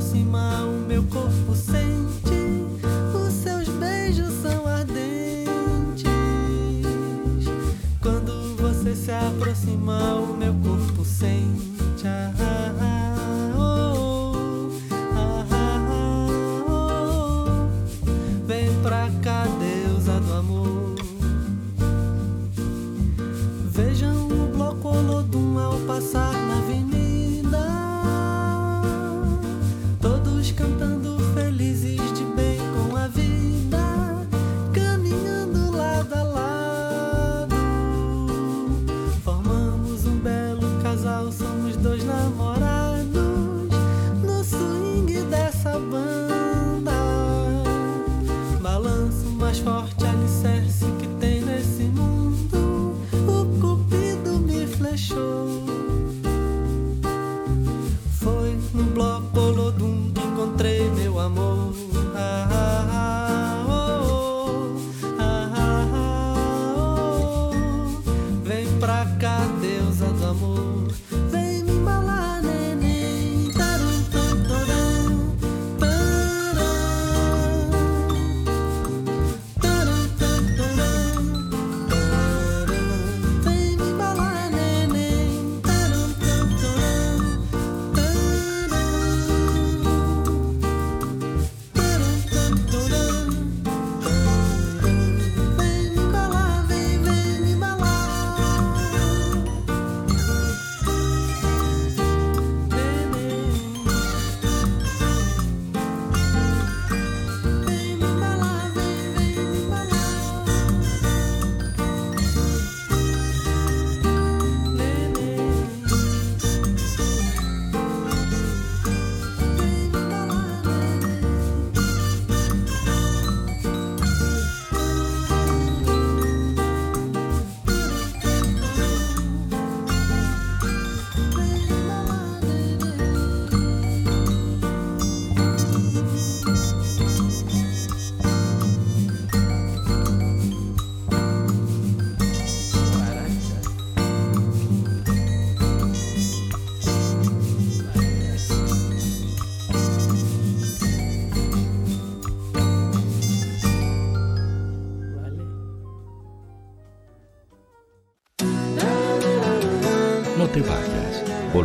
sin 0.00 0.29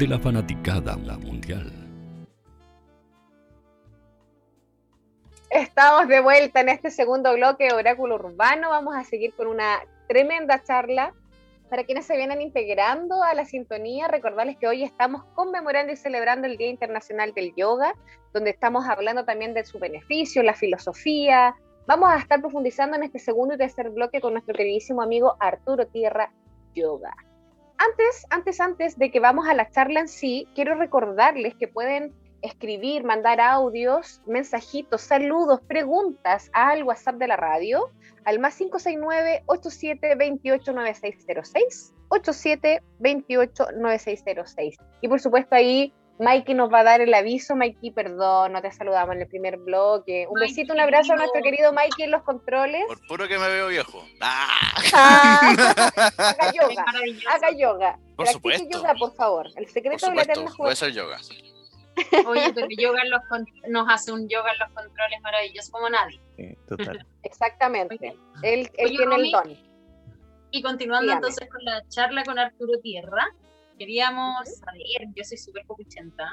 de 0.00 0.06
la 0.06 0.18
fanaticada 0.18 0.96
mundial. 0.96 1.70
Estamos 5.50 6.08
de 6.08 6.20
vuelta 6.20 6.62
en 6.62 6.70
este 6.70 6.90
segundo 6.90 7.34
bloque 7.34 7.64
de 7.64 7.74
Oráculo 7.74 8.14
Urbano. 8.14 8.70
Vamos 8.70 8.96
a 8.96 9.04
seguir 9.04 9.34
con 9.34 9.46
una 9.46 9.80
tremenda 10.08 10.62
charla. 10.62 11.12
Para 11.68 11.84
quienes 11.84 12.06
se 12.06 12.16
vienen 12.16 12.40
integrando 12.40 13.22
a 13.22 13.34
la 13.34 13.44
sintonía, 13.44 14.08
recordarles 14.08 14.56
que 14.56 14.68
hoy 14.68 14.84
estamos 14.84 15.22
conmemorando 15.34 15.92
y 15.92 15.96
celebrando 15.96 16.46
el 16.46 16.56
Día 16.56 16.70
Internacional 16.70 17.34
del 17.34 17.54
Yoga, 17.54 17.92
donde 18.32 18.48
estamos 18.48 18.86
hablando 18.88 19.26
también 19.26 19.52
de 19.52 19.66
su 19.66 19.78
beneficio, 19.78 20.42
la 20.42 20.54
filosofía. 20.54 21.54
Vamos 21.86 22.08
a 22.10 22.16
estar 22.16 22.40
profundizando 22.40 22.96
en 22.96 23.02
este 23.02 23.18
segundo 23.18 23.54
y 23.54 23.58
tercer 23.58 23.90
bloque 23.90 24.22
con 24.22 24.32
nuestro 24.32 24.54
queridísimo 24.54 25.02
amigo 25.02 25.36
Arturo 25.40 25.86
Tierra 25.88 26.32
Yoga. 26.74 27.14
Antes, 27.82 28.26
antes, 28.28 28.60
antes 28.60 28.98
de 28.98 29.10
que 29.10 29.20
vamos 29.20 29.48
a 29.48 29.54
la 29.54 29.70
charla 29.70 30.00
en 30.00 30.08
sí, 30.08 30.46
quiero 30.54 30.74
recordarles 30.74 31.54
que 31.54 31.66
pueden 31.66 32.12
escribir, 32.42 33.04
mandar 33.04 33.40
audios, 33.40 34.20
mensajitos, 34.26 35.00
saludos, 35.00 35.62
preguntas 35.66 36.50
al 36.52 36.82
WhatsApp 36.82 37.14
de 37.14 37.28
la 37.28 37.36
radio, 37.36 37.90
al 38.24 38.38
más 38.38 38.58
569 38.58 39.44
87 39.46 40.14
28 40.14 40.72
9606 40.74 41.94
87 42.08 42.82
28 42.98 43.66
9606. 43.78 44.76
Y 45.00 45.08
por 45.08 45.20
supuesto 45.20 45.54
ahí 45.54 45.94
Mikey 46.20 46.54
nos 46.54 46.70
va 46.72 46.80
a 46.80 46.84
dar 46.84 47.00
el 47.00 47.12
aviso. 47.14 47.56
Mikey, 47.56 47.90
perdón, 47.92 48.52
no 48.52 48.60
te 48.62 48.70
saludamos 48.70 49.14
en 49.16 49.22
el 49.22 49.28
primer 49.28 49.56
bloque. 49.56 50.26
Un 50.28 50.34
Mikey, 50.38 50.48
besito, 50.54 50.74
un 50.74 50.80
abrazo 50.80 51.14
a 51.14 51.16
nuestro 51.16 51.40
querido 51.42 51.72
Mikey 51.72 52.04
en 52.04 52.10
los 52.10 52.22
controles. 52.22 52.84
Por 52.86 53.06
puro 53.06 53.26
que 53.28 53.38
me 53.38 53.48
veo 53.48 53.68
viejo. 53.68 54.04
¡Ah! 54.20 54.48
Ah, 54.92 55.40
haga 56.18 56.52
yoga, 56.52 56.84
haga 57.30 57.50
yoga. 57.56 57.98
Por 58.16 58.26
Practique 58.26 58.32
supuesto. 58.32 58.68
yoga, 58.70 58.94
por 58.98 59.14
favor. 59.14 59.46
El 59.56 59.64
Por 59.64 59.72
secreto 59.72 60.10
de 60.10 60.14
la 60.16 60.24
juventud. 60.24 60.66
hacer 60.68 60.92
yoga. 60.92 61.18
Oye, 62.26 62.52
pero 62.54 62.66
yoga 62.70 63.02
en 63.02 63.10
los 63.10 63.20
nos 63.68 63.88
hace 63.88 64.12
un 64.12 64.28
yoga 64.28 64.52
en 64.52 64.58
los 64.60 64.68
controles 64.72 65.20
maravilloso 65.22 65.72
como 65.72 65.88
nadie. 65.90 66.20
Sí, 66.36 66.56
total. 66.68 67.06
Exactamente. 67.22 68.14
Él, 68.42 68.70
él 68.78 68.86
Oye, 68.86 68.96
tiene 68.96 69.02
el 69.04 69.10
Romy, 69.10 69.32
don. 69.32 69.58
Y 70.52 70.62
continuando 70.62 71.02
Dígame. 71.02 71.18
entonces 71.18 71.48
con 71.50 71.64
la 71.64 71.82
charla 71.88 72.22
con 72.24 72.38
Arturo 72.38 72.78
Tierra, 72.82 73.26
queríamos 73.80 74.46
saber, 74.58 75.08
yo 75.16 75.24
soy 75.24 75.38
súper 75.38 75.64
pocuchenta, 75.66 76.30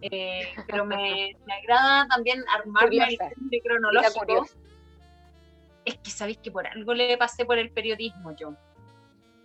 eh, 0.00 0.42
pero 0.68 0.84
me, 0.84 1.36
me 1.46 1.54
agrada 1.54 2.08
también 2.08 2.42
armarme 2.52 2.96
el 2.96 3.16
Curiosa. 3.16 3.30
Mira, 3.40 3.62
cronológico. 3.64 4.46
Es 5.84 5.96
que 5.98 6.10
sabéis 6.10 6.38
que 6.38 6.50
por 6.50 6.66
algo 6.66 6.92
le 6.92 7.16
pasé 7.16 7.44
por 7.44 7.56
el 7.58 7.70
periodismo 7.70 8.34
yo. 8.36 8.48
Ahí 8.48 8.56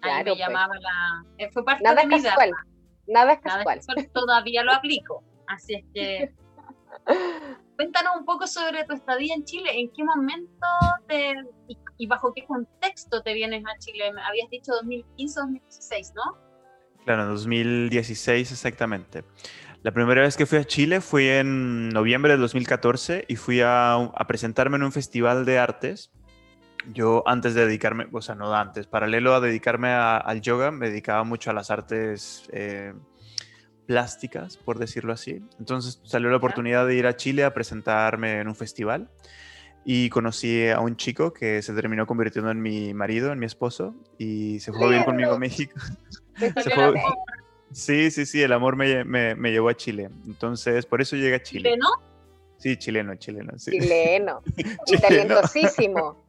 Claro, 0.01 0.23
me 0.25 0.31
pues. 0.31 0.39
llamaba 0.39 0.73
la... 0.79 1.25
eh, 1.37 1.49
Fue 1.51 1.63
parte 1.63 1.83
Nada 1.83 2.01
de 2.01 2.07
mi 2.07 2.21
casual. 2.23 2.49
data. 2.51 2.63
Nada 3.07 3.33
es 3.33 3.43
Nada 3.43 3.57
casual. 3.59 3.77
es 3.79 3.85
casual, 3.87 4.09
todavía 4.13 4.63
lo 4.63 4.73
aplico. 4.73 5.23
Así 5.47 5.75
es 5.75 5.85
que 5.93 6.33
cuéntanos 7.77 8.17
un 8.17 8.25
poco 8.25 8.47
sobre 8.47 8.83
tu 8.85 8.93
estadía 8.93 9.33
en 9.35 9.45
Chile. 9.45 9.69
¿En 9.79 9.91
qué 9.93 10.03
momento 10.03 10.67
te, 11.07 11.33
y, 11.67 11.77
y 11.97 12.07
bajo 12.07 12.33
qué 12.33 12.45
contexto 12.45 13.21
te 13.21 13.33
vienes 13.33 13.63
a 13.65 13.77
Chile? 13.79 14.11
Habías 14.23 14.49
dicho 14.49 14.71
2015-2016, 14.83 16.13
¿no? 16.15 16.46
Claro, 17.07 17.23
en 17.23 17.29
2016 17.29 18.51
exactamente. 18.51 19.23
La 19.81 19.93
primera 19.93 20.23
vez 20.23 20.35
que 20.35 20.45
fui 20.45 20.57
a 20.57 20.65
Chile 20.65 20.99
fue 20.99 21.39
en 21.39 21.87
noviembre 21.87 22.33
del 22.33 22.41
2014 22.41 23.23
y 23.29 23.37
fui 23.37 23.61
a, 23.61 23.93
a 23.93 24.27
presentarme 24.27 24.75
en 24.75 24.83
un 24.83 24.91
festival 24.91 25.45
de 25.45 25.57
artes. 25.57 26.11
Yo 26.93 27.23
antes 27.25 27.53
de 27.53 27.65
dedicarme, 27.65 28.07
o 28.11 28.21
sea, 28.21 28.35
no 28.35 28.53
antes, 28.53 28.87
paralelo 28.87 29.33
a 29.33 29.39
dedicarme 29.39 29.87
a- 29.87 30.17
al 30.17 30.41
yoga, 30.41 30.69
me 30.71 30.89
dedicaba 30.89 31.23
mucho 31.23 31.49
a 31.49 31.53
las 31.53 31.71
artes 31.71 32.49
eh, 32.51 32.93
plásticas, 33.85 34.57
por 34.57 34.77
decirlo 34.77 35.13
así. 35.13 35.41
Entonces 35.59 36.01
salió 36.03 36.29
la 36.29 36.35
oportunidad 36.35 36.85
de 36.85 36.95
ir 36.95 37.07
a 37.07 37.15
Chile 37.15 37.45
a 37.45 37.53
presentarme 37.53 38.41
en 38.41 38.49
un 38.49 38.55
festival 38.55 39.09
y 39.89 40.09
conocí 40.09 40.67
a 40.67 40.81
un 40.81 40.97
chico 40.97 41.31
que 41.31 41.61
se 41.61 41.73
terminó 41.73 42.05
convirtiendo 42.05 42.51
en 42.51 42.61
mi 42.61 42.93
marido, 42.93 43.31
en 43.31 43.39
mi 43.39 43.45
esposo, 43.45 43.95
y 44.17 44.59
se 44.59 44.73
fue 44.73 44.83
a 44.83 44.89
vivir 44.89 45.05
conmigo 45.05 45.31
a 45.31 45.39
México. 45.39 45.79
Se 46.61 46.69
fue- 46.71 46.93
Sí, 47.71 48.11
sí, 48.11 48.25
sí, 48.25 48.41
el 48.41 48.51
amor 48.51 48.75
me, 48.75 49.05
me- 49.05 49.33
me 49.35 49.49
llevó 49.51 49.69
a 49.69 49.73
Chile. 49.75 50.09
Entonces, 50.25 50.85
por 50.85 51.01
eso 51.01 51.15
llegué 51.15 51.35
a 51.35 51.41
Chile. 51.41 51.69
¿Chileno? 51.69 51.87
Sí, 52.57 52.75
chileno, 52.77 53.15
chileno. 53.15 53.57
Sí. 53.57 53.71
Chileno. 53.71 54.41
Y 54.57 54.63
Chileno. 54.85 55.07
talentosísimo. 55.07 56.27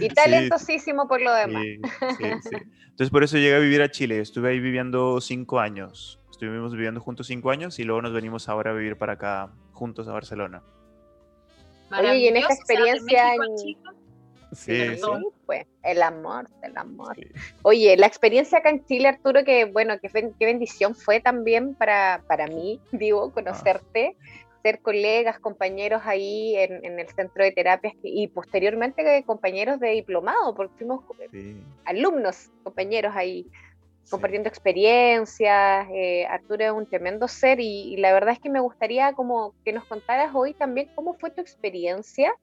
Y 0.00 0.08
talentosísimo 0.08 1.06
por 1.06 1.20
lo 1.20 1.34
demás. 1.34 1.62
Sí, 1.62 1.80
sí, 2.18 2.24
sí. 2.50 2.56
Entonces 2.90 3.10
por 3.10 3.22
eso 3.24 3.36
llegué 3.36 3.56
a 3.56 3.58
vivir 3.58 3.82
a 3.82 3.90
Chile. 3.90 4.20
Estuve 4.20 4.50
ahí 4.50 4.58
viviendo 4.60 5.20
cinco 5.20 5.60
años. 5.60 6.18
Estuvimos 6.30 6.72
viviendo 6.72 7.00
juntos 7.00 7.26
cinco 7.26 7.50
años 7.50 7.78
y 7.78 7.84
luego 7.84 8.00
nos 8.00 8.14
venimos 8.14 8.48
ahora 8.48 8.70
a 8.70 8.74
vivir 8.74 8.96
para 8.96 9.12
acá 9.14 9.52
juntos 9.72 10.08
a 10.08 10.12
Barcelona. 10.12 10.62
Oye, 11.90 12.16
y 12.16 12.28
en 12.28 12.36
esta 12.36 12.52
o 12.52 12.56
sea, 12.56 12.56
experiencia 12.56 13.24
México 13.38 13.90
en- 13.90 14.06
Sí, 14.52 14.78
sí. 14.78 14.96
Sí, 14.96 15.26
pues, 15.44 15.66
el 15.82 16.02
amor, 16.02 16.48
el 16.62 16.76
amor. 16.76 17.16
Oye, 17.62 17.96
la 17.96 18.06
experiencia 18.06 18.58
acá 18.58 18.70
en 18.70 18.84
Chile, 18.86 19.08
Arturo, 19.08 19.44
que 19.44 19.64
bueno, 19.64 19.98
que 20.00 20.08
qué 20.08 20.46
bendición 20.46 20.94
fue 20.94 21.20
también 21.20 21.74
para, 21.74 22.22
para 22.28 22.46
mí, 22.46 22.80
digo, 22.92 23.32
conocerte, 23.32 24.16
ser 24.62 24.80
colegas, 24.80 25.38
compañeros 25.40 26.02
ahí 26.04 26.56
en, 26.56 26.84
en 26.84 26.98
el 26.98 27.08
centro 27.08 27.44
de 27.44 27.52
terapias 27.52 27.94
y 28.02 28.28
posteriormente 28.28 29.04
que 29.04 29.24
compañeros 29.24 29.78
de 29.80 29.90
diplomado, 29.90 30.54
porque 30.54 30.74
fuimos 30.78 31.04
Sí. 31.30 31.62
alumnos, 31.84 32.50
compañeros 32.62 33.12
ahí 33.14 33.46
compartiendo 34.10 34.48
experiencias. 34.48 35.88
eh, 35.92 36.26
Arturo 36.26 36.64
es 36.64 36.70
un 36.72 36.86
tremendo 36.86 37.28
ser 37.28 37.60
y, 37.60 37.94
y 37.94 37.96
la 37.98 38.12
verdad 38.12 38.34
es 38.34 38.40
que 38.40 38.50
me 38.50 38.60
gustaría 38.60 39.12
como 39.14 39.54
que 39.64 39.72
nos 39.72 39.84
contaras 39.86 40.32
hoy 40.34 40.54
también 40.54 40.90
cómo 40.94 41.14
fue 41.18 41.30
tu 41.30 41.40
experiencia 41.40 42.34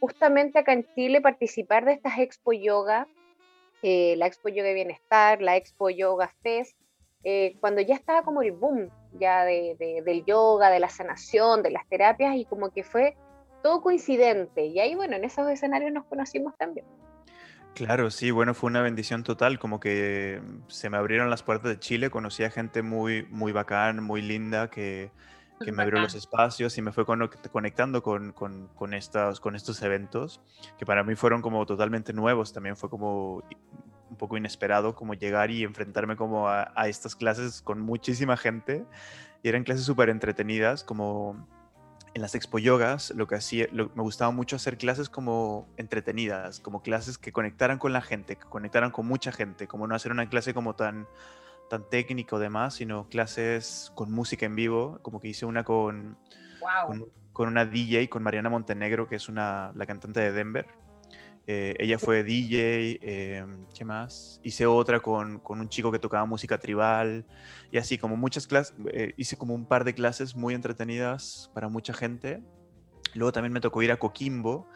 justamente 0.00 0.58
acá 0.58 0.72
en 0.72 0.86
Chile 0.94 1.20
participar 1.20 1.84
de 1.84 1.92
estas 1.92 2.18
Expo 2.18 2.52
Yoga, 2.52 3.06
eh, 3.82 4.16
la 4.16 4.26
Expo 4.26 4.48
Yoga 4.48 4.72
Bienestar, 4.72 5.42
la 5.42 5.56
Expo 5.56 5.90
Yoga 5.90 6.32
Fest, 6.42 6.74
eh, 7.22 7.56
cuando 7.60 7.82
ya 7.82 7.94
estaba 7.96 8.22
como 8.22 8.40
el 8.42 8.52
boom 8.52 8.90
ya 9.12 9.44
de, 9.44 9.76
de- 9.78 10.02
del 10.02 10.24
yoga, 10.24 10.70
de 10.70 10.80
la 10.80 10.88
sanación, 10.88 11.62
de 11.62 11.70
las 11.70 11.86
terapias 11.88 12.34
y 12.36 12.46
como 12.46 12.70
que 12.70 12.82
fue 12.82 13.14
todo 13.62 13.82
coincidente. 13.82 14.64
Y 14.66 14.80
ahí, 14.80 14.94
bueno, 14.94 15.16
en 15.16 15.24
esos 15.24 15.48
escenarios 15.50 15.92
nos 15.92 16.06
conocimos 16.06 16.56
también. 16.56 16.86
Claro, 17.86 18.10
sí, 18.10 18.30
bueno, 18.30 18.52
fue 18.52 18.68
una 18.68 18.82
bendición 18.82 19.22
total, 19.22 19.58
como 19.58 19.80
que 19.80 20.42
se 20.68 20.90
me 20.90 20.98
abrieron 20.98 21.30
las 21.30 21.42
puertas 21.42 21.70
de 21.70 21.78
Chile, 21.78 22.10
conocí 22.10 22.44
a 22.44 22.50
gente 22.50 22.82
muy, 22.82 23.26
muy 23.30 23.52
bacán, 23.52 24.04
muy 24.04 24.20
linda, 24.20 24.68
que, 24.68 25.10
que 25.64 25.72
me 25.72 25.82
abrió 25.82 25.98
los 25.98 26.14
espacios 26.14 26.76
y 26.76 26.82
me 26.82 26.92
fue 26.92 27.06
conectando 27.06 28.02
con, 28.02 28.32
con, 28.32 28.68
con 28.74 28.92
estos, 28.92 29.40
con 29.40 29.56
estos 29.56 29.80
eventos, 29.80 30.42
que 30.78 30.84
para 30.84 31.04
mí 31.04 31.14
fueron 31.14 31.40
como 31.40 31.64
totalmente 31.64 32.12
nuevos, 32.12 32.52
también 32.52 32.76
fue 32.76 32.90
como 32.90 33.42
un 34.10 34.16
poco 34.18 34.36
inesperado, 34.36 34.94
como 34.94 35.14
llegar 35.14 35.50
y 35.50 35.62
enfrentarme 35.62 36.16
como 36.16 36.50
a, 36.50 36.72
a 36.76 36.86
estas 36.86 37.16
clases 37.16 37.62
con 37.62 37.80
muchísima 37.80 38.36
gente, 38.36 38.84
y 39.42 39.48
eran 39.48 39.64
clases 39.64 39.86
súper 39.86 40.10
entretenidas, 40.10 40.84
como 40.84 41.48
en 42.14 42.22
las 42.22 42.34
expo 42.34 42.58
yogas 42.58 43.12
lo 43.16 43.26
que 43.28 43.36
hacía, 43.36 43.66
lo- 43.72 43.90
me 43.94 44.02
gustaba 44.02 44.30
mucho 44.32 44.56
hacer 44.56 44.76
clases 44.78 45.08
como 45.08 45.68
entretenidas, 45.76 46.60
como 46.60 46.82
clases 46.82 47.18
que 47.18 47.30
conectaran 47.32 47.78
con 47.78 47.92
la 47.92 48.00
gente, 48.02 48.36
que 48.36 48.44
conectaran 48.44 48.90
con 48.90 49.06
mucha 49.06 49.30
gente, 49.32 49.66
como 49.68 49.86
no 49.86 49.94
hacer 49.94 50.10
una 50.12 50.28
clase 50.28 50.52
como 50.52 50.74
tan, 50.74 51.06
tan 51.68 51.88
técnica 51.88 52.34
o 52.36 52.38
demás, 52.40 52.74
sino 52.74 53.08
clases 53.08 53.92
con 53.94 54.10
música 54.10 54.44
en 54.46 54.56
vivo, 54.56 54.98
como 55.02 55.20
que 55.20 55.28
hice 55.28 55.46
una 55.46 55.62
con, 55.64 56.16
Wow. 56.60 56.86
con, 56.86 57.06
con 57.32 57.48
una 57.48 57.64
DJ, 57.64 58.08
con 58.10 58.22
Mariana 58.24 58.50
Montenegro, 58.50 59.08
que 59.08 59.14
es 59.16 59.28
una, 59.28 59.70
la 59.76 59.86
cantante 59.86 60.18
de 60.20 60.32
Denver. 60.32 60.66
Eh, 61.52 61.74
ella 61.80 61.98
fue 61.98 62.22
DJ, 62.22 63.00
eh, 63.02 63.44
¿qué 63.74 63.84
más? 63.84 64.38
Hice 64.44 64.66
otra 64.66 65.00
con, 65.00 65.40
con 65.40 65.58
un 65.58 65.68
chico 65.68 65.90
que 65.90 65.98
tocaba 65.98 66.24
música 66.24 66.58
tribal 66.58 67.26
y 67.72 67.78
así 67.78 67.98
como 67.98 68.16
muchas 68.16 68.46
clases, 68.46 68.72
eh, 68.92 69.14
hice 69.16 69.36
como 69.36 69.52
un 69.52 69.66
par 69.66 69.82
de 69.82 69.92
clases 69.92 70.36
muy 70.36 70.54
entretenidas 70.54 71.50
para 71.52 71.68
mucha 71.68 71.92
gente. 71.92 72.40
Luego 73.14 73.32
también 73.32 73.52
me 73.52 73.60
tocó 73.60 73.82
ir 73.82 73.90
a 73.90 73.98
Coquimbo 73.98 74.68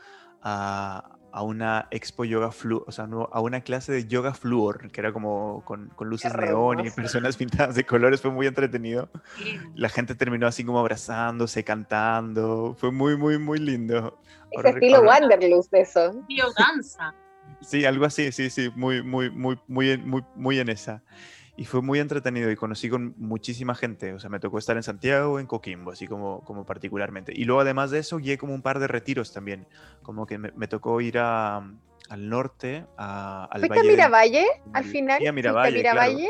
a, 0.42 1.14
a 1.34 1.42
una 1.42 1.88
expo 1.90 2.24
yoga 2.24 2.52
flu, 2.52 2.84
o 2.86 2.92
sea, 2.92 3.08
no, 3.08 3.28
a 3.32 3.40
una 3.40 3.62
clase 3.62 3.90
de 3.90 4.06
yoga 4.06 4.34
fluor, 4.34 4.88
que 4.92 5.00
era 5.00 5.12
como 5.12 5.64
con, 5.64 5.88
con 5.88 6.08
luces 6.08 6.32
neón 6.32 6.86
y 6.86 6.90
personas 6.90 7.36
pintadas 7.38 7.74
de 7.74 7.84
colores, 7.84 8.20
fue 8.20 8.30
muy 8.30 8.46
entretenido. 8.46 9.10
La 9.74 9.88
gente 9.88 10.14
terminó 10.14 10.46
así 10.46 10.62
como 10.64 10.78
abrazándose, 10.78 11.64
cantando, 11.64 12.76
fue 12.78 12.92
muy, 12.92 13.16
muy, 13.16 13.38
muy 13.38 13.58
lindo. 13.58 14.20
Ese 14.56 14.68
Ahora 14.68 14.70
estilo 14.70 15.02
Wanderlust 15.02 15.70
de 15.72 15.80
eso. 15.80 16.12
Biodanza. 16.28 17.14
Sí, 17.60 17.84
algo 17.84 18.04
así, 18.04 18.30
sí, 18.32 18.50
sí, 18.50 18.70
muy, 18.74 19.02
muy, 19.02 19.30
muy, 19.30 19.58
muy, 19.68 19.90
en- 19.90 20.06
muy, 20.08 20.22
muy 20.34 20.58
en 20.58 20.68
esa. 20.68 21.02
Y 21.56 21.64
fue 21.66 21.80
muy 21.82 21.98
entretenido 21.98 22.50
y 22.50 22.56
conocí 22.56 22.90
con 22.90 23.14
muchísima 23.16 23.74
gente. 23.74 24.12
O 24.12 24.18
sea, 24.18 24.28
me 24.28 24.40
tocó 24.40 24.58
estar 24.58 24.76
en 24.76 24.82
Santiago, 24.82 25.38
en 25.38 25.46
Coquimbo, 25.46 25.92
así 25.92 26.06
como, 26.06 26.40
como 26.44 26.66
particularmente. 26.66 27.32
Y 27.34 27.44
luego, 27.44 27.60
además 27.62 27.90
de 27.90 28.00
eso, 28.00 28.18
guié 28.18 28.36
como 28.38 28.54
un 28.54 28.60
par 28.60 28.80
de 28.80 28.88
retiros 28.88 29.32
también. 29.32 29.66
Como 30.02 30.26
que 30.26 30.36
me, 30.36 30.52
me 30.56 30.68
tocó 30.68 31.00
ir 31.00 31.18
a, 31.18 31.58
al 32.08 32.28
norte, 32.28 32.84
a, 32.98 33.44
al 33.44 33.60
¿Fuiste 33.60 33.74
a 33.74 33.76
Valle 33.78 33.88
de- 33.88 33.96
Miravalle 33.96 34.46
al 34.72 34.84
Sí, 34.84 34.90
final? 34.90 35.16
a 35.16 35.18
¿Fuiste 35.20 35.32
Miravalle, 35.32 35.80
claro. 35.82 36.12
Miravalle? 36.12 36.28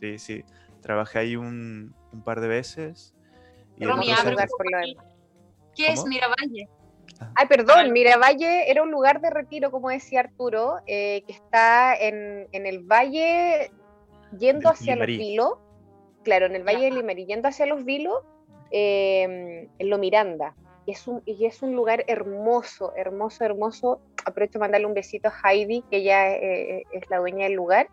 Sí, 0.00 0.18
sí. 0.18 0.44
Trabajé 0.80 1.18
ahí 1.20 1.36
un, 1.36 1.94
un 2.12 2.22
par 2.24 2.40
de 2.40 2.48
veces. 2.48 3.14
Y 3.76 3.84
poco 3.86 4.62
aquí. 4.80 4.96
¿Qué 5.76 5.88
es 5.88 5.96
¿Cómo? 6.00 6.08
Miravalle? 6.08 6.68
Ay, 7.34 7.46
perdón, 7.46 7.92
Miravalle 7.92 8.70
era 8.70 8.82
un 8.82 8.90
lugar 8.90 9.20
de 9.20 9.30
retiro, 9.30 9.70
como 9.70 9.88
decía 9.90 10.20
Arturo, 10.20 10.76
eh, 10.86 11.22
que 11.26 11.32
está 11.32 11.94
en, 11.94 12.48
en 12.52 12.66
el 12.66 12.80
valle 12.80 13.70
yendo 14.38 14.68
hacia 14.68 14.96
los 14.96 15.06
Limarí. 15.06 15.18
Vilos. 15.18 15.58
Claro, 16.22 16.46
en 16.46 16.56
el 16.56 16.64
valle 16.64 16.84
de 16.84 16.90
Limarí, 16.92 17.26
yendo 17.26 17.48
hacia 17.48 17.66
los 17.66 17.84
Vilos, 17.84 18.22
eh, 18.70 19.68
en 19.78 19.90
Lo 19.90 19.98
Miranda. 19.98 20.54
Y 20.86 20.92
es, 20.92 21.06
un, 21.06 21.22
y 21.24 21.46
es 21.46 21.62
un 21.62 21.74
lugar 21.74 22.04
hermoso, 22.08 22.92
hermoso, 22.96 23.44
hermoso. 23.44 24.00
Aprovecho 24.24 24.58
para 24.58 24.66
mandarle 24.66 24.86
un 24.86 24.94
besito 24.94 25.28
a 25.28 25.50
Heidi, 25.50 25.84
que 25.90 26.02
ya 26.02 26.30
eh, 26.30 26.84
es 26.92 27.08
la 27.10 27.18
dueña 27.18 27.44
del 27.44 27.54
lugar. 27.54 27.88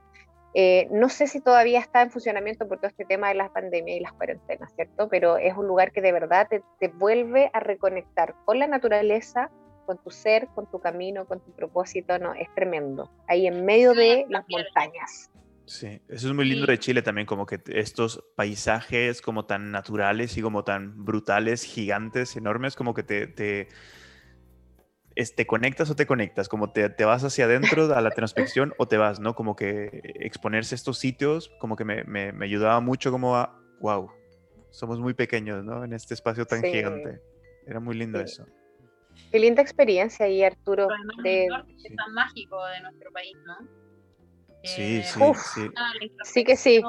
Eh, 0.54 0.88
no 0.92 1.10
sé 1.10 1.28
si 1.28 1.42
todavía 1.42 1.80
está 1.80 2.02
en 2.02 2.10
funcionamiento 2.10 2.68
por 2.68 2.78
todo 2.78 2.88
este 2.88 3.06
tema 3.06 3.30
de 3.30 3.36
las 3.36 3.52
pandemias 3.52 3.98
y 3.98 4.00
las 4.02 4.14
cuarentenas, 4.14 4.74
¿cierto? 4.74 5.08
Pero 5.10 5.38
es 5.38 5.56
un 5.56 5.68
lugar 5.68 5.92
que 5.92 6.02
de 6.02 6.12
verdad 6.12 6.48
te, 6.50 6.64
te 6.80 6.88
vuelve 6.88 7.52
a 7.54 7.60
reconectar 7.60 8.36
con 8.46 8.58
la 8.58 8.68
naturaleza, 8.68 9.52
con 9.86 9.98
tu 10.04 10.10
ser, 10.10 10.48
con 10.56 10.70
tu 10.70 10.80
camino, 10.80 11.26
con 11.26 11.40
tu 11.40 11.52
propósito, 11.52 12.18
no, 12.20 12.34
es 12.34 12.48
tremendo. 12.56 13.12
Ahí 13.28 13.48
en 13.48 13.66
medio 13.66 13.94
de 13.94 14.26
las 14.30 14.46
montañas. 14.50 15.30
Sí, 15.70 16.02
eso 16.10 16.28
es 16.28 16.34
muy 16.34 16.46
lindo 16.46 16.66
de 16.66 16.80
Chile 16.80 17.04
también, 17.04 17.28
como 17.28 17.46
que 17.46 17.60
estos 17.68 18.24
paisajes 18.36 19.22
como 19.22 19.46
tan 19.46 19.72
naturales 19.72 20.36
y 20.36 20.42
como 20.42 20.64
tan 20.64 21.06
brutales, 21.06 21.62
gigantes, 21.62 22.36
enormes, 22.36 22.76
como 22.76 22.96
que 22.96 23.04
te, 23.04 23.28
te, 23.28 23.68
es- 25.20 25.36
te 25.36 25.46
conectas 25.46 25.90
o 25.90 25.96
te 25.96 26.06
conectas, 26.06 26.48
como 26.50 26.72
te, 26.72 26.90
te 26.90 27.04
vas 27.06 27.24
hacia 27.24 27.46
adentro 27.46 27.94
a 27.94 28.02
la 28.02 28.10
introspección 28.10 28.74
o 28.78 28.88
te 28.88 28.98
vas, 28.98 29.20
¿no? 29.20 29.36
Como 29.36 29.56
que 29.56 30.02
exponerse 30.16 30.76
a 30.76 30.78
estos 30.78 30.98
sitios, 30.98 31.52
como 31.60 31.76
que 31.76 31.84
me, 31.86 32.04
me, 32.06 32.32
me 32.32 32.46
ayudaba 32.46 32.80
mucho 32.80 33.12
como 33.12 33.36
a, 33.36 33.62
wow, 33.80 34.10
somos 34.70 35.00
muy 35.00 35.14
pequeños, 35.14 35.64
¿no? 35.66 35.84
En 35.84 35.94
este 35.94 36.14
espacio 36.14 36.46
tan 36.46 36.62
Sí. 36.62 36.72
gigante. 36.72 37.20
Era 37.68 37.80
muy 37.80 37.96
lindo 37.96 38.20
Sí. 38.20 38.26
eso. 38.26 38.46
Qué 39.32 39.40
linda 39.40 39.62
experiencia 39.62 40.26
ahí, 40.26 40.42
Arturo. 40.44 40.88
Además, 40.90 41.18
de- 41.24 41.48
es 41.84 41.96
tan 41.96 42.14
mágico 42.14 42.66
de 42.68 42.82
nuestro 42.82 43.12
país, 43.12 43.36
¿no? 43.46 43.58
Sí, 44.64 44.98
Eh, 44.98 45.04
sí, 45.04 45.22
Uf. 45.24 45.38
sí. 45.54 45.70
Sí 46.24 46.44
que 46.44 46.56
sí. 46.56 46.82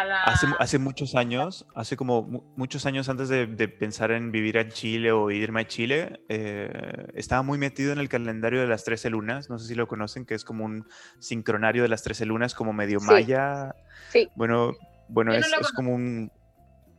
A 0.00 0.04
la- 0.04 0.22
Hace, 0.22 0.46
hace 0.58 0.78
muchos 0.78 1.14
años, 1.14 1.66
hace 1.74 1.96
como 1.96 2.22
mu- 2.22 2.42
muchos 2.56 2.86
años 2.86 3.08
antes 3.08 3.28
de, 3.28 3.46
de 3.46 3.68
pensar 3.68 4.10
en 4.10 4.30
vivir 4.32 4.56
en 4.56 4.70
Chile 4.70 5.12
o 5.12 5.30
irme 5.30 5.62
a 5.62 5.66
Chile, 5.66 6.20
eh, 6.28 7.06
estaba 7.14 7.42
muy 7.42 7.58
metido 7.58 7.92
en 7.92 7.98
el 7.98 8.08
calendario 8.08 8.60
de 8.60 8.66
las 8.66 8.84
13 8.84 9.10
lunas. 9.10 9.50
No 9.50 9.58
sé 9.58 9.66
si 9.68 9.74
lo 9.74 9.88
conocen, 9.88 10.24
que 10.26 10.34
es 10.34 10.44
como 10.44 10.64
un 10.64 10.86
sincronario 11.18 11.82
de 11.82 11.88
las 11.88 12.02
13 12.02 12.26
lunas, 12.26 12.54
como 12.54 12.72
medio 12.72 13.00
Sí. 13.00 13.06
maya. 13.06 13.74
Sí. 14.10 14.28
Bueno, 14.36 14.72
bueno 15.08 15.32
no 15.32 15.38
es, 15.38 15.52
es 15.60 15.72
como 15.72 15.94
un 15.94 16.30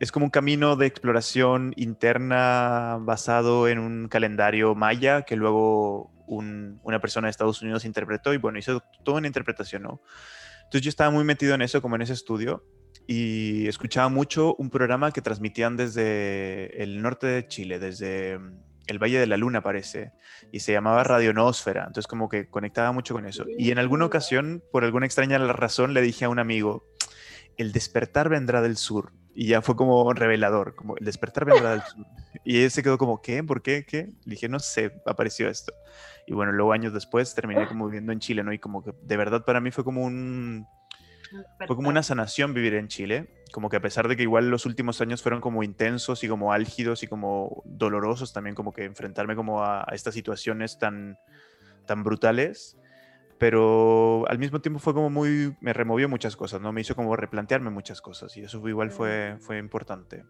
es 0.02 0.14
como 0.14 0.26
un 0.28 0.30
camino 0.32 0.78
de 0.78 0.86
exploración 0.86 1.74
interna 1.76 2.98
basado 3.02 3.68
en 3.68 3.80
un 3.80 4.08
calendario 4.08 4.74
maya 4.74 5.24
que 5.24 5.36
luego 5.36 6.12
un- 6.26 6.80
una 6.84 7.02
persona 7.02 7.28
de 7.28 7.32
Estados 7.32 7.62
Unidos 7.62 7.84
interpretó 7.84 8.34
y 8.34 8.38
bueno, 8.38 8.58
hizo 8.60 8.82
toda 9.04 9.18
una 9.18 9.28
interpretación, 9.28 9.84
¿no? 9.84 10.02
Entonces 10.64 10.82
yo 10.84 10.90
estaba 10.90 11.10
muy 11.12 11.26
metido 11.26 11.54
en 11.54 11.62
eso, 11.64 11.82
como 11.82 11.96
en 11.98 12.04
ese 12.04 12.14
estudio, 12.14 12.64
y 13.12 13.68
escuchaba 13.68 14.08
mucho 14.08 14.54
un 14.60 14.70
programa 14.70 15.12
que 15.12 15.24
transmitían 15.24 15.76
desde 15.76 16.84
el 16.84 17.02
norte 17.02 17.26
de 17.26 17.48
Chile, 17.48 17.80
desde 17.80 18.38
mm, 18.38 18.60
el 18.86 19.00
Valle 19.00 19.18
de 19.18 19.26
la 19.26 19.36
Luna, 19.36 19.64
parece, 19.64 20.12
y 20.52 20.60
se 20.60 20.74
llamaba 20.74 21.04
Radio 21.04 21.34
Noósfera, 21.34 21.86
entonces 21.88 22.06
como 22.06 22.30
que 22.30 22.52
conectaba 22.52 22.92
mucho 22.92 23.16
con 23.16 23.26
eso. 23.26 23.46
Y 23.58 23.72
en 23.72 23.80
alguna 23.80 24.06
ocasión, 24.06 24.64
por 24.72 24.84
alguna 24.84 25.08
extraña 25.08 25.40
razón, 25.40 25.96
le 25.96 26.04
dije 26.04 26.26
a 26.26 26.30
un 26.30 26.38
amigo, 26.38 26.86
el 27.58 27.72
despertar 27.72 28.30
vendrá 28.30 28.62
del 28.62 28.78
sur. 28.78 29.12
Y 29.34 29.48
ya 29.48 29.64
fue 29.64 29.76
como 29.76 30.14
revelador, 30.14 30.76
como 30.76 30.96
el 30.96 31.04
despertar 31.04 31.46
vendrá 31.46 31.72
del 31.72 31.82
sur. 31.82 32.06
Y 32.46 32.62
él 32.62 32.70
se 32.70 32.84
quedó 32.84 33.00
como, 33.00 33.24
¿qué? 33.24 33.44
¿Por 33.44 33.64
qué? 33.64 33.86
¿Qué? 33.88 34.12
Le 34.26 34.36
dije, 34.36 34.48
no 34.48 34.60
sé, 34.60 34.94
apareció 35.08 35.50
esto. 35.50 35.74
Y 36.28 36.34
bueno, 36.34 36.52
luego 36.52 36.74
años 36.74 36.94
después 36.94 37.34
terminé 37.34 37.68
como 37.68 37.88
viviendo 37.88 38.12
en 38.12 38.20
Chile, 38.20 38.44
¿no? 38.44 38.54
Y 38.54 38.60
como 38.60 38.84
que 38.84 38.92
de 39.02 39.18
verdad 39.18 39.44
para 39.46 39.60
mí 39.62 39.72
fue 39.72 39.84
como 39.84 40.04
un... 40.04 40.68
Fue 41.68 41.76
como 41.76 41.90
una 41.90 42.04
sanación 42.04 42.54
vivir 42.54 42.74
en 42.74 42.88
Chile, 42.88 43.30
como 43.52 43.70
que 43.70 43.78
a 43.78 43.82
pesar 43.82 44.08
de 44.08 44.16
que 44.16 44.24
igual 44.24 44.50
los 44.50 44.66
últimos 44.66 45.02
años 45.02 45.22
fueron 45.22 45.42
como 45.42 45.64
intensos 45.64 46.24
y 46.24 46.28
como 46.28 46.54
álgidos 46.54 47.04
y 47.04 47.08
como 47.08 47.64
dolorosos 47.66 48.34
también, 48.34 48.56
como 48.56 48.74
que 48.74 48.86
enfrentarme 48.86 49.36
como 49.36 49.64
a, 49.64 49.82
a 49.82 49.96
estas 49.96 50.14
situaciones 50.14 50.80
tan, 50.80 51.18
tan 51.86 52.04
brutales, 52.04 52.78
pero 53.40 54.26
al 54.28 54.38
mismo 54.38 54.60
tiempo 54.60 54.80
fue 54.80 54.94
como 54.94 55.10
muy, 55.10 55.56
me 55.62 55.74
removió 55.74 56.10
muchas 56.10 56.36
cosas, 56.36 56.62
¿no? 56.62 56.74
Me 56.74 56.82
hizo 56.82 56.96
como 56.96 57.16
replantearme 57.16 57.70
muchas 57.70 58.02
cosas 58.02 58.36
y 58.38 58.42
eso 58.42 58.68
igual 58.68 58.92
fue, 58.92 59.38
fue 59.40 59.58
importante. 59.58 60.26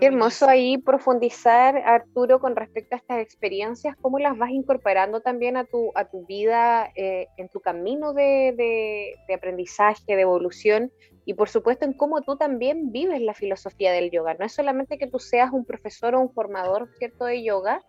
Qué 0.00 0.06
hermoso 0.06 0.48
ahí 0.48 0.78
profundizar, 0.78 1.76
Arturo, 1.76 2.40
con 2.40 2.56
respecto 2.56 2.94
a 2.94 2.98
estas 2.98 3.18
experiencias, 3.18 3.94
cómo 4.00 4.18
las 4.18 4.36
vas 4.38 4.48
incorporando 4.48 5.20
también 5.20 5.58
a 5.58 5.64
tu, 5.64 5.92
a 5.94 6.06
tu 6.06 6.24
vida, 6.24 6.90
eh, 6.94 7.28
en 7.36 7.50
tu 7.50 7.60
camino 7.60 8.14
de, 8.14 8.54
de, 8.56 9.14
de, 9.28 9.34
aprendizaje, 9.34 10.16
de 10.16 10.22
evolución, 10.22 10.90
y 11.26 11.34
por 11.34 11.50
supuesto 11.50 11.84
en 11.84 11.92
cómo 11.92 12.22
tú 12.22 12.36
también 12.36 12.92
vives 12.92 13.20
la 13.20 13.34
filosofía 13.34 13.92
del 13.92 14.10
yoga. 14.10 14.34
No 14.38 14.46
es 14.46 14.52
solamente 14.52 14.96
que 14.96 15.06
tú 15.06 15.18
seas 15.18 15.52
un 15.52 15.66
profesor 15.66 16.14
o 16.14 16.20
un 16.20 16.32
formador, 16.32 16.88
¿cierto?, 16.98 17.26
de 17.26 17.44
yoga, 17.44 17.82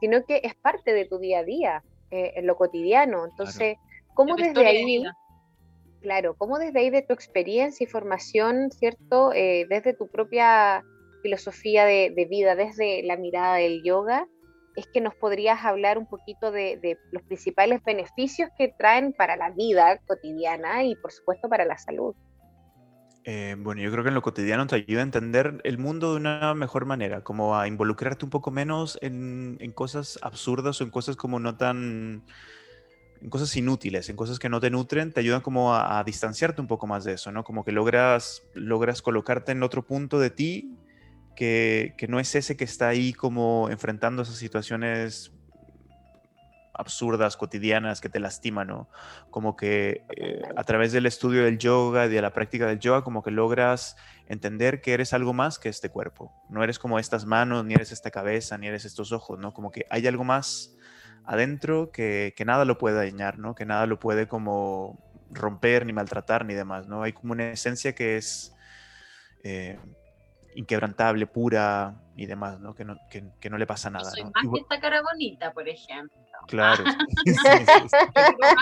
sino 0.00 0.24
que 0.24 0.40
es 0.42 0.54
parte 0.54 0.94
de 0.94 1.04
tu 1.04 1.18
día 1.18 1.40
a 1.40 1.44
día 1.44 1.84
eh, 2.10 2.32
en 2.36 2.46
lo 2.46 2.56
cotidiano. 2.56 3.26
Entonces, 3.26 3.76
claro. 3.76 4.14
¿cómo 4.14 4.36
de 4.36 4.44
desde 4.44 4.66
ahí, 4.66 5.02
de 5.02 5.10
claro, 6.00 6.34
cómo 6.38 6.58
desde 6.58 6.80
ahí 6.80 6.88
de 6.88 7.02
tu 7.02 7.12
experiencia 7.12 7.84
y 7.84 7.86
formación, 7.86 8.70
¿cierto? 8.70 9.34
Eh, 9.34 9.66
desde 9.68 9.92
tu 9.92 10.08
propia 10.08 10.82
filosofía 11.22 11.84
de, 11.84 12.12
de, 12.14 12.24
vida, 12.24 12.54
desde 12.54 13.02
la 13.02 13.16
mirada 13.16 13.56
del 13.56 13.82
yoga, 13.82 14.26
es 14.76 14.86
que 14.92 15.00
nos 15.00 15.14
podrías 15.14 15.64
hablar 15.64 15.98
un 15.98 16.06
poquito 16.06 16.50
de, 16.50 16.78
de, 16.78 16.98
los 17.12 17.22
principales 17.22 17.82
beneficios 17.84 18.48
que 18.56 18.72
traen 18.78 19.12
para 19.12 19.36
la 19.36 19.50
vida 19.50 19.98
cotidiana 20.06 20.84
y 20.84 20.94
por 20.96 21.12
supuesto 21.12 21.48
para 21.48 21.64
la 21.64 21.78
salud. 21.78 22.14
Eh, 23.24 23.54
bueno, 23.58 23.82
yo 23.82 23.90
creo 23.90 24.02
que 24.02 24.08
en 24.08 24.14
lo 24.14 24.22
cotidiano 24.22 24.66
te 24.66 24.76
ayuda 24.76 25.00
a 25.00 25.04
entender 25.04 25.60
el 25.64 25.76
mundo 25.76 26.12
de 26.12 26.16
una 26.16 26.54
mejor 26.54 26.86
manera, 26.86 27.22
como 27.22 27.58
a 27.58 27.68
involucrarte 27.68 28.24
un 28.24 28.30
poco 28.30 28.50
menos 28.50 28.98
en, 29.02 29.58
en 29.60 29.72
cosas 29.72 30.18
absurdas 30.22 30.80
o 30.80 30.84
en 30.84 30.90
cosas 30.90 31.16
como 31.16 31.38
no 31.38 31.56
tan, 31.56 32.24
en 33.20 33.28
cosas 33.28 33.54
inútiles, 33.56 34.08
en 34.08 34.16
cosas 34.16 34.38
que 34.38 34.48
no 34.48 34.58
te 34.58 34.70
nutren, 34.70 35.12
te 35.12 35.20
ayudan 35.20 35.42
como 35.42 35.74
a, 35.74 35.98
a, 35.98 36.04
distanciarte 36.04 36.62
un 36.62 36.66
poco 36.66 36.86
más 36.86 37.04
de 37.04 37.12
eso, 37.12 37.30
¿no? 37.30 37.44
Como 37.44 37.62
que 37.62 37.72
logras, 37.72 38.42
logras 38.54 39.02
colocarte 39.02 39.52
en 39.52 39.62
otro 39.62 39.84
punto 39.84 40.18
de 40.18 40.30
ti 40.30 40.78
que, 41.40 42.06
no 42.06 42.20
es 42.20 42.34
ese 42.34 42.54
que 42.54 42.64
está 42.64 42.88
ahí 42.88 43.14
como 43.14 43.70
enfrentando 43.70 44.22
esas 44.22 44.36
situaciones 44.36 45.32
absurdas, 46.74 47.38
cotidianas, 47.38 48.02
que 48.02 48.10
te 48.10 48.20
lastiman, 48.20 48.68
¿no? 48.68 48.90
Como 49.30 49.56
que 49.56 50.04
eh, 50.16 50.42
a 50.54 50.64
través 50.64 50.92
del 50.92 51.06
estudio 51.06 51.44
del 51.44 51.58
yoga 51.58 52.04
y 52.06 52.08
de 52.10 52.20
la 52.20 52.34
práctica 52.34 52.66
del 52.66 52.78
yoga, 52.78 53.02
como 53.02 53.22
que 53.22 53.30
logras 53.30 53.96
entender 54.28 54.82
que 54.82 54.92
eres 54.92 55.14
algo 55.14 55.32
más 55.32 55.58
que 55.58 55.70
este 55.70 55.88
cuerpo. 55.88 56.30
No 56.50 56.62
eres 56.62 56.78
como 56.78 56.98
estas 56.98 57.24
manos, 57.24 57.64
ni 57.64 57.72
eres 57.72 57.90
esta 57.90 58.10
cabeza, 58.10 58.58
ni 58.58 58.66
eres 58.66 58.84
estos 58.84 59.10
ojos, 59.10 59.38
¿no? 59.38 59.54
Como 59.54 59.70
que 59.70 59.86
hay 59.88 60.06
algo 60.06 60.24
más 60.24 60.76
adentro 61.24 61.90
que, 61.90 62.34
que 62.36 62.44
nada 62.44 62.66
lo 62.66 62.76
puede 62.76 62.96
dañar, 62.96 63.38
¿no? 63.38 63.54
Que 63.54 63.64
nada 63.64 63.86
lo 63.86 63.98
puede 63.98 64.28
como 64.28 64.98
romper, 65.30 65.86
ni 65.86 65.94
maltratar, 65.94 66.44
ni 66.44 66.52
demás, 66.52 66.86
¿no? 66.86 67.02
Hay 67.02 67.14
como 67.14 67.32
una 67.32 67.50
esencia 67.50 67.94
que 67.94 68.18
es... 68.18 68.54
Eh, 69.42 69.78
inquebrantable, 70.54 71.26
pura 71.26 71.94
y 72.16 72.26
demás, 72.26 72.60
¿no? 72.60 72.74
Que 72.74 72.84
no, 72.84 72.96
que, 73.10 73.24
que 73.40 73.50
no 73.50 73.56
le 73.58 73.66
pasa 73.66 73.90
nada. 73.90 74.10
Soy 74.10 74.24
¿no? 74.24 74.30
más 74.34 74.44
Y, 74.44 74.50
que 74.50 74.60
esta 74.60 74.80
cara 74.80 75.02
bonita, 75.02 75.52
por 75.52 75.68
ejemplo. 75.68 76.18
Claro. 76.46 76.84
Sí, 77.24 77.34
sí, 77.34 77.88
sí. 77.88 77.96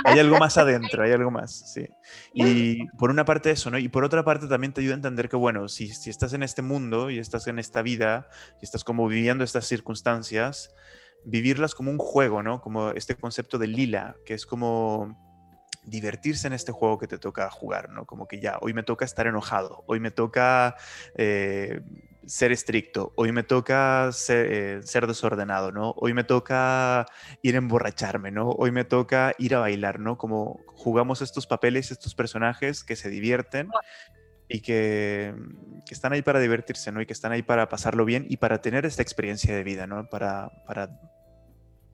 Hay 0.05 0.19
algo 0.19 0.39
más 0.39 0.59
adentro, 0.59 1.03
hay 1.03 1.13
algo 1.13 1.31
más, 1.31 1.73
sí. 1.73 1.89
Y 2.33 2.87
por 2.99 3.11
una 3.11 3.25
parte 3.25 3.51
eso, 3.51 3.71
¿no? 3.71 3.79
Y 3.79 3.89
por 3.89 4.05
otra 4.05 4.25
parte 4.25 4.47
también 4.47 4.73
te 4.73 4.81
ayuda 4.81 4.95
a 4.95 4.97
entender 4.97 5.29
que, 5.29 5.37
bueno, 5.37 5.69
si, 5.69 5.89
si 5.89 6.11
estás 6.11 6.33
en 6.33 6.43
este 6.43 6.63
mundo 6.63 7.11
y 7.11 7.19
estás 7.19 7.47
en 7.47 7.59
esta 7.59 7.83
vida 7.83 8.29
y 8.61 8.65
estás 8.65 8.85
como 8.85 9.09
viviendo 9.09 9.45
estas 9.45 9.67
circunstancias, 9.67 10.75
vivirlas 11.25 11.75
como 11.75 11.91
un 11.91 11.99
juego, 11.99 12.43
¿no? 12.43 12.61
Como 12.61 12.91
este 12.91 13.17
concepto 13.17 13.59
de 13.59 13.69
lila, 13.69 14.17
que 14.25 14.35
es 14.35 14.47
como 14.47 15.28
divertirse 15.85 16.47
en 16.47 16.53
este 16.53 16.73
juego 16.73 16.99
que 16.99 17.07
te 17.07 17.19
toca 17.19 17.51
jugar, 17.51 17.91
¿no? 17.91 18.05
Como 18.05 18.29
que 18.29 18.41
ya, 18.41 18.59
hoy 18.61 18.75
me 18.75 18.83
toca 18.83 19.05
estar 19.05 19.27
enojado, 19.27 19.85
hoy 19.87 20.01
me 20.01 20.11
toca 20.11 20.77
eh, 21.17 21.81
ser 22.27 22.53
estricto, 22.53 23.13
hoy 23.17 23.33
me 23.33 23.43
toca 23.43 24.11
ser, 24.13 24.53
eh, 24.53 24.83
ser, 24.83 25.07
desordenado, 25.07 25.73
¿no? 25.73 25.95
Hoy 25.97 26.13
me 26.13 26.25
toca 26.25 27.07
ir 27.43 27.55
a 27.55 27.59
emborracharme, 27.59 28.31
¿no? 28.31 28.51
Hoy 28.51 28.71
me 28.71 28.85
toca 28.85 29.35
ir 29.39 29.55
a 29.55 29.61
bailar, 29.61 29.99
¿no? 29.99 30.19
Como 30.19 30.61
jugamos 30.67 31.23
estos 31.23 31.47
papeles, 31.47 31.91
estos 31.91 32.15
personajes 32.15 32.85
que 32.85 32.97
se 32.97 33.09
divierten 33.09 33.71
y 34.47 34.61
que, 34.61 35.35
que, 35.87 35.95
están 35.95 36.13
ahí 36.13 36.23
para 36.23 36.41
divertirse, 36.41 36.93
¿no? 36.93 37.01
Y 37.01 37.07
que 37.07 37.13
están 37.13 37.33
ahí 37.33 37.43
para 37.43 37.69
pasarlo 37.69 38.05
bien 38.05 38.27
y 38.29 38.37
para 38.37 38.61
tener 38.61 38.85
esta 38.85 39.03
experiencia 39.03 39.55
de 39.55 39.65
vida, 39.65 39.87
¿no? 39.87 40.09
Para, 40.09 40.51
para 40.67 40.91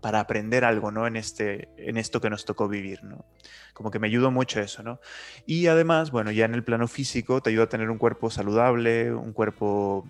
para 0.05 0.21
aprender 0.21 0.67
algo, 0.67 0.91
¿no? 0.91 1.07
En, 1.07 1.17
este, 1.17 1.71
en 1.79 1.97
esto 1.97 2.21
que 2.21 2.29
nos 2.29 2.45
tocó 2.45 2.69
vivir, 2.69 3.03
¿no? 3.05 3.25
Como 3.73 3.91
que 3.91 3.99
me 3.99 4.07
ayudó 4.07 4.31
mucho 4.31 4.61
eso, 4.61 4.83
¿no? 4.83 5.01
Y 5.47 5.67
además, 5.69 6.11
bueno, 6.11 6.31
ya 6.31 6.45
en 6.45 6.53
el 6.53 6.63
plano 6.63 6.89
físico 6.89 7.41
te 7.41 7.49
ayuda 7.49 7.65
a 7.65 7.69
tener 7.71 7.89
un 7.89 7.97
cuerpo 7.97 8.29
saludable, 8.29 9.15
un 9.15 9.33
cuerpo 9.33 10.07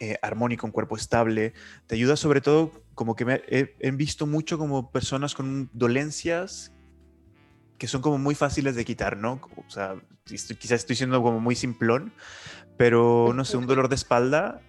eh, 0.00 0.18
armónico, 0.20 0.66
un 0.66 0.72
cuerpo 0.72 0.96
estable. 0.96 1.54
Te 1.86 1.94
ayuda 1.94 2.14
sobre 2.14 2.42
todo, 2.42 2.72
como 2.94 3.16
que 3.16 3.24
me, 3.24 3.42
he, 3.48 3.90
visto 3.92 4.26
mucho 4.26 4.58
como 4.58 4.92
personas 4.92 5.34
con 5.34 5.70
dolencias 5.72 6.70
que 7.78 7.88
son 7.88 8.02
como 8.02 8.18
muy 8.18 8.34
fáciles 8.34 8.76
de 8.76 8.84
quitar, 8.84 9.16
¿no? 9.16 9.40
O 9.66 9.70
sea, 9.70 9.94
estoy, 10.30 10.56
quizás 10.56 10.80
estoy 10.80 10.96
siendo 10.96 11.22
como 11.22 11.40
muy 11.40 11.54
simplón, 11.54 12.12
pero 12.76 13.32
no 13.34 13.46
sé, 13.46 13.56
un 13.56 13.66
dolor 13.66 13.88
de 13.88 13.94
espalda 13.94 14.60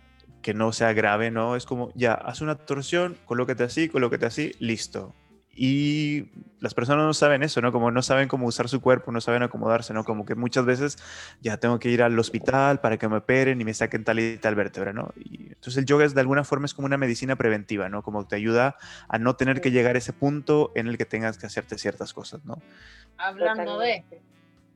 que 0.41 0.53
no 0.53 0.71
sea 0.71 0.93
grave, 0.93 1.31
¿no? 1.31 1.55
Es 1.55 1.65
como, 1.65 1.91
ya, 1.95 2.13
haz 2.13 2.41
una 2.41 2.55
torsión, 2.55 3.17
colócate 3.25 3.63
así, 3.63 3.89
colócate 3.89 4.25
así, 4.25 4.53
listo. 4.59 5.13
Y 5.53 6.29
las 6.59 6.73
personas 6.73 7.05
no 7.05 7.13
saben 7.13 7.43
eso, 7.43 7.61
¿no? 7.61 7.73
Como 7.73 7.91
no 7.91 8.01
saben 8.01 8.29
cómo 8.29 8.47
usar 8.47 8.69
su 8.69 8.79
cuerpo, 8.81 9.11
no 9.11 9.19
saben 9.19 9.43
acomodarse, 9.43 9.93
¿no? 9.93 10.05
Como 10.05 10.25
que 10.25 10.33
muchas 10.33 10.65
veces 10.65 10.97
ya 11.41 11.57
tengo 11.57 11.77
que 11.77 11.89
ir 11.89 12.01
al 12.01 12.17
hospital 12.17 12.79
para 12.79 12.97
que 12.97 13.09
me 13.09 13.17
operen 13.17 13.59
y 13.59 13.65
me 13.65 13.73
saquen 13.73 14.05
tal 14.05 14.19
y 14.19 14.37
tal 14.37 14.55
vértebra, 14.55 14.93
¿no? 14.93 15.13
Y 15.17 15.47
entonces 15.47 15.77
el 15.77 15.85
yoga 15.85 16.05
es 16.05 16.15
de 16.15 16.21
alguna 16.21 16.45
forma 16.45 16.65
es 16.65 16.73
como 16.73 16.85
una 16.85 16.97
medicina 16.97 17.35
preventiva, 17.35 17.89
¿no? 17.89 18.01
Como 18.01 18.25
te 18.25 18.37
ayuda 18.37 18.77
a 19.09 19.17
no 19.19 19.35
tener 19.35 19.59
que 19.59 19.71
llegar 19.71 19.95
a 19.95 19.99
ese 19.99 20.13
punto 20.13 20.71
en 20.75 20.87
el 20.87 20.97
que 20.97 21.05
tengas 21.05 21.37
que 21.37 21.47
hacerte 21.47 21.77
ciertas 21.77 22.13
cosas, 22.13 22.45
¿no? 22.45 22.61
Hablando 23.17 23.77
de... 23.77 24.05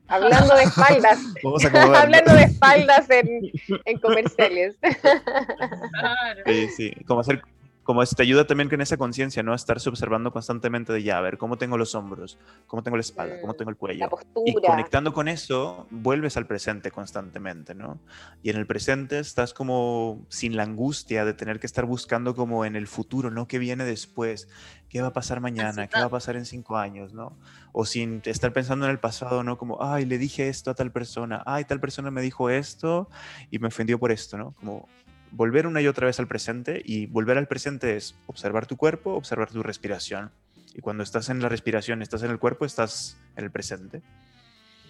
Hablando 0.08 0.54
de 0.54 0.62
espaldas. 0.62 1.18
Hablando 1.96 2.34
de 2.34 2.42
espaldas 2.44 3.10
en, 3.10 3.50
en 3.84 3.98
comerciales. 3.98 4.76
Claro. 4.80 6.42
Sí, 6.46 6.68
sí. 6.68 6.92
Como 7.06 7.20
hacer 7.20 7.42
como 7.86 8.04
te 8.04 8.22
ayuda 8.22 8.48
también 8.48 8.68
con 8.68 8.80
esa 8.80 8.96
conciencia, 8.96 9.44
¿no? 9.44 9.52
A 9.52 9.54
estarse 9.54 9.88
observando 9.88 10.32
constantemente 10.32 10.92
de 10.92 11.04
ya, 11.04 11.18
a 11.18 11.20
ver, 11.20 11.38
cómo 11.38 11.56
tengo 11.56 11.78
los 11.78 11.94
hombros, 11.94 12.36
cómo 12.66 12.82
tengo 12.82 12.96
la 12.96 13.02
espalda, 13.02 13.40
cómo 13.40 13.54
tengo 13.54 13.70
el 13.70 13.76
cuello. 13.76 14.08
Y 14.44 14.54
conectando 14.54 15.12
con 15.12 15.28
eso, 15.28 15.86
vuelves 15.90 16.36
al 16.36 16.48
presente 16.48 16.90
constantemente, 16.90 17.76
¿no? 17.76 18.00
Y 18.42 18.50
en 18.50 18.56
el 18.56 18.66
presente 18.66 19.20
estás 19.20 19.54
como 19.54 20.26
sin 20.28 20.56
la 20.56 20.64
angustia 20.64 21.24
de 21.24 21.32
tener 21.32 21.60
que 21.60 21.66
estar 21.66 21.84
buscando 21.84 22.34
como 22.34 22.64
en 22.64 22.74
el 22.74 22.88
futuro, 22.88 23.30
¿no? 23.30 23.46
¿Qué 23.46 23.60
viene 23.60 23.84
después? 23.84 24.48
¿Qué 24.88 25.00
va 25.00 25.08
a 25.08 25.12
pasar 25.12 25.40
mañana? 25.40 25.86
¿Qué 25.86 26.00
va 26.00 26.06
a 26.06 26.10
pasar 26.10 26.34
en 26.34 26.44
cinco 26.44 26.76
años, 26.76 27.12
¿no? 27.12 27.38
O 27.70 27.86
sin 27.86 28.20
estar 28.24 28.52
pensando 28.52 28.86
en 28.86 28.90
el 28.90 28.98
pasado, 28.98 29.44
¿no? 29.44 29.58
Como, 29.58 29.80
ay, 29.80 30.06
le 30.06 30.18
dije 30.18 30.48
esto 30.48 30.72
a 30.72 30.74
tal 30.74 30.90
persona, 30.90 31.44
ay, 31.46 31.64
tal 31.66 31.78
persona 31.78 32.10
me 32.10 32.20
dijo 32.20 32.50
esto 32.50 33.08
y 33.48 33.60
me 33.60 33.68
ofendió 33.68 33.96
por 34.00 34.10
esto, 34.10 34.36
¿no? 34.36 34.54
Como 34.54 34.88
volver 35.36 35.66
una 35.66 35.82
y 35.82 35.86
otra 35.86 36.06
vez 36.06 36.18
al 36.18 36.26
presente 36.26 36.80
y 36.82 37.06
volver 37.06 37.36
al 37.36 37.46
presente 37.46 37.96
es 37.96 38.18
observar 38.26 38.66
tu 38.66 38.76
cuerpo, 38.76 39.14
observar 39.14 39.50
tu 39.50 39.62
respiración. 39.62 40.32
Y 40.74 40.80
cuando 40.80 41.02
estás 41.02 41.28
en 41.28 41.40
la 41.42 41.48
respiración, 41.48 42.02
estás 42.02 42.22
en 42.22 42.30
el 42.30 42.38
cuerpo, 42.38 42.64
estás 42.64 43.18
en 43.36 43.44
el 43.44 43.50
presente. 43.50 44.02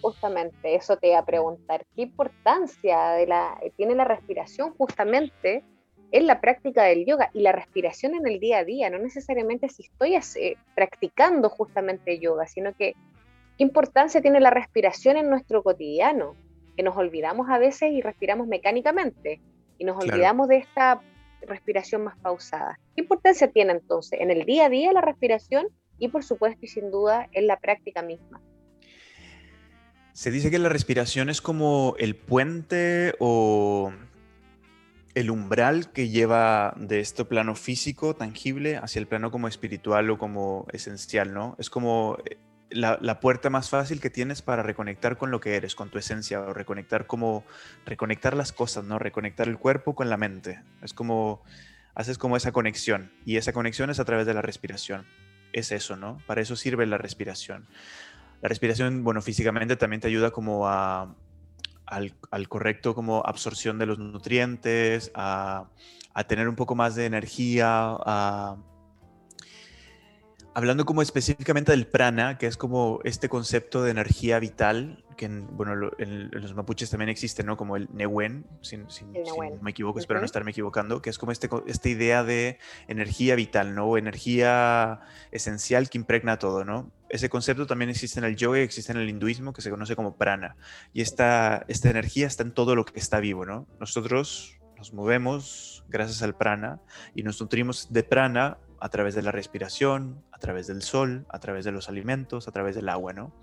Justamente, 0.01 0.75
eso 0.75 0.97
te 0.97 1.09
iba 1.09 1.19
a 1.19 1.25
preguntar. 1.25 1.85
¿Qué 1.95 2.03
importancia 2.03 3.17
tiene 3.75 3.95
la 3.95 4.05
respiración 4.05 4.73
justamente 4.73 5.63
en 6.11 6.27
la 6.27 6.39
práctica 6.39 6.83
del 6.83 7.05
yoga 7.05 7.29
y 7.33 7.41
la 7.41 7.51
respiración 7.51 8.15
en 8.15 8.25
el 8.25 8.39
día 8.39 8.59
a 8.59 8.63
día? 8.63 8.89
No 8.89 8.99
necesariamente 8.99 9.67
si 9.67 9.83
estoy 9.83 10.15
hace, 10.15 10.57
practicando 10.75 11.49
justamente 11.49 12.19
yoga, 12.19 12.47
sino 12.47 12.73
que 12.73 12.93
qué 13.57 13.63
importancia 13.63 14.21
tiene 14.21 14.39
la 14.39 14.49
respiración 14.49 15.17
en 15.17 15.29
nuestro 15.29 15.61
cotidiano, 15.61 16.35
que 16.77 16.83
nos 16.83 16.95
olvidamos 16.95 17.49
a 17.49 17.57
veces 17.57 17.91
y 17.91 18.01
respiramos 18.01 18.47
mecánicamente 18.47 19.41
y 19.77 19.85
nos 19.85 19.97
claro. 19.97 20.13
olvidamos 20.13 20.47
de 20.47 20.57
esta 20.57 21.01
respiración 21.41 22.03
más 22.03 22.17
pausada. 22.17 22.79
¿Qué 22.95 23.01
importancia 23.01 23.51
tiene 23.51 23.73
entonces 23.73 24.19
en 24.19 24.31
el 24.31 24.45
día 24.45 24.65
a 24.65 24.69
día 24.69 24.91
la 24.93 25.01
respiración 25.01 25.67
y 25.97 26.09
por 26.09 26.23
supuesto 26.23 26.59
y 26.61 26.67
sin 26.67 26.91
duda 26.91 27.27
en 27.31 27.47
la 27.47 27.59
práctica 27.59 28.01
misma? 28.01 28.41
Se 30.13 30.31
dice 30.31 30.49
que 30.49 30.57
la 30.57 30.69
respiración 30.69 31.29
es 31.29 31.41
como 31.41 31.95
el 31.99 32.15
puente 32.15 33.13
o 33.19 33.93
el 35.13 35.31
umbral 35.31 35.91
que 35.91 36.09
lleva 36.09 36.75
de 36.77 36.99
este 36.99 37.25
plano 37.25 37.55
físico 37.55 38.15
tangible 38.15 38.77
hacia 38.77 38.99
el 38.99 39.07
plano 39.07 39.31
como 39.31 39.47
espiritual 39.47 40.09
o 40.09 40.17
como 40.17 40.67
esencial, 40.71 41.33
¿no? 41.33 41.55
Es 41.59 41.69
como 41.69 42.17
eh, 42.25 42.37
la, 42.69 42.97
la, 43.01 43.19
puerta 43.19 43.49
más 43.49 43.69
fácil 43.69 44.01
que 44.01 44.09
tienes 44.09 44.41
para 44.41 44.63
reconectar 44.63 45.17
con 45.17 45.31
lo 45.31 45.39
que 45.39 45.55
eres, 45.55 45.75
con 45.75 45.89
tu 45.89 45.97
esencia, 45.97 46.41
o 46.41 46.53
reconectar 46.53 47.07
como, 47.07 47.43
reconectar 47.85 48.35
las 48.35 48.51
cosas, 48.51 48.83
¿no? 48.83 48.99
Reconectar 48.99 49.47
el 49.47 49.57
cuerpo 49.57 49.95
con 49.95 50.09
la 50.09 50.17
mente. 50.17 50.61
Es 50.81 50.93
como, 50.93 51.43
haces 51.95 52.17
como 52.17 52.37
esa 52.37 52.51
conexión, 52.51 53.11
y 53.25 53.37
esa 53.37 53.53
conexión 53.53 53.89
es 53.89 53.99
a 53.99 54.05
través 54.05 54.25
de 54.25 54.33
la 54.33 54.41
respiración. 54.41 55.05
Es 55.53 55.71
eso, 55.71 55.95
¿no? 55.95 56.21
Para 56.27 56.41
eso 56.41 56.55
sirve 56.55 56.85
la 56.85 56.97
respiración. 56.97 57.67
La 58.41 58.49
respiración, 58.49 59.03
bueno, 59.03 59.21
físicamente 59.21 59.75
también 59.75 60.01
te 60.01 60.07
ayuda 60.07 60.31
como 60.31 60.67
a, 60.67 61.15
al, 61.85 62.13
al 62.29 62.47
correcto 62.49 62.93
como 62.93 63.23
absorción 63.25 63.79
de 63.79 63.85
los 63.85 63.97
nutrientes, 63.97 65.11
a, 65.15 65.69
a 66.13 66.23
tener 66.25 66.47
un 66.49 66.55
poco 66.55 66.75
más 66.75 66.95
de 66.95 67.05
energía, 67.05 67.67
a 67.69 68.57
hablando 70.57 70.85
como 70.85 71.03
específicamente 71.03 71.71
del 71.71 71.85
prana, 71.85 72.39
que 72.39 72.47
es 72.47 72.57
como 72.57 72.99
este 73.03 73.29
concepto 73.29 73.83
de 73.83 73.91
energía 73.91 74.39
vital, 74.39 75.05
que 75.15 75.25
en, 75.25 75.55
bueno, 75.55 75.91
en, 75.99 76.31
los 76.31 76.55
mapuches 76.55 76.89
también 76.89 77.09
existe, 77.09 77.43
¿no? 77.43 77.57
Como 77.57 77.75
el 77.75 77.87
newen, 77.93 78.43
si, 78.61 78.77
no 78.77 78.87
me 79.61 79.69
equivoco, 79.69 79.99
espero 79.99 80.19
no 80.19 80.25
estarme 80.25 80.49
equivocando, 80.49 80.99
que 80.99 81.11
es 81.11 81.19
como 81.19 81.31
este, 81.31 81.47
esta 81.67 81.89
idea 81.89 82.23
de 82.23 82.57
energía 82.87 83.35
vital, 83.35 83.75
¿no? 83.75 83.97
energía 83.99 85.01
esencial 85.29 85.91
que 85.91 85.99
impregna 85.99 86.39
todo, 86.39 86.65
¿no? 86.65 86.91
Ese 87.07 87.29
concepto 87.29 87.67
también 87.67 87.91
existe 87.91 88.19
en 88.19 88.25
el 88.25 88.35
yoga 88.35 88.57
y 88.57 88.63
existe 88.63 88.91
en 88.91 88.97
el 88.97 89.09
hinduismo, 89.09 89.53
que 89.53 89.61
se 89.61 89.69
conoce 89.69 89.95
como 89.95 90.17
prana. 90.17 90.55
Y 90.91 91.01
esta, 91.01 91.65
esta 91.67 91.91
energía 91.91 92.25
está 92.25 92.41
en 92.41 92.51
todo 92.51 92.73
lo 92.73 92.83
que 92.83 92.99
está 92.99 93.19
vivo, 93.19 93.45
¿no? 93.45 93.67
Nosotros 93.79 94.57
nos 94.75 94.91
movemos 94.91 95.85
gracias 95.87 96.23
al 96.23 96.35
prana 96.35 96.79
y 97.13 97.21
nos 97.21 97.39
nutrimos 97.39 97.93
de 97.93 98.01
prana 98.01 98.57
a 98.79 98.89
través 98.89 99.15
de 99.15 99.21
la 99.21 99.31
respiración, 99.31 100.23
a 100.31 100.39
través 100.39 100.67
del 100.67 100.81
sol, 100.81 101.25
a 101.29 101.39
través 101.39 101.65
de 101.65 101.71
los 101.71 101.89
alimentos, 101.89 102.47
a 102.47 102.51
través 102.51 102.75
del 102.75 102.89
agua, 102.89 103.13
¿no? 103.13 103.33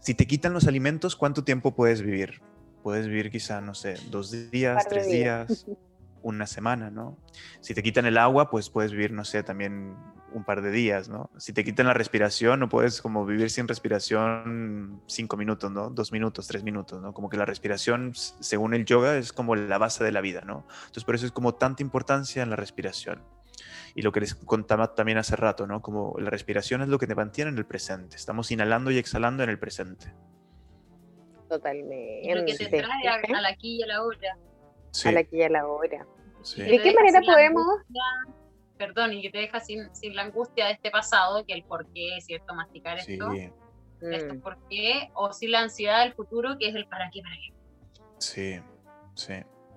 Si 0.00 0.14
te 0.14 0.26
quitan 0.26 0.52
los 0.52 0.66
alimentos, 0.66 1.14
¿cuánto 1.14 1.44
tiempo 1.44 1.74
puedes 1.74 2.02
vivir? 2.02 2.42
Puedes 2.82 3.06
vivir 3.06 3.30
quizá, 3.30 3.60
no 3.60 3.74
sé, 3.74 3.94
dos 4.10 4.50
días, 4.50 4.84
tres 4.88 5.06
días, 5.06 5.66
una 6.22 6.46
semana, 6.46 6.90
¿no? 6.90 7.18
Si 7.60 7.74
te 7.74 7.82
quitan 7.82 8.06
el 8.06 8.18
agua, 8.18 8.50
pues 8.50 8.70
puedes 8.70 8.92
vivir, 8.92 9.12
no 9.12 9.24
sé, 9.24 9.42
también 9.42 9.94
un 10.34 10.44
par 10.44 10.62
de 10.62 10.70
días, 10.70 11.08
¿no? 11.08 11.30
Si 11.36 11.52
te 11.52 11.62
quitan 11.62 11.86
la 11.86 11.94
respiración, 11.94 12.58
no 12.58 12.68
puedes 12.68 13.02
como 13.02 13.26
vivir 13.26 13.50
sin 13.50 13.68
respiración 13.68 15.02
cinco 15.06 15.36
minutos, 15.36 15.70
¿no? 15.70 15.90
Dos 15.90 16.10
minutos, 16.10 16.46
tres 16.46 16.64
minutos, 16.64 17.00
¿no? 17.02 17.12
Como 17.12 17.28
que 17.28 17.36
la 17.36 17.44
respiración, 17.44 18.12
según 18.14 18.74
el 18.74 18.84
yoga, 18.84 19.16
es 19.16 19.32
como 19.32 19.54
la 19.54 19.78
base 19.78 20.02
de 20.02 20.10
la 20.10 20.20
vida, 20.20 20.40
¿no? 20.40 20.66
Entonces, 20.80 21.04
por 21.04 21.14
eso 21.14 21.26
es 21.26 21.32
como 21.32 21.54
tanta 21.54 21.82
importancia 21.82 22.42
en 22.42 22.50
la 22.50 22.56
respiración 22.56 23.20
y 23.94 24.02
lo 24.02 24.12
que 24.12 24.20
les 24.20 24.34
contaba 24.34 24.94
también 24.94 25.18
hace 25.18 25.36
rato, 25.36 25.66
¿no? 25.66 25.82
Como 25.82 26.16
la 26.18 26.30
respiración 26.30 26.82
es 26.82 26.88
lo 26.88 26.98
que 26.98 27.06
te 27.06 27.14
mantiene 27.14 27.50
en 27.50 27.58
el 27.58 27.66
presente. 27.66 28.16
Estamos 28.16 28.50
inhalando 28.50 28.90
y 28.90 28.98
exhalando 28.98 29.42
en 29.42 29.50
el 29.50 29.58
presente. 29.58 30.12
Totalmente. 31.48 32.34
lo 32.34 32.44
que 32.46 32.54
te 32.54 32.66
trae 32.66 33.08
a, 33.08 33.40
la 33.40 33.48
aquí 33.48 33.76
y 33.76 33.82
a 33.82 33.86
la 33.86 34.02
hora. 34.02 34.38
Sí. 34.90 35.08
A 35.08 35.12
la 35.12 35.20
aquí 35.20 35.36
y 35.36 35.42
a 35.42 35.50
la 35.50 35.66
hora. 35.66 36.06
¿De 36.56 36.78
qué 36.80 36.92
manera 36.94 37.20
podemos...? 37.20 37.66
perdón, 38.78 39.12
y 39.12 39.22
que 39.22 39.30
te 39.30 39.38
deja 39.38 39.60
sin, 39.60 39.94
sin, 39.94 40.16
la 40.16 40.22
angustia 40.22 40.66
de 40.66 40.72
este 40.72 40.90
pasado, 40.90 41.44
que 41.46 41.52
el 41.52 41.62
por 41.62 41.86
qué, 41.92 42.18
¿cierto? 42.20 42.52
Masticar 42.52 42.98
esto. 42.98 43.32
Esto 44.00 44.34
mm. 44.34 44.40
por 44.40 44.58
qué, 44.68 45.10
o 45.14 45.32
sin 45.32 45.52
la 45.52 45.60
ansiedad 45.60 46.02
del 46.02 46.14
futuro, 46.14 46.58
que 46.58 46.68
es 46.68 46.74
el 46.74 46.86
para 46.86 47.08
qué, 47.10 47.22
para 47.22 47.36
qué. 47.36 47.54
Sí, 48.18 48.60
sí. 49.14 49.34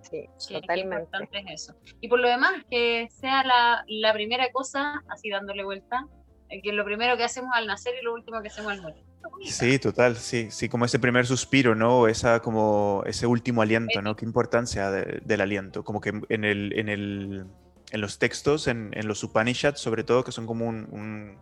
Sí, 0.09 0.27
totalmente. 0.53 1.03
importante 1.03 1.39
es 1.39 1.63
eso. 1.63 1.75
Y 2.01 2.07
por 2.07 2.19
lo 2.19 2.27
demás, 2.27 2.63
que 2.69 3.07
sea 3.11 3.43
la, 3.43 3.83
la 3.87 4.13
primera 4.13 4.51
cosa, 4.51 5.03
así 5.09 5.29
dándole 5.29 5.63
vuelta, 5.63 6.07
eh, 6.49 6.61
que 6.61 6.71
lo 6.71 6.85
primero 6.85 7.17
que 7.17 7.23
hacemos 7.23 7.51
al 7.53 7.67
nacer 7.67 7.93
y 7.99 8.03
lo 8.03 8.13
último 8.13 8.41
que 8.41 8.49
hacemos 8.49 8.71
al 8.71 8.81
morir. 8.81 9.03
Sí, 9.43 9.79
total, 9.79 10.15
sí, 10.17 10.49
sí, 10.51 10.69
como 10.69 10.85
ese 10.85 10.99
primer 10.99 11.25
suspiro, 11.25 11.73
¿no? 11.73 12.07
Esa, 12.07 12.41
como 12.41 13.03
ese 13.07 13.25
último 13.25 13.63
aliento, 13.63 14.01
¿no? 14.01 14.15
Qué 14.15 14.23
importancia 14.23 14.91
del 14.91 15.41
aliento, 15.41 15.83
como 15.83 15.99
que 15.99 16.13
en, 16.29 16.43
el, 16.43 16.77
en, 16.77 16.89
el, 16.89 17.45
en 17.91 18.01
los 18.01 18.19
textos, 18.19 18.67
en, 18.67 18.91
en, 18.93 19.07
los 19.07 19.23
Upanishads 19.23 19.79
sobre 19.79 20.03
todo, 20.03 20.23
que 20.23 20.31
son 20.31 20.45
como 20.45 20.67
un, 20.67 20.87
un, 20.91 21.37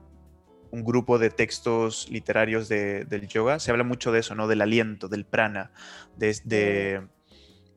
un 0.71 0.83
grupo 0.83 1.19
de 1.19 1.29
textos 1.29 2.09
literarios 2.09 2.69
de, 2.69 3.03
del 3.03 3.27
yoga, 3.27 3.59
se 3.59 3.71
habla 3.71 3.83
mucho 3.83 4.13
de 4.13 4.19
eso, 4.19 4.33
¿no? 4.33 4.47
Del 4.47 4.61
aliento, 4.61 5.09
del 5.09 5.25
prana, 5.25 5.71
de, 6.15 6.35
de 6.45 7.01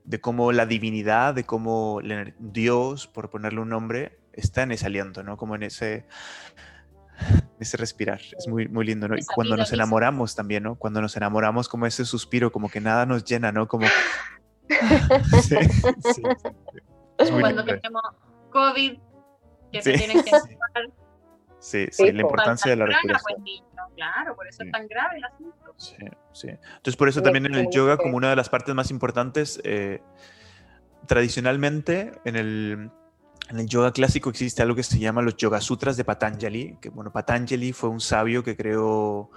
de 0.06 0.20
cómo 0.20 0.52
la 0.52 0.66
divinidad, 0.66 1.34
de 1.34 1.44
cómo 1.44 2.00
Dios, 2.38 3.06
por 3.08 3.28
ponerle 3.28 3.60
un 3.60 3.68
nombre, 3.68 4.18
está 4.32 4.62
en 4.62 4.72
ese 4.72 4.86
aliento, 4.86 5.22
¿no? 5.22 5.36
Como 5.36 5.56
en 5.56 5.64
ese, 5.64 6.06
ese 7.58 7.76
respirar. 7.76 8.20
Es 8.38 8.46
muy, 8.48 8.68
muy 8.68 8.86
lindo, 8.86 9.08
¿no? 9.08 9.16
Y 9.16 9.24
cuando 9.24 9.56
nos 9.56 9.72
enamoramos 9.72 10.36
también, 10.36 10.62
¿no? 10.62 10.76
Cuando 10.76 11.02
nos 11.02 11.16
enamoramos, 11.16 11.68
como 11.68 11.86
ese 11.86 12.04
suspiro, 12.04 12.52
como 12.52 12.68
que 12.68 12.80
nada 12.80 13.04
nos 13.04 13.24
llena, 13.24 13.50
¿no? 13.52 13.66
Como... 13.66 13.86
sí, 15.42 15.56
sí, 16.14 16.22
cuando 17.30 17.64
tenemos 17.64 18.02
COVID, 18.50 18.98
que 19.72 19.80
te 19.80 19.92
tienen 19.98 20.22
que 20.22 20.30
Sí, 21.58 21.86
sí, 21.90 22.12
la 22.12 22.22
importancia 22.22 22.70
de 22.70 22.76
la 22.76 22.86
respiración. 22.86 23.42
Claro, 23.96 24.36
por 24.36 24.46
eso 24.46 24.62
es 24.62 24.70
tan 24.70 24.86
grave 24.86 25.16
el 25.16 25.24
asunto. 25.24 25.74
Sí, 25.78 25.96
sí. 26.32 26.48
Entonces, 26.48 26.96
por 26.96 27.08
eso 27.08 27.22
también 27.22 27.46
en 27.46 27.54
el 27.54 27.68
yoga, 27.70 27.96
como 27.96 28.16
una 28.16 28.30
de 28.30 28.36
las 28.36 28.48
partes 28.48 28.74
más 28.74 28.90
importantes, 28.90 29.60
eh, 29.64 30.02
tradicionalmente 31.06 32.12
en 32.24 32.36
el, 32.36 32.90
en 33.48 33.58
el 33.58 33.66
yoga 33.66 33.92
clásico 33.92 34.30
existe 34.30 34.62
algo 34.62 34.74
que 34.74 34.82
se 34.82 34.98
llama 34.98 35.22
los 35.22 35.36
Yoga 35.36 35.60
Sutras 35.60 35.96
de 35.96 36.04
Patanjali, 36.04 36.76
que 36.80 36.90
bueno, 36.90 37.10
Patanjali 37.10 37.72
fue 37.72 37.88
un 37.88 38.00
sabio 38.00 38.44
que 38.44 38.56
creó 38.56 39.30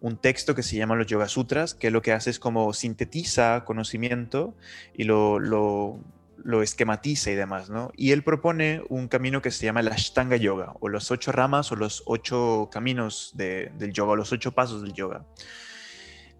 un 0.00 0.16
texto 0.16 0.54
que 0.54 0.62
se 0.62 0.76
llama 0.76 0.94
los 0.94 1.06
Yoga 1.06 1.28
Sutras, 1.28 1.74
que 1.74 1.90
lo 1.90 2.00
que 2.00 2.12
hace 2.12 2.30
es 2.30 2.38
como 2.38 2.72
sintetiza 2.72 3.64
conocimiento 3.64 4.54
y 4.94 5.04
lo, 5.04 5.38
lo, 5.38 6.00
lo 6.44 6.62
esquematiza 6.62 7.30
y 7.30 7.34
demás, 7.34 7.70
¿no? 7.70 7.90
Y 7.96 8.12
él 8.12 8.22
propone 8.22 8.82
un 8.88 9.08
camino 9.08 9.42
que 9.42 9.50
se 9.50 9.66
llama 9.66 9.80
el 9.80 9.88
Ashtanga 9.88 10.36
Yoga, 10.36 10.74
o 10.80 10.88
los 10.88 11.10
ocho 11.10 11.32
ramas 11.32 11.72
o 11.72 11.76
los 11.76 12.02
ocho 12.06 12.68
caminos 12.72 13.32
del 13.34 13.92
yoga, 13.92 14.12
o 14.12 14.16
los 14.16 14.32
ocho 14.32 14.52
pasos 14.52 14.82
del 14.82 14.92
yoga. 14.92 15.26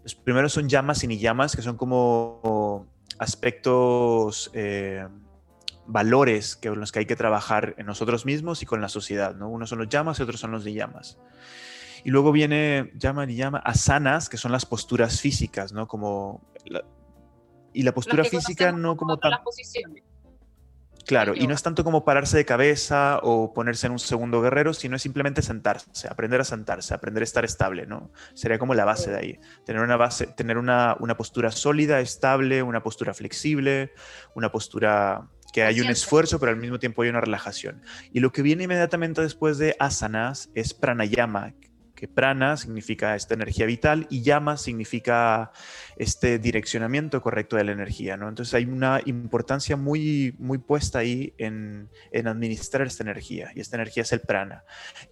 Los 0.02 0.14
primeros 0.14 0.52
son 0.52 0.68
llamas 0.68 1.02
y 1.04 1.06
ni 1.06 1.18
llamas, 1.18 1.54
que 1.54 1.62
son 1.62 1.76
como 1.76 2.86
aspectos, 3.18 4.50
eh, 4.54 5.06
valores 5.86 6.54
que, 6.54 6.70
los 6.70 6.92
que 6.92 7.00
hay 7.00 7.06
que 7.06 7.16
trabajar 7.16 7.74
en 7.78 7.86
nosotros 7.86 8.26
mismos 8.26 8.62
y 8.62 8.66
con 8.66 8.80
la 8.80 8.88
sociedad, 8.88 9.34
¿no? 9.34 9.48
Unos 9.48 9.70
son 9.70 9.78
los 9.78 9.88
llamas 9.88 10.20
y 10.20 10.22
otros 10.22 10.38
son 10.38 10.52
los 10.52 10.62
de 10.64 10.74
llamas. 10.74 11.18
Y 12.04 12.10
luego 12.10 12.30
viene 12.30 12.92
llama 12.96 13.24
llama 13.24 13.58
asanas, 13.58 14.28
que 14.28 14.36
son 14.36 14.52
las 14.52 14.66
posturas 14.66 15.20
físicas, 15.20 15.72
¿no? 15.72 15.88
Como 15.88 16.42
y 17.72 17.82
la 17.82 17.92
postura 17.92 18.24
física 18.24 18.72
no 18.72 18.96
como 18.96 19.18
tal. 19.18 19.38
Claro, 21.08 21.34
y 21.34 21.46
no 21.46 21.54
es 21.54 21.62
tanto 21.62 21.84
como 21.84 22.04
pararse 22.04 22.36
de 22.36 22.44
cabeza 22.44 23.20
o 23.22 23.54
ponerse 23.54 23.86
en 23.86 23.92
un 23.92 23.98
segundo 23.98 24.42
guerrero, 24.42 24.74
sino 24.74 24.96
es 24.96 25.00
simplemente 25.00 25.40
sentarse, 25.40 26.06
aprender 26.06 26.42
a 26.42 26.44
sentarse, 26.44 26.92
aprender 26.92 27.22
a 27.22 27.24
estar 27.24 27.46
estable, 27.46 27.86
¿no? 27.86 28.10
Sería 28.34 28.58
como 28.58 28.74
la 28.74 28.84
base 28.84 29.10
de 29.10 29.16
ahí. 29.16 29.40
Tener 29.64 29.80
una 29.80 29.96
base, 29.96 30.26
tener 30.26 30.58
una, 30.58 30.98
una 31.00 31.16
postura 31.16 31.50
sólida, 31.50 32.00
estable, 32.00 32.62
una 32.62 32.82
postura 32.82 33.14
flexible, 33.14 33.94
una 34.34 34.52
postura 34.52 35.26
que 35.54 35.62
hay 35.62 35.80
un 35.80 35.88
esfuerzo, 35.88 36.38
pero 36.38 36.52
al 36.52 36.58
mismo 36.58 36.78
tiempo 36.78 37.00
hay 37.00 37.08
una 37.08 37.22
relajación. 37.22 37.82
Y 38.12 38.20
lo 38.20 38.30
que 38.30 38.42
viene 38.42 38.64
inmediatamente 38.64 39.22
después 39.22 39.56
de 39.56 39.76
asanas 39.78 40.50
es 40.54 40.74
pranayama, 40.74 41.54
que 41.98 42.06
prana 42.06 42.56
significa 42.56 43.16
esta 43.16 43.34
energía 43.34 43.66
vital 43.66 44.06
y 44.08 44.22
llama 44.22 44.56
significa 44.56 45.50
este 45.96 46.38
direccionamiento 46.38 47.20
correcto 47.20 47.56
de 47.56 47.64
la 47.64 47.72
energía, 47.72 48.16
¿no? 48.16 48.28
Entonces 48.28 48.54
hay 48.54 48.66
una 48.66 49.00
importancia 49.04 49.76
muy, 49.76 50.32
muy 50.38 50.58
puesta 50.58 51.00
ahí 51.00 51.34
en, 51.38 51.88
en 52.12 52.28
administrar 52.28 52.86
esta 52.86 53.02
energía 53.02 53.50
y 53.52 53.60
esta 53.60 53.74
energía 53.74 54.04
es 54.04 54.12
el 54.12 54.20
prana. 54.20 54.64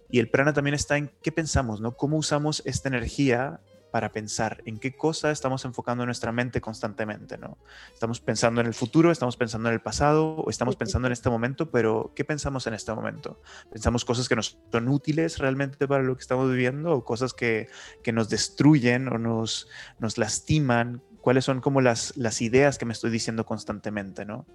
Y 0.09 0.19
el 0.19 0.29
prana 0.29 0.53
también 0.53 0.75
está 0.75 0.95
en 0.95 1.11
qué 1.21 1.33
pensamos, 1.33 1.81
¿no? 1.81 1.97
Cómo 1.97 2.15
usamos 2.15 2.63
esta 2.65 2.87
energía 2.87 3.59
para 3.97 4.11
pensar 4.11 4.61
en 4.67 4.77
qué 4.77 4.95
cosa 4.95 5.31
estamos 5.31 5.65
enfocando 5.65 6.05
nuestra 6.05 6.31
mente 6.31 6.61
constantemente, 6.61 7.35
¿no? 7.39 7.57
Estamos 7.91 8.21
pensando 8.21 8.61
en 8.61 8.67
el 8.67 8.75
futuro, 8.75 9.09
estamos 9.09 9.37
pensando 9.37 9.69
en 9.69 9.73
el 9.73 9.81
pasado 9.81 10.35
o 10.35 10.51
estamos 10.51 10.75
pensando 10.75 11.07
en 11.07 11.13
este 11.13 11.31
momento, 11.31 11.71
pero 11.71 12.13
¿qué 12.15 12.23
pensamos 12.23 12.67
en 12.67 12.75
este 12.75 12.93
momento? 12.93 13.41
¿Pensamos 13.71 14.05
cosas 14.05 14.29
que 14.29 14.35
nos 14.35 14.59
son 14.71 14.87
útiles 14.87 15.39
realmente 15.39 15.87
para 15.87 16.03
lo 16.03 16.15
que 16.15 16.21
estamos 16.21 16.47
viviendo 16.47 16.91
o 16.91 17.03
cosas 17.03 17.33
que, 17.33 17.69
que 18.03 18.11
nos 18.11 18.29
destruyen 18.29 19.07
o 19.07 19.17
nos, 19.17 19.67
nos 19.97 20.19
lastiman? 20.19 21.01
¿Cuáles 21.19 21.45
son 21.45 21.59
como 21.59 21.81
las, 21.81 22.15
las 22.17 22.43
ideas 22.43 22.77
que 22.77 22.85
me 22.85 22.93
estoy 22.93 23.09
diciendo 23.09 23.47
constantemente, 23.47 24.25
¿no? 24.25 24.45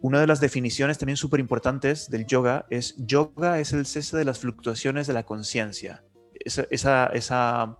Una 0.00 0.20
de 0.20 0.28
las 0.28 0.38
definiciones 0.38 0.98
también 0.98 1.16
súper 1.16 1.40
importantes 1.40 2.08
del 2.08 2.24
yoga 2.24 2.66
es 2.70 2.94
yoga 2.98 3.58
es 3.58 3.72
el 3.72 3.84
cese 3.84 4.16
de 4.16 4.24
las 4.24 4.38
fluctuaciones 4.38 5.08
de 5.08 5.12
la 5.12 5.24
conciencia. 5.24 6.04
Esa, 6.38 6.66
esa, 6.70 7.06
esa 7.06 7.78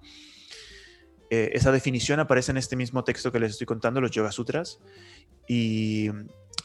eh, 1.31 1.51
esa 1.55 1.73
definición 1.73 2.21
aparece 2.21 2.51
en 2.51 2.59
este 2.59 2.77
mismo 2.77 3.05
texto 3.05 3.33
que 3.33 3.41
les 3.41 3.53
estoy 3.53 3.67
contando, 3.67 4.01
los 4.01 4.11
Yoga 4.11 4.33
Sutras, 4.33 4.81
y 5.49 6.11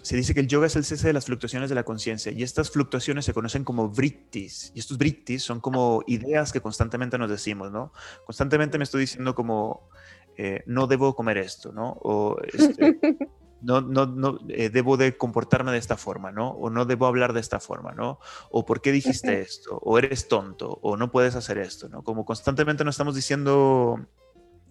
se 0.02 0.16
dice 0.16 0.34
que 0.34 0.40
el 0.40 0.48
yoga 0.48 0.68
es 0.68 0.76
el 0.76 0.86
cese 0.86 1.08
de 1.08 1.14
las 1.14 1.26
fluctuaciones 1.26 1.70
de 1.70 1.76
la 1.76 1.84
conciencia 1.84 2.32
y 2.32 2.44
estas 2.44 2.72
fluctuaciones 2.72 3.26
se 3.26 3.34
conocen 3.34 3.64
como 3.64 3.90
vrittis 3.90 4.72
y 4.74 4.80
estos 4.80 4.98
vrittis 4.98 5.44
son 5.44 5.60
como 5.60 6.04
ideas 6.08 6.54
que 6.54 6.62
constantemente 6.62 7.18
nos 7.18 7.30
decimos, 7.30 7.72
¿no? 7.72 7.92
Constantemente 8.26 8.78
me 8.78 8.86
estoy 8.86 9.02
diciendo 9.02 9.36
como 9.36 9.90
eh, 10.38 10.64
no 10.68 10.88
debo 10.88 11.16
comer 11.16 11.38
esto, 11.38 11.74
¿no? 11.74 11.98
O 12.02 12.38
este, 12.42 12.98
no, 13.62 13.82
no, 13.82 14.06
no 14.06 14.40
eh, 14.48 14.70
debo 14.70 14.96
de 14.96 15.18
comportarme 15.18 15.72
de 15.72 15.78
esta 15.78 15.98
forma, 15.98 16.32
¿no? 16.32 16.52
O 16.52 16.70
no 16.70 16.86
debo 16.86 17.06
hablar 17.06 17.34
de 17.34 17.42
esta 17.42 17.60
forma, 17.60 17.92
¿no? 17.92 18.20
O 18.52 18.66
por 18.66 18.82
qué 18.82 18.92
dijiste 18.92 19.42
esto, 19.42 19.78
o 19.84 19.98
eres 19.98 20.28
tonto, 20.28 20.80
o 20.82 20.96
no 20.96 21.12
puedes 21.12 21.36
hacer 21.36 21.58
esto, 21.58 21.90
¿no? 21.90 22.04
Como 22.04 22.26
constantemente 22.26 22.84
nos 22.86 22.96
estamos 22.96 23.16
diciendo... 23.16 24.00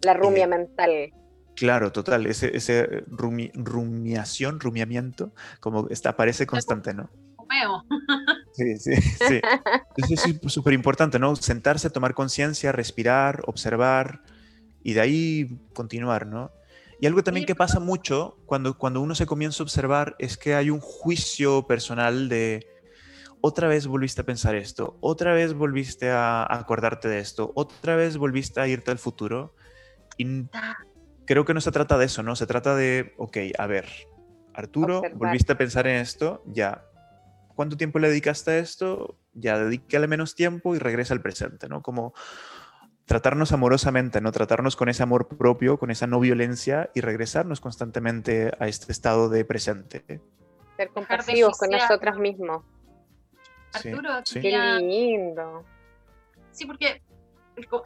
La 0.03 0.15
rumia 0.15 0.47
mental. 0.47 1.13
Claro, 1.55 1.91
total, 1.91 2.27
ese, 2.27 2.57
ese 2.57 3.05
rumiación, 3.07 4.61
rumiamiento, 4.61 5.33
como 5.61 5.89
está, 5.89 6.11
aparece 6.11 6.47
constante, 6.47 6.95
¿no? 6.95 7.11
Sí, 8.53 8.77
sí, 8.77 8.97
sí. 8.97 9.41
Eso 9.97 10.15
es 10.15 10.53
súper 10.53 10.75
importante, 10.75 11.19
¿no? 11.19 11.37
Sentarse, 11.37 11.91
tomar 11.91 12.13
conciencia, 12.13 12.73
respirar, 12.73 13.43
observar 13.47 14.23
y 14.83 14.95
de 14.95 15.01
ahí 15.01 15.59
continuar, 15.75 16.27
¿no? 16.27 16.51
Y 17.01 17.07
algo 17.07 17.23
también 17.23 17.47
que 17.47 17.55
pasa 17.55 17.79
mucho 17.79 18.37
cuando, 18.47 18.77
cuando 18.77 19.01
uno 19.01 19.15
se 19.15 19.27
comienza 19.27 19.63
a 19.63 19.65
observar 19.65 20.17
es 20.19 20.37
que 20.37 20.57
hay 20.57 20.71
un 20.71 20.81
juicio 20.81 21.69
personal 21.69 22.29
de 22.29 22.67
otra 23.41 23.69
vez 23.69 23.87
volviste 23.87 24.23
a 24.23 24.27
pensar 24.27 24.57
esto, 24.57 24.99
otra 25.01 25.33
vez 25.33 25.55
volviste 25.55 26.11
a 26.11 26.45
acordarte 26.53 27.09
de 27.09 27.21
esto, 27.21 27.53
otra 27.55 27.95
vez 27.95 28.17
volviste 28.17 28.61
a 28.61 28.67
irte 28.67 28.91
al 28.91 28.99
futuro. 28.99 29.55
Y 30.19 30.47
creo 31.25 31.45
que 31.45 31.55
no 31.55 31.61
se 31.61 31.73
trata 31.73 31.97
de 31.97 32.07
eso, 32.07 32.23
¿no? 32.23 32.37
Se 32.37 32.47
trata 32.47 32.77
de, 32.77 33.15
ok, 33.17 33.39
a 33.57 33.67
ver, 33.67 33.87
Arturo, 34.53 35.03
volviste 35.15 35.53
a 35.53 35.59
pensar 35.59 35.87
en 35.87 35.97
esto, 35.97 36.43
ya. 36.47 36.85
¿Cuánto 37.55 37.77
tiempo 37.77 37.99
le 37.99 38.09
dedicaste 38.09 38.51
a 38.51 38.59
esto? 38.59 39.17
Ya, 39.33 39.59
dedícale 39.59 40.07
menos 40.07 40.35
tiempo 40.35 40.75
y 40.75 40.79
regresa 40.79 41.15
al 41.15 41.23
presente, 41.23 41.69
¿no? 41.69 41.83
Como 41.83 42.13
tratarnos 43.05 43.53
amorosamente, 43.53 44.21
¿no? 44.21 44.33
Tratarnos 44.33 44.77
con 44.77 44.89
ese 44.89 45.03
amor 45.03 45.29
propio, 45.29 45.79
con 45.79 45.91
esa 45.91 46.07
no 46.07 46.21
violencia 46.21 46.91
y 46.95 47.01
regresarnos 47.01 47.61
constantemente 47.61 48.53
a 48.59 48.69
este 48.69 48.93
estado 48.93 49.29
de 49.29 49.45
presente. 49.45 50.21
Ser 50.77 50.89
compasivos 50.91 51.59
con 51.59 51.71
nosotros 51.71 52.19
mismos. 52.19 52.65
Arturo, 53.73 54.11
sí. 54.25 54.41
qué 54.41 54.59
lindo. 54.81 55.65
Sí, 56.53 56.67
porque 56.67 57.03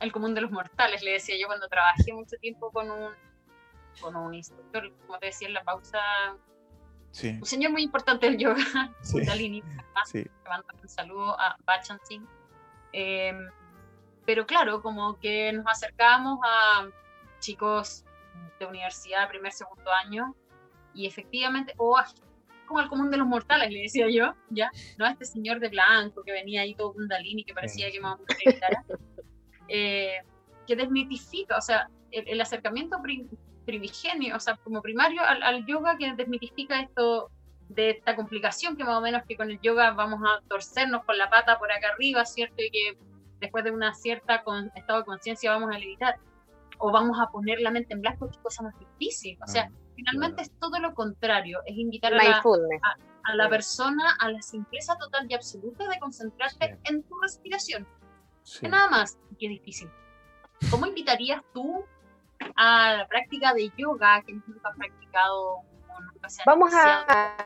el 0.01 0.13
común 0.13 0.35
de 0.35 0.41
los 0.41 0.51
mortales, 0.51 1.03
le 1.03 1.13
decía 1.13 1.37
yo 1.41 1.47
cuando 1.47 1.69
trabajé 1.69 2.13
mucho 2.13 2.37
tiempo 2.37 2.71
con 2.71 2.91
un 2.91 3.11
con 4.01 4.17
un 4.17 4.35
instructor, 4.35 4.91
como 5.07 5.19
te 5.19 5.27
decía 5.27 5.49
en 5.49 5.55
la 5.55 5.65
pausa, 5.65 6.01
un 7.23 7.45
señor 7.45 7.73
muy 7.73 7.83
importante 7.83 8.27
del 8.27 8.39
yoga, 8.39 8.57
sí. 9.03 9.19
Kundalini, 9.19 9.63
sí. 10.07 10.25
un 10.83 10.89
saludo 10.89 11.39
a 11.39 11.57
Bachan 11.65 11.99
Singh. 12.05 12.27
Em, 12.93 13.51
pero 14.25 14.47
claro, 14.47 14.83
como 14.83 15.19
que 15.19 15.53
nos 15.53 15.67
acercamos 15.67 16.39
a 16.45 16.89
chicos 17.39 18.05
de 18.59 18.67
universidad, 18.67 19.29
primer, 19.29 19.53
segundo 19.53 19.91
año, 19.93 20.35
y 20.95 21.07
efectivamente, 21.07 21.75
o 21.77 22.01
como 22.67 22.79
al 22.79 22.89
común 22.89 23.11
de 23.11 23.17
los 23.19 23.27
mortales, 23.27 23.71
le 23.71 23.83
decía 23.83 24.09
yo, 24.09 24.35
¿ya? 24.49 24.71
No 24.97 25.05
a 25.05 25.11
este 25.11 25.25
señor 25.27 25.61
de 25.61 25.69
blanco 25.69 26.23
que 26.23 26.33
venía 26.33 26.63
ahí 26.63 26.75
todo 26.75 26.95
Kundalini, 26.95 27.45
que 27.45 27.53
parecía 27.53 27.91
que 27.91 28.01
más 28.01 28.19
eh, 29.69 30.19
que 30.67 30.77
desmitifica, 30.77 31.57
o 31.57 31.61
sea, 31.61 31.89
el, 32.11 32.29
el 32.29 32.41
acercamiento 32.41 32.99
primigenio, 33.65 34.37
o 34.37 34.41
sea, 34.41 34.57
como 34.57 34.83
primario 34.83 35.23
al, 35.23 35.65
yoga 35.67 35.97
que 35.97 36.13
desmitifica 36.15 36.81
esto 36.81 37.31
de 37.69 37.91
esta 37.91 38.17
complicación 38.17 38.77
que 38.77 38.85
más 38.85 38.99
o 38.99 39.01
menos 39.01 39.23
que 39.27 39.37
con 39.37 39.51
el 39.51 39.61
yoga 39.61 39.93
vamos 39.93 40.21
a 40.23 40.47
torcernos 40.49 41.05
con 41.05 41.17
la 41.17 41.31
pata 41.31 41.59
por 41.59 41.73
acá 41.73 41.89
arriba, 41.95 42.25
¿cierto? 42.25 42.57
Y 42.59 42.71
que 42.71 42.99
después 43.41 43.65
de 43.65 43.71
una 43.71 43.95
cierta 43.95 44.43
estado 44.75 45.01
de 45.01 45.05
conciencia 45.05 45.51
vamos 45.51 45.75
a 45.75 45.79
levitar 45.79 46.17
o 46.79 46.91
vamos 46.91 47.19
a 47.21 47.31
poner 47.31 47.61
la 47.61 47.71
mente 47.71 47.95
en 47.95 48.01
blanco, 48.01 48.29
qué 48.29 48.39
cosa 48.43 48.63
más 48.63 48.75
difícil. 48.79 49.39
O 49.43 49.47
sea, 49.47 49.71
ah, 49.71 49.77
finalmente 49.95 50.43
es 50.43 50.51
todo 50.59 50.79
lo 50.81 50.95
contrario, 50.95 51.61
es 51.65 51.77
invitar 51.77 52.13
a 52.13 52.17
la, 52.17 52.43
a, 53.25 53.35
la, 53.37 53.49
persona 53.49 54.17
a 54.19 54.31
la 54.31 54.43
simpleza 54.43 54.97
total 54.97 55.27
y 55.29 55.35
absoluta 55.35 55.89
de 55.89 55.99
concentrarte 55.99 56.79
en 56.85 57.03
tu 57.05 57.19
respiración. 57.21 57.87
Nada 58.63 58.89
más, 58.89 59.19
qué 59.39 59.49
difícil. 59.49 59.91
¿Cómo 60.71 60.87
invitarías 60.87 61.43
tú 61.53 61.85
a 62.57 62.97
la 62.99 63.09
práctica 63.09 63.55
de 63.55 63.71
yoga 63.77 64.23
que 64.23 64.33
nunca 64.33 64.69
ha 64.69 64.75
practicado 64.75 65.65
Vamos 66.47 66.73
a... 66.75 67.37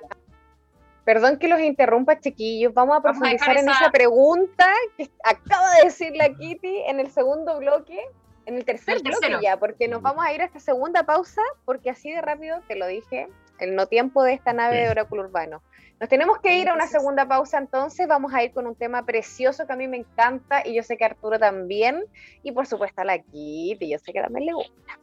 Perdón 1.05 1.39
que 1.39 1.47
los 1.47 1.61
interrumpa, 1.61 2.19
chiquillos. 2.19 2.75
Vamos 2.75 2.97
a 2.97 3.01
profundizar 3.01 3.57
en 3.57 3.69
esa... 3.69 3.91
pregunta 3.91 4.67
que 4.97 5.09
acaba 5.23 5.71
de 5.77 5.85
decir 5.85 6.17
la 6.17 6.35
Kitty 6.35 6.83
en 6.89 6.99
el 6.99 7.11
segundo 7.11 7.59
bloque, 7.59 7.99
en 8.45 8.57
el 8.57 8.65
tercer 8.65 9.03
bloque 9.03 9.39
ya, 9.41 9.57
porque 9.57 9.87
nos 9.87 10.03
vamos 10.03 10.25
a 10.25 10.33
ir 10.33 10.43
a 10.43 10.47
esta 10.47 10.59
segunda 10.59 11.05
pausa, 11.05 11.43
porque 11.65 11.91
así 11.91 12.11
de 12.11 12.23
rápido, 12.23 12.61
te 12.67 12.75
lo 12.75 12.87
dije, 12.89 13.29
el 13.59 13.75
no 13.75 13.87
tiempo 13.87 14.23
de 14.23 14.35
esta 14.35 14.53
nave 14.53 14.77
de 14.77 14.91
Oráculo 14.91 15.23
Urbano. 15.23 15.63
Nos 15.99 16.09
tenemos 16.11 16.39
que 16.41 16.59
ir 16.59 16.69
a 16.69 16.75
una 16.75 16.87
segunda 16.87 17.27
pausa, 17.27 17.57
entonces 17.57 18.07
vamos 18.07 18.35
a 18.35 18.43
ir 18.43 18.53
con 18.53 18.67
un 18.67 18.75
tema 18.75 19.05
precioso 19.07 19.67
que 19.67 19.73
a 19.73 19.77
mí 19.77 19.89
me 19.89 19.97
encanta 19.97 20.63
y 20.67 20.75
yo 20.75 20.83
sé 20.83 20.99
que 20.99 21.05
a 21.05 21.09
Arturo 21.09 21.39
también, 21.39 22.05
y 22.43 22.53
por 22.53 22.67
supuesto 22.67 23.01
a 23.01 23.05
la 23.05 23.19
Kitty, 23.19 23.91
yo 23.91 23.99
sé 23.99 24.13
que 24.13 24.21
también 24.21 24.47
le 24.47 24.53
gusta. 24.53 24.99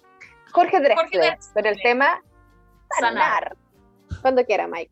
Jorge 0.52 0.80
Drexler, 0.80 1.38
pero 1.56 1.70
el 1.70 1.82
tema 1.82 2.22
sanar. 3.00 3.58
Cuando 4.22 4.46
quiera, 4.46 4.68
Mike. 4.68 4.92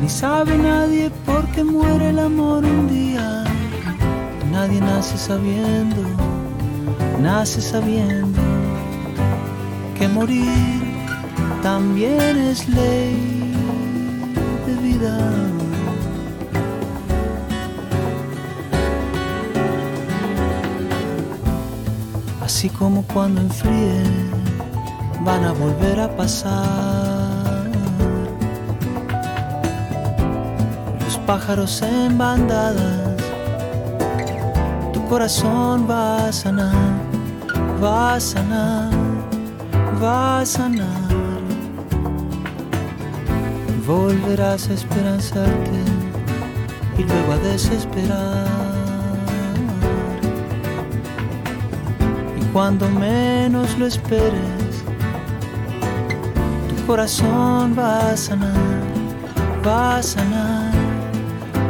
ni 0.00 0.08
sabe 0.08 0.56
nadie 0.56 1.10
por 1.26 1.46
qué 1.52 1.64
muere 1.64 2.10
el 2.10 2.18
amor 2.18 2.64
un 2.64 2.88
día. 2.88 3.44
Nadie 4.52 4.80
nace 4.80 5.16
sabiendo, 5.16 6.02
nace 7.20 7.60
sabiendo 7.60 8.40
que 9.98 10.08
morir 10.08 10.82
también 11.62 12.36
es 12.36 12.68
ley 12.68 13.52
de 14.66 14.74
vida. 14.76 15.18
Así 22.42 22.68
como 22.70 23.02
cuando 23.02 23.40
enfríe 23.40 24.02
van 25.24 25.44
a 25.44 25.52
volver 25.52 26.00
a 26.00 26.16
pasar 26.16 26.97
pájaros 31.28 31.82
en 31.82 32.16
bandadas. 32.16 33.22
Tu 34.94 35.04
corazón 35.08 35.86
va 35.86 36.28
a 36.28 36.32
sanar, 36.32 36.94
va 37.84 38.14
a 38.14 38.20
sanar, 38.20 38.90
va 40.02 40.40
a 40.40 40.46
sanar. 40.46 41.08
Volverás 43.86 44.70
a 44.70 44.72
esperanzarte 44.72 45.80
y 46.96 47.02
luego 47.04 47.32
a 47.34 47.38
desesperar. 47.50 48.46
Y 52.40 52.44
cuando 52.54 52.88
menos 52.88 53.78
lo 53.78 53.84
esperes, 53.84 54.72
tu 56.70 56.86
corazón 56.86 57.76
va 57.78 58.12
a 58.12 58.16
sanar, 58.16 58.82
va 59.66 59.98
a 59.98 60.02
sanar, 60.02 60.67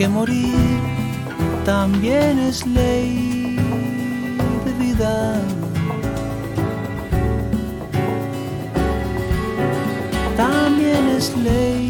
que 0.00 0.08
morir 0.08 0.80
también 1.66 2.38
es 2.38 2.66
ley 2.66 3.58
de 4.64 4.72
vida. 4.82 5.42
También 10.38 11.06
es 11.18 11.36
ley 11.36 11.89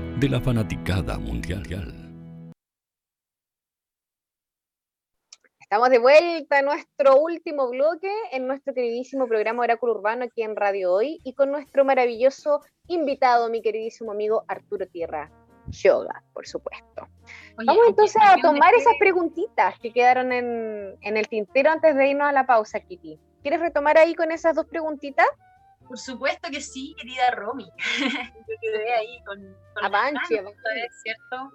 de 0.21 0.29
la 0.29 0.39
fanaticada 0.39 1.17
mundial. 1.17 1.63
Estamos 5.59 5.89
de 5.89 5.97
vuelta 5.97 6.59
en 6.59 6.65
nuestro 6.65 7.17
último 7.17 7.67
bloque, 7.71 8.11
en 8.31 8.45
nuestro 8.45 8.71
queridísimo 8.75 9.27
programa 9.27 9.63
Oráculo 9.63 9.93
Urbano 9.93 10.25
aquí 10.25 10.43
en 10.43 10.55
Radio 10.55 10.93
Hoy 10.93 11.19
y 11.23 11.33
con 11.33 11.49
nuestro 11.49 11.83
maravilloso 11.85 12.61
invitado, 12.87 13.49
mi 13.49 13.63
queridísimo 13.63 14.11
amigo 14.11 14.43
Arturo 14.47 14.85
Tierra 14.85 15.31
Yoga, 15.69 16.23
por 16.33 16.45
supuesto. 16.45 17.07
Oye, 17.57 17.65
Vamos 17.65 17.85
entonces 17.87 18.21
a 18.23 18.37
tomar 18.39 18.75
esas 18.75 18.93
preguntitas 18.99 19.79
que 19.79 19.91
quedaron 19.91 20.31
en, 20.31 20.97
en 21.01 21.17
el 21.17 21.27
tintero 21.29 21.71
antes 21.71 21.95
de 21.95 22.09
irnos 22.09 22.27
a 22.27 22.31
la 22.31 22.45
pausa, 22.45 22.79
Kitty. 22.79 23.17
¿Quieres 23.41 23.59
retomar 23.59 23.97
ahí 23.97 24.13
con 24.13 24.31
esas 24.31 24.55
dos 24.55 24.67
preguntitas? 24.67 25.25
Por 25.91 25.99
supuesto 25.99 26.49
que 26.49 26.61
sí, 26.61 26.95
querida 26.97 27.31
Romy. 27.31 27.69
Yo 28.47 28.55
quedé 28.61 28.93
ahí 28.93 29.21
con, 29.25 29.37
con 29.75 29.83
avance. 29.85 30.35
¿sabes? 30.37 31.01
¿cierto? 31.03 31.51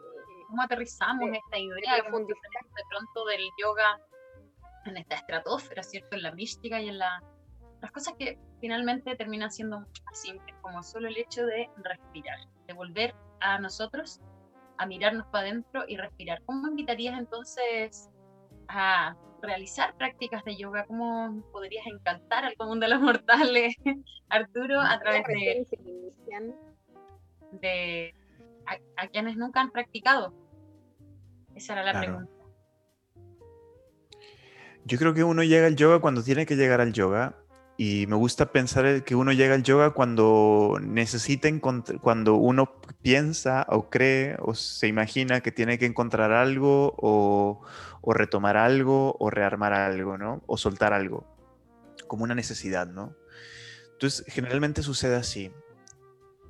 ¿Cómo 0.49 0.61
aterrizamos 0.63 1.31
De- 1.31 1.39
esta 1.39 1.59
idea? 1.59 1.95
de 1.95 2.01
¿Cómo 2.03 2.19
profundizar. 2.19 2.43
pasamos 2.53 2.75
de 2.75 2.83
pronto 2.91 3.25
del 3.25 3.41
yoga 3.63 3.99
en 4.85 4.97
esta 4.99 5.15
estratosfera, 5.15 5.83
¿cierto? 5.83 6.17
En 6.17 6.23
la 6.23 6.33
mística 6.33 6.81
y 6.83 6.91
en 6.91 6.99
la, 6.99 7.23
las 7.81 7.91
cosas 7.93 8.13
que 8.19 8.39
finalmente 8.61 9.17
terminan 9.17 9.51
siendo 9.51 9.81
mucho 9.81 10.03
más 10.05 10.21
simples, 10.21 10.55
como 10.61 10.83
solo 10.83 11.09
el 11.09 11.17
hecho 11.17 11.47
de 11.47 11.71
respirar, 11.79 12.39
de 12.67 12.75
volver 12.75 13.15
a 13.41 13.59
nosotros, 13.59 14.21
a 14.77 14.85
mirarnos 14.85 15.27
para 15.29 15.49
adentro 15.49 15.85
y 15.89 15.97
respirar. 15.97 16.43
¿Cómo 16.45 16.69
invitarías 16.69 17.19
entonces 17.19 18.11
a 18.69 19.17
realizar 19.47 19.97
prácticas 19.97 20.45
de 20.45 20.57
yoga, 20.57 20.85
cómo 20.87 21.43
podrías 21.53 21.87
encantar 21.87 22.45
al 22.45 22.57
común 22.57 22.81
de 22.81 22.89
los 22.89 23.01
mortales, 23.01 23.75
Arturo, 24.29 24.81
a 24.81 24.99
través 24.99 25.25
de, 25.27 25.67
de 27.53 28.15
a, 28.97 29.09
quienes 29.09 29.37
nunca 29.37 29.61
han 29.61 29.71
practicado. 29.71 30.35
Esa 31.55 31.73
era 31.75 31.85
la 31.85 31.99
pregunta. 31.99 32.33
Yo 34.85 34.99
creo 34.99 35.15
que 35.15 35.25
uno 35.25 35.43
llega 35.43 35.67
al 35.67 35.77
yoga 35.77 36.01
cuando 36.01 36.23
tiene 36.23 36.47
que 36.47 36.57
llegar 36.57 36.81
al 36.81 36.93
yoga 36.93 37.37
y 37.79 38.07
me 38.07 38.17
gusta 38.17 38.53
pensar 38.53 39.05
que 39.05 39.15
uno 39.15 39.33
llega 39.33 39.55
al 39.55 39.63
yoga 39.63 39.91
cuando 39.91 40.79
necesita 40.81 41.49
cuando 42.01 42.37
uno 42.37 42.81
piensa 43.03 43.67
o 43.69 43.91
cree 43.91 44.37
o 44.39 44.55
se 44.55 44.87
imagina 44.87 45.41
que 45.41 45.53
tiene 45.53 45.79
que 45.79 45.85
encontrar 45.85 46.33
algo 46.33 46.95
o, 46.97 47.61
o, 48.01 48.13
retomar 48.15 48.57
algo 48.57 49.17
o 49.19 49.29
rearmar 49.31 49.75
algo, 49.75 50.17
¿no? 50.17 50.43
O 50.47 50.57
soltar 50.57 50.95
algo, 50.95 51.27
como 52.07 52.25
una 52.25 52.35
necesidad, 52.35 52.87
¿no? 52.87 53.15
Entonces, 53.93 54.25
generalmente 54.29 54.83
sucede 54.83 55.17
así. 55.17 55.53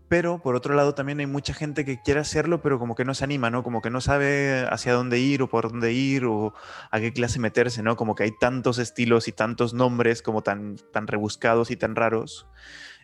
Pero 0.09 0.41
por 0.41 0.55
otro 0.55 0.75
lado 0.75 0.95
también 0.95 1.19
hay 1.19 1.27
mucha 1.27 1.53
gente 1.53 1.85
que 1.85 2.01
quiere 2.01 2.21
hacerlo, 2.21 2.63
pero 2.63 2.79
como 2.79 2.95
que 2.95 3.05
no 3.05 3.15
se 3.15 3.25
anima, 3.25 3.51
¿no? 3.51 3.65
Como 3.65 3.83
que 3.83 3.91
no 3.91 4.01
sabe 4.01 4.65
hacia 4.71 4.93
dónde 4.93 5.19
ir 5.19 5.43
o 5.43 5.49
por 5.49 5.71
dónde 5.71 5.93
ir 5.93 6.25
o 6.25 6.55
a 6.91 7.01
qué 7.01 7.13
clase 7.13 7.41
meterse, 7.41 7.83
¿no? 7.83 7.97
Como 7.97 8.15
que 8.15 8.23
hay 8.23 8.33
tantos 8.39 8.79
estilos 8.79 9.27
y 9.27 9.33
tantos 9.33 9.75
nombres 9.75 10.23
como 10.23 10.43
tan, 10.43 10.77
tan 10.93 11.09
rebuscados 11.09 11.71
y 11.71 11.77
tan 11.77 11.97
raros 11.97 12.47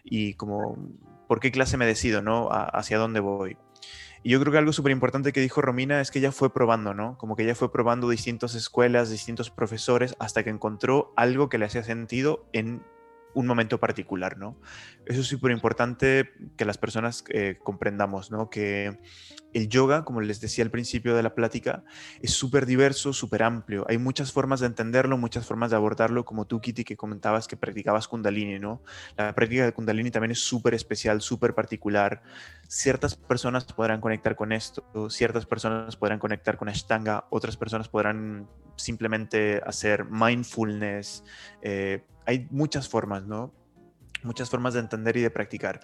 y 0.04 0.34
como, 0.34 0.76
¿por 1.26 1.40
qué 1.40 1.50
clase 1.50 1.76
me 1.76 1.86
decido, 1.86 2.22
¿no? 2.22 2.48
hacia 2.50 2.98
dónde 2.98 3.20
voy. 3.20 3.56
Y 4.24 4.30
yo 4.30 4.40
creo 4.40 4.52
que 4.52 4.58
algo 4.58 4.72
súper 4.72 4.92
importante 4.92 5.32
que 5.32 5.40
dijo 5.40 5.60
Romina 5.62 6.00
es 6.00 6.12
que 6.12 6.20
ella 6.20 6.30
fue 6.30 6.52
probando, 6.52 6.94
¿no? 6.94 7.18
Como 7.18 7.34
que 7.34 7.42
ella 7.42 7.56
fue 7.56 7.72
probando 7.72 8.08
distintas 8.08 8.54
escuelas, 8.54 9.10
distintos 9.10 9.50
profesores, 9.50 10.14
hasta 10.20 10.44
que 10.44 10.50
encontró 10.50 11.12
algo 11.16 11.48
que 11.48 11.58
le 11.58 11.64
hacía 11.64 11.82
sentido 11.82 12.46
en 12.52 12.84
un 13.34 13.46
momento 13.46 13.78
particular, 13.78 14.38
¿no? 14.38 14.58
Eso 15.06 15.20
es 15.20 15.26
súper 15.26 15.52
importante 15.52 16.30
que 16.56 16.64
las 16.64 16.78
personas 16.78 17.24
eh, 17.30 17.58
comprendamos, 17.62 18.30
¿no? 18.30 18.50
Que 18.50 18.98
el 19.52 19.68
yoga, 19.68 20.04
como 20.04 20.20
les 20.20 20.40
decía 20.40 20.64
al 20.64 20.70
principio 20.70 21.14
de 21.14 21.22
la 21.22 21.34
plática, 21.34 21.84
es 22.20 22.32
súper 22.32 22.66
diverso, 22.66 23.12
súper 23.12 23.42
amplio. 23.42 23.84
Hay 23.88 23.98
muchas 23.98 24.32
formas 24.32 24.60
de 24.60 24.66
entenderlo, 24.66 25.18
muchas 25.18 25.46
formas 25.46 25.70
de 25.70 25.76
abordarlo, 25.76 26.24
como 26.24 26.46
tú, 26.46 26.60
Kitty, 26.60 26.84
que 26.84 26.96
comentabas 26.96 27.48
que 27.48 27.56
practicabas 27.56 28.08
Kundalini, 28.08 28.58
¿no? 28.58 28.82
La 29.16 29.34
práctica 29.34 29.64
de 29.64 29.72
Kundalini 29.72 30.10
también 30.10 30.32
es 30.32 30.40
súper 30.40 30.74
especial, 30.74 31.20
súper 31.20 31.54
particular. 31.54 32.22
Ciertas 32.68 33.16
personas 33.16 33.64
podrán 33.64 34.00
conectar 34.00 34.36
con 34.36 34.52
esto, 34.52 35.10
ciertas 35.10 35.46
personas 35.46 35.96
podrán 35.96 36.18
conectar 36.18 36.56
con 36.56 36.68
Ashtanga, 36.68 37.26
otras 37.30 37.56
personas 37.56 37.88
podrán 37.88 38.48
simplemente 38.76 39.60
hacer 39.66 40.06
mindfulness. 40.06 41.24
Eh, 41.60 42.04
hay 42.26 42.46
muchas 42.50 42.88
formas, 42.88 43.24
¿no? 43.24 43.52
Muchas 44.22 44.50
formas 44.50 44.74
de 44.74 44.80
entender 44.80 45.16
y 45.16 45.22
de 45.22 45.30
practicar. 45.30 45.80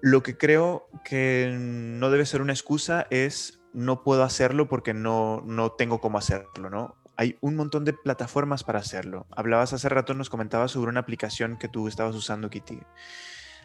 Lo 0.00 0.22
que 0.22 0.36
creo 0.36 0.88
que 1.04 1.54
no 1.58 2.10
debe 2.10 2.26
ser 2.26 2.42
una 2.42 2.52
excusa 2.52 3.06
es 3.10 3.60
no 3.72 4.02
puedo 4.02 4.22
hacerlo 4.22 4.68
porque 4.68 4.94
no, 4.94 5.42
no 5.46 5.72
tengo 5.72 6.00
cómo 6.00 6.18
hacerlo, 6.18 6.70
¿no? 6.70 6.96
Hay 7.16 7.36
un 7.40 7.56
montón 7.56 7.84
de 7.84 7.92
plataformas 7.92 8.64
para 8.64 8.78
hacerlo. 8.78 9.26
Hablabas 9.30 9.72
hace 9.72 9.88
rato, 9.88 10.14
nos 10.14 10.30
comentabas 10.30 10.72
sobre 10.72 10.90
una 10.90 11.00
aplicación 11.00 11.58
que 11.58 11.68
tú 11.68 11.86
estabas 11.88 12.16
usando, 12.16 12.50
Kitty. 12.50 12.80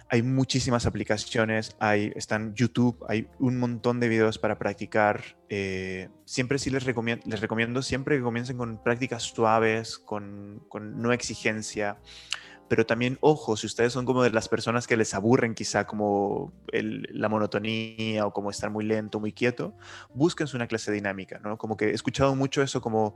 Hay 0.09 0.21
muchísimas 0.23 0.85
aplicaciones, 0.85 1.75
hay, 1.79 2.13
están 2.15 2.53
YouTube, 2.55 3.03
hay 3.09 3.27
un 3.39 3.57
montón 3.57 3.99
de 3.99 4.07
videos 4.07 4.37
para 4.37 4.57
practicar. 4.57 5.37
Eh, 5.49 6.09
siempre 6.25 6.59
sí 6.59 6.69
les 6.69 6.85
recomiendo, 6.85 7.23
les 7.27 7.41
recomiendo 7.41 7.81
siempre 7.81 8.17
que 8.17 8.23
comiencen 8.23 8.57
con 8.57 8.81
prácticas 8.81 9.23
suaves, 9.23 9.97
con, 9.97 10.63
con 10.69 11.01
no 11.01 11.11
exigencia 11.11 11.97
pero 12.67 12.85
también, 12.85 13.17
ojo, 13.21 13.55
si 13.57 13.67
ustedes 13.67 13.93
son 13.93 14.05
como 14.05 14.23
de 14.23 14.29
las 14.29 14.49
personas 14.49 14.87
que 14.87 14.97
les 14.97 15.13
aburren 15.13 15.53
quizá 15.53 15.85
como 15.85 16.53
la 16.71 17.29
monotonía 17.29 18.25
o 18.25 18.33
como 18.33 18.49
estar 18.49 18.69
muy 18.69 18.85
lento, 18.85 19.19
muy 19.19 19.31
quieto, 19.31 19.73
búsquense 20.13 20.55
una 20.55 20.67
clase 20.67 20.91
dinámica, 20.91 21.39
¿no? 21.39 21.57
Como 21.57 21.77
que 21.77 21.89
he 21.89 21.93
escuchado 21.93 22.35
mucho 22.35 22.61
eso 22.61 22.81
como, 22.81 23.15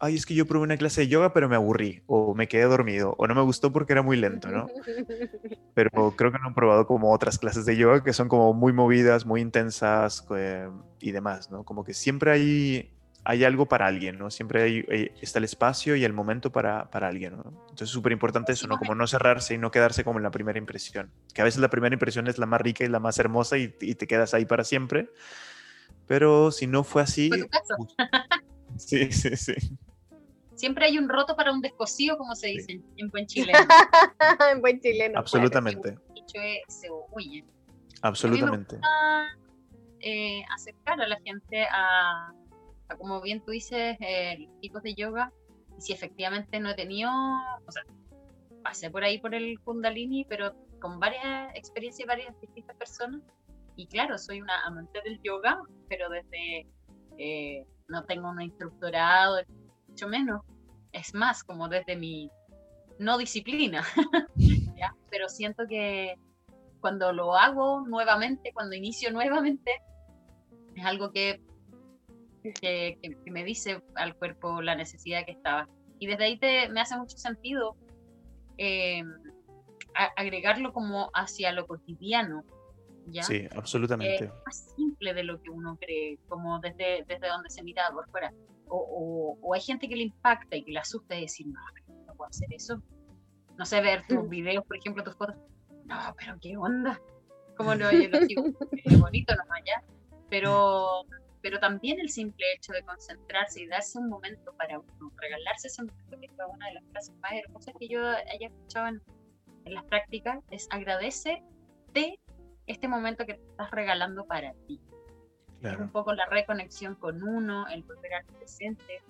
ay, 0.00 0.14
es 0.14 0.26
que 0.26 0.34
yo 0.34 0.46
probé 0.46 0.64
una 0.64 0.76
clase 0.76 1.02
de 1.02 1.08
yoga, 1.08 1.32
pero 1.32 1.48
me 1.48 1.56
aburrí, 1.56 2.02
o 2.06 2.34
me 2.34 2.48
quedé 2.48 2.64
dormido, 2.64 3.14
o 3.18 3.26
no 3.26 3.34
me 3.34 3.42
gustó 3.42 3.72
porque 3.72 3.92
era 3.92 4.02
muy 4.02 4.16
lento, 4.16 4.48
¿no? 4.48 4.66
Pero 5.74 6.14
creo 6.16 6.32
que 6.32 6.38
no 6.38 6.46
han 6.46 6.54
probado 6.54 6.86
como 6.86 7.12
otras 7.12 7.38
clases 7.38 7.66
de 7.66 7.76
yoga 7.76 8.02
que 8.02 8.14
son 8.14 8.28
como 8.28 8.54
muy 8.54 8.72
movidas, 8.72 9.26
muy 9.26 9.42
intensas 9.42 10.26
eh, 10.34 10.70
y 11.00 11.10
demás, 11.10 11.50
¿no? 11.50 11.64
Como 11.64 11.84
que 11.84 11.92
siempre 11.92 12.30
hay 12.30 12.95
hay 13.28 13.42
algo 13.42 13.66
para 13.66 13.86
alguien, 13.86 14.18
¿no? 14.18 14.30
Siempre 14.30 14.62
hay, 14.62 14.84
eh, 14.88 15.12
está 15.20 15.40
el 15.40 15.44
espacio 15.44 15.96
y 15.96 16.04
el 16.04 16.12
momento 16.12 16.52
para, 16.52 16.88
para 16.90 17.08
alguien, 17.08 17.36
¿no? 17.36 17.42
Entonces 17.62 17.88
es 17.88 17.90
súper 17.90 18.12
importante 18.12 18.52
eso, 18.52 18.68
¿no? 18.68 18.78
Como 18.78 18.94
no 18.94 19.06
cerrarse 19.08 19.54
y 19.54 19.58
no 19.58 19.72
quedarse 19.72 20.04
como 20.04 20.20
en 20.20 20.22
la 20.22 20.30
primera 20.30 20.58
impresión. 20.58 21.10
Que 21.34 21.40
a 21.40 21.44
veces 21.44 21.60
la 21.60 21.68
primera 21.68 21.92
impresión 21.92 22.28
es 22.28 22.38
la 22.38 22.46
más 22.46 22.60
rica 22.60 22.84
y 22.84 22.88
la 22.88 23.00
más 23.00 23.18
hermosa 23.18 23.58
y, 23.58 23.74
y 23.80 23.96
te 23.96 24.06
quedas 24.06 24.32
ahí 24.32 24.44
para 24.44 24.62
siempre. 24.62 25.10
Pero 26.06 26.52
si 26.52 26.68
no 26.68 26.84
fue 26.84 27.02
así... 27.02 27.30
sí, 28.76 29.10
sí, 29.10 29.36
sí. 29.36 29.54
Siempre 30.54 30.86
hay 30.86 30.96
un 30.96 31.08
roto 31.08 31.34
para 31.34 31.52
un 31.52 31.60
descosido, 31.60 32.16
como 32.16 32.36
se 32.36 32.46
dice 32.46 32.80
en 32.96 33.08
buen 33.10 33.26
chileno. 33.26 33.58
en 34.52 34.60
buen 34.60 34.80
chileno. 34.80 35.18
Absolutamente. 35.18 35.98
se 36.68 36.88
Absolutamente. 38.02 38.78
eh, 40.00 40.44
acercar 40.54 41.00
a 41.00 41.08
la 41.08 41.18
gente 41.24 41.66
a 41.72 42.32
como 42.98 43.20
bien 43.20 43.42
tú 43.44 43.50
dices, 43.50 43.96
eh, 44.00 44.48
tipos 44.60 44.82
de 44.82 44.94
yoga, 44.94 45.32
y 45.76 45.80
si 45.82 45.92
efectivamente 45.92 46.60
no 46.60 46.70
he 46.70 46.74
tenido, 46.74 47.10
o 47.10 47.72
sea, 47.72 47.82
pasé 48.62 48.90
por 48.90 49.04
ahí 49.04 49.18
por 49.18 49.34
el 49.34 49.60
Kundalini, 49.60 50.24
pero 50.24 50.54
con 50.80 50.98
varias 51.00 51.54
experiencias 51.54 52.04
y 52.04 52.08
varias 52.08 52.40
distintas 52.40 52.76
personas. 52.76 53.22
Y 53.76 53.86
claro, 53.86 54.18
soy 54.18 54.40
una 54.40 54.62
amante 54.64 55.00
del 55.04 55.20
yoga, 55.22 55.60
pero 55.88 56.08
desde 56.08 56.66
eh, 57.18 57.66
no 57.88 58.04
tengo 58.04 58.30
un 58.30 58.40
instructorado, 58.40 59.42
mucho 59.88 60.08
menos. 60.08 60.42
Es 60.92 61.14
más, 61.14 61.44
como 61.44 61.68
desde 61.68 61.96
mi 61.96 62.30
no 62.98 63.18
disciplina. 63.18 63.84
Pero 65.10 65.28
siento 65.28 65.66
que 65.68 66.14
cuando 66.80 67.12
lo 67.12 67.34
hago 67.34 67.86
nuevamente, 67.86 68.52
cuando 68.52 68.74
inicio 68.74 69.10
nuevamente, 69.10 69.70
es 70.74 70.84
algo 70.84 71.10
que 71.10 71.40
que, 72.52 72.98
me 73.26 73.44
dice 73.44 73.82
al 73.94 74.14
cuerpo 74.16 74.62
la 74.62 74.74
necesidad 74.74 75.24
que 75.24 75.32
estaba. 75.32 75.68
Y 75.98 76.06
desde 76.06 76.24
ahí 76.24 76.38
te, 76.38 76.68
me 76.68 76.80
hace 76.80 76.96
mucho 76.96 77.16
sentido 77.16 77.76
eh, 78.58 79.02
agregarlo 80.16 80.72
como 80.72 81.10
hacia 81.14 81.52
lo 81.52 81.66
cotidiano. 81.66 82.44
¿ya? 83.06 83.22
Sí, 83.22 83.48
absolutamente. 83.54 84.30
más 84.44 84.74
simple 84.76 85.14
de 85.14 85.24
lo 85.24 85.40
que 85.40 85.50
uno 85.50 85.76
cree, 85.80 86.18
como 86.28 86.58
desde, 86.60 87.04
desde 87.06 87.28
donde 87.28 87.50
se 87.50 87.62
mira 87.62 87.90
por 87.92 88.08
fuera. 88.10 88.32
O, 88.68 89.38
o, 89.40 89.54
hay 89.54 89.60
gente 89.60 89.88
que 89.88 89.94
le 89.94 90.02
impacta 90.02 90.56
y 90.56 90.64
que 90.64 90.72
le 90.72 90.80
asusta 90.80 91.16
y 91.16 91.22
decir, 91.22 91.46
no, 91.46 91.60
no 92.06 92.14
puedo 92.14 92.28
hacer 92.28 92.48
eso. 92.52 92.82
No 93.56 93.64
sé, 93.64 93.80
ver 93.80 94.04
tus 94.06 94.24
mm. 94.24 94.28
videos, 94.28 94.64
por 94.64 94.76
ejemplo, 94.76 95.04
tus 95.04 95.14
fotos. 95.14 95.36
No, 95.84 95.96
pero 96.18 96.36
qué 96.40 96.56
onda. 96.56 97.00
Como 97.56 97.74
no, 97.74 97.90
yo 97.90 98.08
lo 98.08 98.20
digo, 98.26 98.44
es 98.84 99.00
bonito 99.00 99.34
nomás 99.34 99.62
ya. 99.64 99.82
Pero 100.28 101.06
pero 101.46 101.60
también 101.60 102.00
el 102.00 102.08
simple 102.08 102.44
hecho 102.56 102.72
de 102.72 102.82
concentrarse 102.82 103.62
y 103.62 103.68
darse 103.68 104.00
un 104.00 104.08
momento 104.08 104.52
para 104.54 104.80
uno, 104.80 105.12
regalarse 105.16 105.68
ese 105.68 105.84
momento, 105.84 106.18
que 106.20 106.28
fue 106.30 106.44
una 106.44 106.66
de 106.66 106.74
las 106.74 106.84
frases 106.90 107.14
más 107.20 107.34
hermosas 107.34 107.72
que 107.78 107.86
yo 107.86 108.04
haya 108.04 108.48
escuchado 108.48 108.88
en, 108.88 109.00
las 109.72 109.84
prácticas, 109.84 110.42
es 110.50 110.66
agradece 110.72 111.44
de 111.92 112.18
este 112.66 112.88
momento 112.88 113.26
que 113.26 113.34
te 113.34 113.46
estás 113.46 113.70
regalando 113.70 114.26
para 114.26 114.54
ti. 114.66 114.80
Es 115.62 115.78
un 115.78 115.90
poco 115.90 116.12
la 116.14 116.26
reconexión 116.26 116.96
con 116.96 117.22
uno, 117.22 117.68
el 117.68 117.84
volver 117.84 118.14
al 118.14 118.24
presente. 118.24 119.00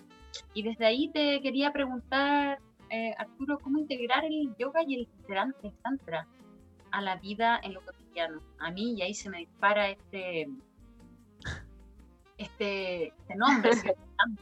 Y 0.53 0.61
desde 0.61 0.85
ahí 0.85 1.09
te 1.09 1.41
quería 1.41 1.73
preguntar, 1.73 2.59
eh, 2.91 3.15
Arturo, 3.17 3.57
¿cómo 3.57 3.79
integrar 3.79 4.25
el 4.25 4.55
yoga 4.59 4.83
y 4.85 4.93
el 4.93 5.07
tantra 5.81 6.27
a 6.91 7.01
la 7.01 7.15
vida 7.15 7.59
en 7.63 7.73
lo 7.73 7.81
cotidiano? 7.81 8.43
A 8.59 8.69
mí, 8.69 8.93
y 8.93 9.01
ahí 9.01 9.15
se 9.15 9.31
me 9.31 9.39
dispara 9.39 9.89
este, 9.89 10.47
este, 12.37 13.07
este 13.07 13.35
nombre, 13.35 13.71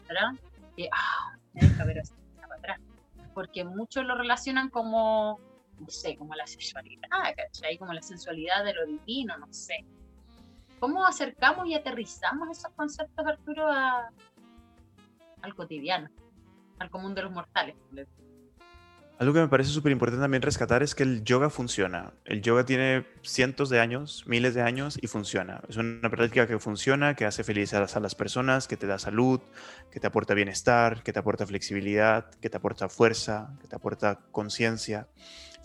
¿verdad? 0.08 0.32
Ah, 0.92 1.38
para 1.56 2.56
atrás. 2.56 2.80
Porque 3.34 3.64
muchos 3.64 4.06
lo 4.06 4.16
relacionan 4.16 4.70
como, 4.70 5.40
no 5.80 5.90
sé, 5.90 6.16
como 6.18 6.36
la 6.36 6.48
sexualidad, 6.48 7.10
¿cachai? 7.36 7.78
Como 7.78 7.94
la 7.94 8.02
sensualidad 8.02 8.64
de 8.64 8.74
lo 8.74 8.86
divino, 8.86 9.38
no 9.38 9.52
sé. 9.52 9.86
¿Cómo 10.80 11.06
acercamos 11.06 11.68
y 11.68 11.74
aterrizamos 11.74 12.50
esos 12.50 12.72
conceptos, 12.74 13.26
Arturo, 13.26 13.70
al 13.70 15.56
cotidiano, 15.56 16.10
al 16.80 16.90
común 16.90 17.16
de 17.16 17.24
los 17.24 17.32
mortales? 17.32 17.76
Algo 19.18 19.34
que 19.34 19.40
me 19.40 19.48
parece 19.48 19.70
súper 19.70 19.94
importante 19.94 20.22
también 20.22 20.42
rescatar 20.42 20.84
es 20.84 20.94
que 20.94 21.04
el 21.04 21.24
yoga 21.24 21.50
funciona. 21.50 22.12
El 22.26 22.42
yoga 22.42 22.66
tiene 22.66 23.06
cientos 23.22 23.70
de 23.70 23.80
años, 23.80 24.26
miles 24.28 24.54
de 24.54 24.62
años 24.62 25.00
y 25.02 25.08
funciona. 25.08 25.62
Es 25.70 25.78
una 25.78 26.10
práctica 26.10 26.48
que 26.48 26.60
funciona, 26.60 27.16
que 27.16 27.26
hace 27.26 27.46
felices 27.46 27.96
a 27.96 28.00
las 28.02 28.16
personas, 28.16 28.68
que 28.68 28.76
te 28.76 28.88
da 28.88 29.00
salud, 29.00 29.40
que 29.90 30.02
te 30.02 30.08
aporta 30.08 30.34
bienestar, 30.34 31.02
que 31.02 31.14
te 31.14 31.20
aporta 31.20 31.46
flexibilidad, 31.46 32.30
que 32.42 32.50
te 32.50 32.58
aporta 32.58 32.90
fuerza, 32.90 33.56
que 33.62 33.68
te 33.68 33.76
aporta 33.78 34.20
conciencia 34.32 35.08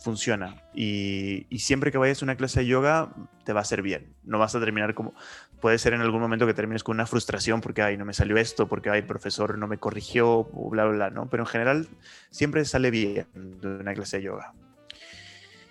funciona. 0.01 0.65
Y, 0.75 1.47
siempre 1.59 1.93
que 1.93 1.99
vayas 1.99 2.23
a 2.23 2.25
una 2.25 2.37
clase 2.37 2.61
de 2.61 2.67
yoga, 2.67 3.13
te 3.45 3.53
va 3.53 3.61
a 3.61 3.65
ser 3.65 3.83
bien. 3.83 4.15
No 4.25 4.39
vas 4.39 4.55
a 4.55 4.61
terminar 4.61 4.95
como. 4.95 5.15
Puede 5.61 5.79
ser 5.79 5.93
en 5.93 6.01
algún 6.01 6.21
momento 6.21 6.47
que 6.47 6.55
termines 6.55 6.83
con 6.83 6.97
una 6.97 7.07
frustración 7.07 7.61
porque, 7.61 7.83
ay, 7.83 7.97
no 7.97 8.05
me 8.05 8.15
salió 8.15 8.37
esto, 8.39 8.67
porque, 8.67 8.91
ay, 8.91 9.01
el 9.01 9.07
profesor 9.07 9.59
no 9.59 9.67
me 9.67 9.79
corrigió, 9.79 10.45
bla, 10.45 10.85
bla, 10.85 10.95
bla, 10.95 11.11
¿no? 11.11 11.29
Pero 11.29 11.43
en 11.43 11.47
general, 11.47 11.89
siempre 12.31 12.65
sale 12.65 12.91
bien 12.91 13.27
de 13.35 13.69
una 13.69 13.93
clase 13.95 14.19
de 14.19 14.25
yoga. 14.25 14.55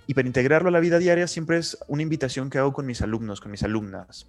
Y 0.05 0.13
para 0.13 0.27
integrarlo 0.27 0.69
a 0.69 0.71
la 0.71 0.79
vida 0.79 0.99
diaria, 0.99 1.27
siempre 1.27 1.57
es 1.57 1.77
una 1.87 2.03
invitación 2.03 2.49
que 2.49 2.57
hago 2.57 2.73
con 2.73 2.85
mis 2.85 3.01
alumnos, 3.01 3.41
con 3.41 3.51
mis 3.51 3.63
alumnas. 3.63 4.27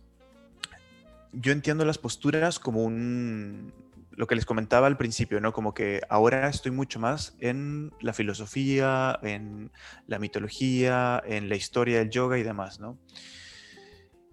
Yo 1.32 1.53
entiendo 1.53 1.85
las 1.85 1.99
posturas 1.99 2.59
como 2.59 2.82
un, 2.82 3.73
lo 4.12 4.27
que 4.27 4.35
les 4.35 4.45
comentaba 4.45 4.87
al 4.87 4.99
principio, 4.99 5.41
¿no? 5.41 5.53
Como 5.53 5.73
que 5.73 6.03
ahora 6.11 6.49
estoy 6.49 6.73
mucho 6.73 7.01
más 7.01 7.35
en 7.41 7.93
la 8.03 8.12
filosofía, 8.12 9.19
en 9.23 9.70
la 10.07 10.19
mitología, 10.19 11.23
en 11.24 11.49
la 11.49 11.57
historia 11.57 11.99
del 11.99 12.11
yoga 12.11 12.39
y 12.39 12.43
demás, 12.43 12.81
¿no? 12.81 12.99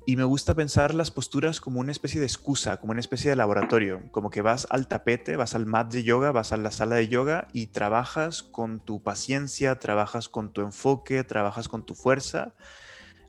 Y 0.09 0.15
me 0.15 0.23
gusta 0.23 0.55
pensar 0.55 0.95
las 0.95 1.11
posturas 1.11 1.59
como 1.59 1.81
una 1.81 1.91
especie 1.91 2.21
de 2.21 2.25
excusa, 2.25 2.77
como 2.77 2.91
una 2.91 3.01
especie 3.01 3.29
de 3.29 3.35
laboratorio, 3.35 4.03
como 4.11 4.29
que 4.29 4.41
vas 4.41 4.65
al 4.69 4.87
tapete, 4.87 5.35
vas 5.35 5.53
al 5.53 5.65
mat 5.65 5.91
de 5.91 6.03
yoga, 6.03 6.31
vas 6.31 6.53
a 6.53 6.57
la 6.57 6.71
sala 6.71 6.95
de 6.95 7.09
yoga 7.09 7.49
y 7.51 7.67
trabajas 7.67 8.41
con 8.41 8.79
tu 8.79 9.03
paciencia, 9.03 9.79
trabajas 9.79 10.29
con 10.29 10.53
tu 10.53 10.61
enfoque, 10.61 11.25
trabajas 11.25 11.67
con 11.67 11.85
tu 11.85 11.93
fuerza 11.93 12.53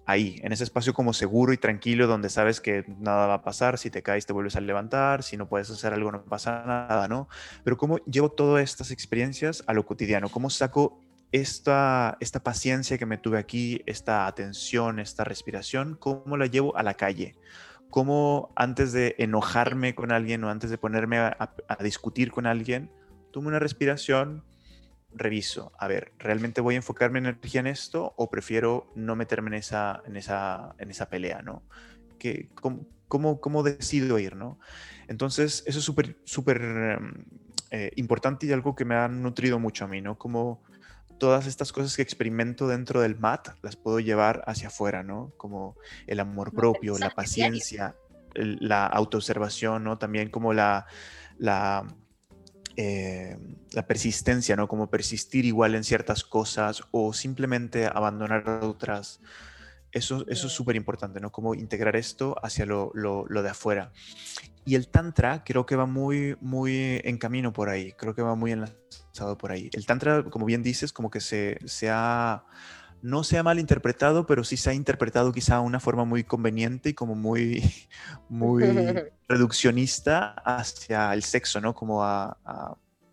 ahí, 0.07 0.39
en 0.45 0.53
ese 0.53 0.63
espacio 0.63 0.95
como 0.95 1.13
seguro 1.15 1.53
y 1.53 1.57
tranquilo 1.57 2.07
donde 2.07 2.31
sabes 2.31 2.61
que 2.61 2.85
nada 3.01 3.27
va 3.27 3.35
a 3.35 3.43
pasar, 3.43 3.77
si 3.77 3.91
te 3.91 4.05
caes 4.05 4.27
te 4.27 4.33
vuelves 4.33 4.55
a 4.55 4.61
levantar, 4.61 5.25
si 5.25 5.37
no 5.37 5.49
puedes 5.49 5.69
hacer 5.71 5.93
algo 5.93 6.13
no 6.13 6.25
pasa 6.27 6.63
nada, 6.65 7.09
¿no? 7.09 7.29
Pero 7.65 7.77
cómo 7.77 7.99
llevo 8.05 8.31
todas 8.31 8.63
estas 8.63 8.93
experiencias 8.93 9.65
a 9.67 9.75
lo 9.75 9.85
cotidiano, 9.85 10.29
cómo 10.29 10.49
saco 10.49 11.01
esta, 11.33 12.17
esta 12.21 12.43
paciencia 12.43 12.99
que 12.99 13.07
me 13.07 13.19
tuve 13.19 13.39
aquí, 13.39 13.83
esta 13.87 14.27
atención, 14.27 14.99
esta 14.99 15.25
respiración, 15.25 15.97
cómo 15.99 16.37
la 16.37 16.47
llevo 16.47 16.77
a 16.77 16.83
la 16.83 16.95
calle, 16.95 17.37
cómo 17.91 18.53
antes 18.57 18.93
de 18.93 19.15
enojarme 19.19 19.95
con 19.95 20.13
alguien 20.13 20.43
o 20.45 20.51
antes 20.51 20.71
de 20.71 20.79
ponerme 20.79 21.19
a, 21.19 21.55
discutir 21.81 22.31
con 22.31 22.47
alguien, 22.47 22.91
tomo 23.31 23.49
una 23.49 23.59
respiración, 23.59 24.45
reviso, 25.15 25.73
a 25.79 25.89
ver, 25.89 26.13
¿realmente 26.19 26.61
voy 26.61 26.75
a 26.75 26.79
enfocarme 26.79 27.21
mi 27.21 27.29
energía 27.29 27.61
en 27.61 27.67
esto 27.67 28.15
o 28.17 28.31
prefiero 28.31 28.93
no 28.95 29.17
meterme 29.17 29.49
en 29.49 29.55
esa, 29.55 30.03
en 30.07 30.17
esa, 30.17 30.75
en 30.79 30.91
esa 30.91 31.09
pelea, 31.09 31.43
¿no? 31.43 31.63
Que, 32.19 32.51
¿cómo, 32.55 33.41
cómo, 33.41 33.63
decido 33.63 34.19
ir, 34.19 34.37
¿no? 34.37 34.59
Entonces, 35.09 35.63
eso 35.67 35.79
es 35.79 35.85
súper, 35.85 36.19
súper 36.25 36.61
em, 36.61 37.25
eh, 37.71 37.91
importante 37.97 38.47
y 38.47 38.53
algo 38.53 38.75
que 38.75 38.85
me 38.85 38.97
ha 38.97 39.09
nutrido 39.09 39.59
mucho 39.59 39.85
a 39.85 39.89
mí, 39.89 40.03
¿no? 40.03 40.19
Como 40.19 40.63
todas 41.19 41.47
estas 41.47 41.73
cosas 41.73 41.97
que 41.97 42.03
experimento 42.03 42.69
dentro 42.69 43.01
del 43.01 43.19
MAT 43.19 43.49
las 43.63 43.77
puedo 43.77 44.01
llevar 44.01 44.43
hacia 44.47 44.69
afuera, 44.69 45.03
¿no? 45.03 45.33
Como 45.37 45.77
el 46.07 46.21
amor 46.21 46.53
propio, 46.53 46.99
la 46.99 47.11
paciencia, 47.11 47.97
la 48.35 48.87
autoobservación, 48.87 49.85
¿no? 49.85 49.99
También 49.99 50.31
como 50.31 50.53
la, 50.53 50.87
la 51.39 51.87
eh, 52.81 53.37
la 53.73 53.89
persistencia, 53.89 54.55
¿no? 54.55 54.69
Como 54.69 54.89
persistir 54.89 55.45
igual 55.45 55.75
en 55.75 55.83
ciertas 55.83 56.23
cosas 56.23 56.85
o 56.93 57.13
simplemente 57.13 57.87
abandonar 57.87 58.49
otras. 58.63 59.21
Eso, 59.93 60.25
eso 60.29 60.47
es 60.47 60.53
súper 60.53 60.77
importante, 60.77 61.21
¿no? 61.21 61.33
Como 61.33 61.55
integrar 61.55 61.97
esto 61.97 62.37
hacia 62.43 62.67
lo, 62.67 62.91
lo, 62.95 63.43
de 63.43 63.49
afuera. 63.49 63.93
Y 64.65 64.75
el 64.75 64.89
Tantra 64.89 65.45
creo 65.45 65.65
que 65.65 65.77
va 65.77 65.87
muy, 65.87 66.37
muy 66.41 67.01
en 67.05 67.17
camino 67.17 67.53
por 67.53 67.71
ahí, 67.71 67.93
creo 67.93 68.15
que 68.15 68.23
va 68.23 68.35
muy 68.35 68.53
enlazado 68.53 69.39
por 69.39 69.51
ahí. 69.51 69.71
El 69.73 69.87
Tantra, 69.87 70.25
como 70.25 70.45
bien 70.45 70.63
dices, 70.63 70.93
como 70.93 71.11
que 71.11 71.21
se, 71.21 71.59
se 71.65 71.89
ha 71.91 72.45
no 73.03 73.23
se 73.25 73.39
ha 73.39 73.43
mal 73.43 73.59
interpretado, 73.59 74.27
pero 74.27 74.45
sí 74.45 74.57
se 74.57 74.71
ha 74.71 74.75
interpretado 74.75 75.33
quizá 75.33 75.57
de 75.57 75.61
una 75.63 75.81
forma 75.81 76.05
muy 76.05 76.25
conveniente 76.25 76.91
y 76.91 76.95
como 76.95 77.15
muy, 77.15 77.63
muy 78.29 78.65
reduccionista 79.29 80.31
hacia 80.45 81.13
el 81.15 81.23
sexo, 81.23 81.61
¿no? 81.61 81.75
Como 81.75 82.03
a, 82.05 82.37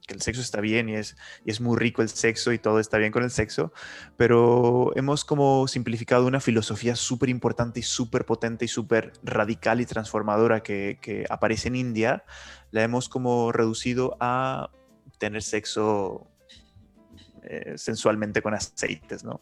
que 0.05 0.13
el 0.13 0.21
sexo 0.21 0.41
está 0.41 0.61
bien 0.61 0.89
y 0.89 0.95
es, 0.95 1.15
y 1.45 1.51
es 1.51 1.61
muy 1.61 1.77
rico 1.77 2.01
el 2.01 2.09
sexo 2.09 2.53
y 2.53 2.59
todo 2.59 2.79
está 2.79 2.97
bien 2.97 3.11
con 3.11 3.23
el 3.23 3.31
sexo, 3.31 3.73
pero 4.17 4.91
hemos 4.95 5.25
como 5.25 5.67
simplificado 5.67 6.27
una 6.27 6.39
filosofía 6.39 6.95
súper 6.95 7.29
importante 7.29 7.79
y 7.79 7.83
súper 7.83 8.25
potente 8.25 8.65
y 8.65 8.67
súper 8.67 9.13
radical 9.23 9.81
y 9.81 9.85
transformadora 9.85 10.61
que, 10.61 10.99
que 11.01 11.25
aparece 11.29 11.67
en 11.69 11.75
India, 11.75 12.23
la 12.71 12.83
hemos 12.83 13.09
como 13.09 13.51
reducido 13.51 14.17
a 14.19 14.69
tener 15.17 15.41
sexo 15.41 16.27
eh, 17.43 17.77
sensualmente 17.77 18.41
con 18.41 18.53
aceites, 18.53 19.23
¿no? 19.23 19.41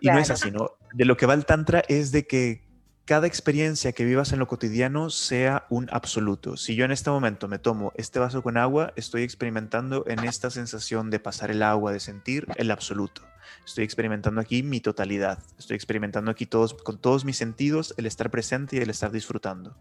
Y 0.00 0.08
no 0.08 0.18
es 0.18 0.30
así, 0.30 0.50
¿no? 0.50 0.76
De 0.92 1.04
lo 1.04 1.16
que 1.16 1.26
va 1.26 1.34
el 1.34 1.44
Tantra 1.44 1.82
es 1.88 2.12
de 2.12 2.26
que 2.26 2.67
cada 3.08 3.26
experiencia 3.26 3.92
que 3.92 4.04
vivas 4.04 4.34
en 4.34 4.38
lo 4.38 4.46
cotidiano 4.46 5.08
sea 5.08 5.64
un 5.70 5.88
absoluto. 5.90 6.58
Si 6.58 6.74
yo 6.74 6.84
en 6.84 6.90
este 6.90 7.08
momento 7.08 7.48
me 7.48 7.58
tomo 7.58 7.90
este 7.94 8.18
vaso 8.18 8.42
con 8.42 8.58
agua, 8.58 8.92
estoy 8.96 9.22
experimentando 9.22 10.04
en 10.08 10.24
esta 10.24 10.50
sensación 10.50 11.08
de 11.08 11.18
pasar 11.18 11.50
el 11.50 11.62
agua, 11.62 11.90
de 11.90 12.00
sentir 12.00 12.46
el 12.56 12.70
absoluto. 12.70 13.22
Estoy 13.64 13.84
experimentando 13.84 14.42
aquí 14.42 14.62
mi 14.62 14.80
totalidad. 14.80 15.38
Estoy 15.58 15.74
experimentando 15.76 16.30
aquí 16.30 16.44
todos, 16.44 16.74
con 16.74 16.98
todos 16.98 17.24
mis 17.24 17.38
sentidos 17.38 17.94
el 17.96 18.04
estar 18.04 18.30
presente 18.30 18.76
y 18.76 18.80
el 18.80 18.90
estar 18.90 19.10
disfrutando. 19.10 19.74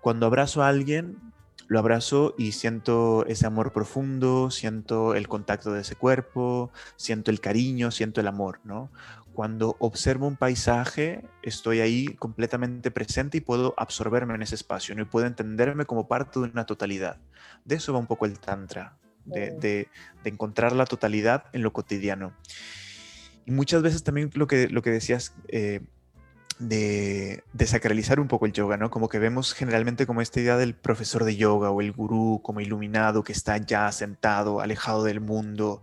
Cuando 0.00 0.24
abrazo 0.24 0.62
a 0.62 0.68
alguien, 0.68 1.18
lo 1.68 1.78
abrazo 1.78 2.34
y 2.38 2.52
siento 2.52 3.26
ese 3.26 3.44
amor 3.44 3.74
profundo, 3.74 4.50
siento 4.50 5.14
el 5.14 5.28
contacto 5.28 5.70
de 5.70 5.82
ese 5.82 5.96
cuerpo, 5.96 6.70
siento 6.96 7.30
el 7.30 7.40
cariño, 7.40 7.90
siento 7.90 8.22
el 8.22 8.26
amor, 8.26 8.60
¿no? 8.64 8.90
Cuando 9.38 9.76
observo 9.78 10.26
un 10.26 10.34
paisaje, 10.34 11.24
estoy 11.44 11.78
ahí 11.78 12.06
completamente 12.06 12.90
presente 12.90 13.38
y 13.38 13.40
puedo 13.40 13.72
absorberme 13.76 14.34
en 14.34 14.42
ese 14.42 14.56
espacio, 14.56 14.96
¿no? 14.96 15.02
Y 15.02 15.04
puedo 15.04 15.28
entenderme 15.28 15.84
como 15.84 16.08
parte 16.08 16.40
de 16.40 16.46
una 16.46 16.66
totalidad. 16.66 17.18
De 17.64 17.76
eso 17.76 17.92
va 17.92 18.00
un 18.00 18.08
poco 18.08 18.26
el 18.26 18.40
tantra, 18.40 18.96
de, 19.26 19.52
de, 19.52 19.88
encontrar 20.24 20.72
la 20.72 20.86
totalidad 20.86 21.44
en 21.52 21.62
lo 21.62 21.72
cotidiano. 21.72 22.32
Y 23.46 23.52
muchas 23.52 23.80
veces 23.80 24.02
también 24.02 24.32
lo 24.34 24.48
que, 24.48 24.68
lo 24.70 24.82
que 24.82 24.90
decías, 24.90 25.32
eh, 25.46 25.82
de 26.58 27.44
desacralizar 27.52 28.18
un 28.18 28.26
poco 28.26 28.46
el 28.46 28.52
yoga, 28.52 28.76
¿no? 28.76 28.90
Como 28.90 29.08
que 29.08 29.20
vemos 29.20 29.54
generalmente 29.54 30.04
como 30.04 30.20
esta 30.20 30.40
idea 30.40 30.56
del 30.56 30.74
profesor 30.74 31.22
de 31.22 31.36
yoga 31.36 31.70
o 31.70 31.80
el 31.80 31.92
gurú 31.92 32.40
como 32.42 32.60
iluminado 32.60 33.22
que 33.22 33.30
está 33.30 33.56
ya 33.58 33.92
sentado, 33.92 34.60
alejado 34.60 35.04
del 35.04 35.20
mundo, 35.20 35.80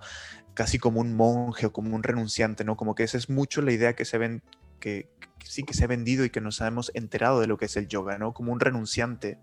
casi 0.55 0.79
como 0.79 1.01
un 1.01 1.15
monje 1.15 1.67
o 1.67 1.71
como 1.71 1.95
un 1.95 2.01
renunciante, 2.01 2.63
¿no? 2.63 2.75
Como 2.75 2.95
que 2.95 3.03
esa 3.03 3.17
es 3.17 3.29
mucho 3.29 3.61
la 3.61 3.71
idea 3.71 3.95
que 3.95 4.05
se 4.05 4.17
ven, 4.17 4.41
que, 4.79 5.11
sí 5.43 5.61
que 5.63 5.75
se 5.75 5.83
ha 5.83 5.87
vendido 5.87 6.25
y 6.25 6.31
que 6.31 6.41
nos 6.41 6.59
hemos 6.61 6.91
enterado 6.95 7.39
de 7.39 7.47
lo 7.47 7.57
que 7.57 7.65
es 7.65 7.77
el 7.77 7.87
yoga, 7.87 8.17
¿no? 8.17 8.33
Como 8.33 8.51
un 8.51 8.59
renunciante. 8.59 9.37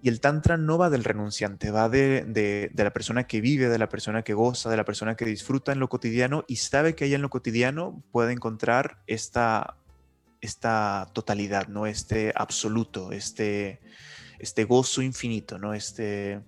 Y 0.00 0.08
el 0.08 0.20
tantra 0.20 0.56
no 0.56 0.78
va 0.78 0.88
del 0.88 1.04
renunciante, 1.04 1.70
va 1.70 1.90
de, 1.90 2.24
de, 2.26 2.70
de, 2.72 2.84
la 2.84 2.92
persona 2.92 3.26
que 3.26 3.40
vive, 3.42 3.68
de 3.68 3.78
la 3.78 3.88
persona 3.88 4.22
que 4.22 4.32
goza, 4.34 4.70
de 4.70 4.76
la 4.76 4.84
persona 4.84 5.16
que 5.16 5.24
disfruta 5.26 5.72
en 5.72 5.80
lo 5.80 5.88
cotidiano 5.88 6.44
y 6.48 6.56
sabe 6.56 6.94
que 6.94 7.04
ahí 7.04 7.14
en 7.14 7.22
lo 7.22 7.30
cotidiano 7.30 8.02
puede 8.12 8.32
encontrar 8.32 9.02
esta 9.06 9.76
esta 10.40 11.10
totalidad, 11.12 11.68
¿no? 11.68 11.86
Este 11.86 12.32
absoluto, 12.34 13.12
este, 13.12 13.80
este 14.38 14.64
gozo 14.64 15.02
infinito, 15.02 15.58
¿no? 15.58 15.74
Este, 15.74 16.40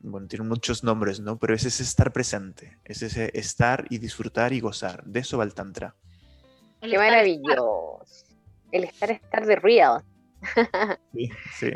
bueno, 0.00 0.26
tiene 0.26 0.46
muchos 0.46 0.82
nombres, 0.82 1.20
¿no? 1.20 1.38
Pero 1.38 1.54
ese 1.54 1.68
es 1.68 1.80
estar 1.80 2.12
presente, 2.12 2.78
es 2.84 3.02
ese 3.02 3.30
estar 3.38 3.86
y 3.90 3.98
disfrutar 3.98 4.52
y 4.52 4.60
gozar. 4.60 5.04
De 5.04 5.20
eso 5.20 5.38
va 5.38 5.44
el 5.44 5.54
Tantra. 5.54 5.94
Qué 6.80 6.96
maravilloso. 6.96 8.04
El 8.72 8.84
estar, 8.84 9.10
estar 9.10 9.46
de 9.46 9.56
real. 9.56 10.02
sí, 11.12 11.30
sí. 11.58 11.70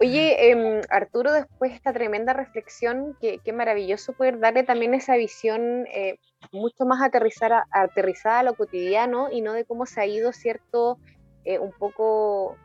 Oye, 0.00 0.50
em, 0.50 0.80
Arturo, 0.90 1.32
después 1.32 1.70
de 1.70 1.76
esta 1.76 1.92
tremenda 1.92 2.32
reflexión, 2.32 3.16
qué, 3.20 3.40
maravilloso 3.52 4.12
poder 4.12 4.38
darle 4.38 4.64
también 4.64 4.94
esa 4.94 5.16
visión 5.16 5.86
eh, 5.86 6.18
mucho 6.52 6.84
más 6.84 7.00
aterrizada, 7.02 7.66
aterrizada 7.70 8.40
a 8.40 8.42
lo 8.42 8.54
cotidiano 8.54 9.30
y 9.30 9.40
no 9.40 9.52
de 9.52 9.64
cómo 9.64 9.86
se 9.86 10.00
ha 10.00 10.06
ido, 10.06 10.32
¿cierto? 10.32 10.98
Eh, 11.44 11.58
un 11.58 11.72
poco 11.72 12.56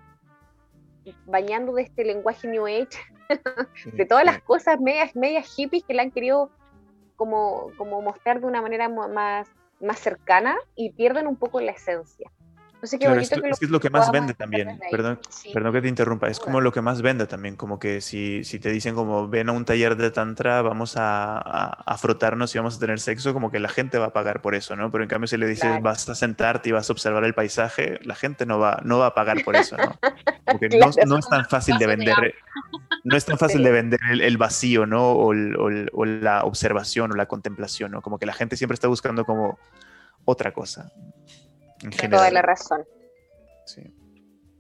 bañando 1.26 1.74
de 1.74 1.84
este 1.84 2.04
lenguaje 2.04 2.48
New 2.48 2.66
Age, 2.66 2.98
de 3.86 4.06
todas 4.06 4.26
las 4.26 4.42
cosas 4.42 4.80
medias, 4.80 5.16
medias 5.16 5.54
hippies 5.56 5.84
que 5.84 5.94
le 5.94 6.02
han 6.02 6.12
querido 6.12 6.50
como, 7.16 7.72
como 7.78 8.02
mostrar 8.02 8.40
de 8.40 8.48
una 8.48 8.62
manera 8.62 8.90
más, 8.90 9.48
más 9.80 10.00
cercana 10.00 10.58
y 10.76 10.92
pierden 10.92 11.28
un 11.28 11.36
poco 11.36 11.60
la 11.62 11.72
esencia. 11.72 12.32
Claro, 13.00 13.20
es, 13.20 13.30
que 13.30 13.66
es 13.66 13.70
lo 13.70 13.80
que 13.80 13.90
más 13.90 14.12
vende 14.12 14.34
también. 14.34 14.80
Perdón, 14.92 15.20
perdón 15.54 15.74
que 15.74 15.82
te 15.82 15.88
interrumpa. 15.88 16.30
Es 16.30 16.40
como 16.40 16.62
lo 16.62 16.72
que 16.72 16.82
más 16.82 17.02
vende 17.02 17.28
también. 17.28 17.56
Como 17.56 17.80
que 17.80 18.02
si, 18.02 18.44
si 18.44 18.60
te 18.60 18.72
dicen 18.72 18.96
como 18.96 19.28
ven 19.28 19.50
a 19.50 19.52
un 19.52 19.66
taller 19.66 19.96
de 19.98 20.12
tantra, 20.12 20.62
vamos 20.62 20.96
a, 20.98 21.38
a, 21.38 21.98
frotarnos 21.98 22.54
y 22.56 22.58
vamos 22.58 22.78
a 22.78 22.80
tener 22.80 23.00
sexo, 23.00 23.34
como 23.34 23.52
que 23.52 23.60
la 23.60 23.70
gente 23.70 23.98
va 23.98 24.08
a 24.08 24.14
pagar 24.14 24.42
por 24.42 24.56
eso, 24.56 24.76
¿no? 24.76 24.92
Pero 24.92 25.04
en 25.04 25.10
cambio 25.10 25.28
si 25.28 25.38
le 25.38 25.48
dices 25.48 25.82
vas 25.82 26.08
a 26.10 26.16
sentarte 26.16 26.70
y 26.70 26.72
vas 26.72 26.90
a 26.90 26.94
observar 26.94 27.24
el 27.24 27.34
paisaje, 27.34 28.00
la 28.04 28.16
gente 28.16 28.46
no 28.46 28.60
va, 28.60 28.82
no 28.84 29.00
va 29.00 29.08
a 29.08 29.14
pagar 29.14 29.44
por 29.44 29.56
eso, 29.56 29.76
¿no? 29.78 29.98
Porque 30.46 30.70
no, 30.80 30.92
no, 31.06 31.18
es 31.18 31.28
tan 31.28 31.46
fácil 31.46 31.78
de 31.78 31.88
vender. 31.88 32.36
No 33.04 33.18
es 33.18 33.26
tan 33.26 33.38
fácil 33.40 33.64
de 33.64 33.72
vender 33.72 34.00
el, 34.10 34.38
vacío, 34.38 34.86
¿no? 34.86 35.12
O, 35.12 35.34
o, 35.34 36.06
la 36.06 36.44
observación 36.44 37.12
o 37.12 37.16
la 37.16 37.28
contemplación, 37.28 37.92
¿no? 37.92 38.02
Como 38.02 38.18
que 38.20 38.26
la 38.26 38.34
gente 38.34 38.56
siempre 38.58 38.76
está 38.76 38.88
buscando 38.88 39.26
como 39.26 39.60
otra 40.26 40.52
cosa. 40.52 40.92
En 41.84 42.10
Toda 42.10 42.32
la 42.32 42.42
razón. 42.42 42.86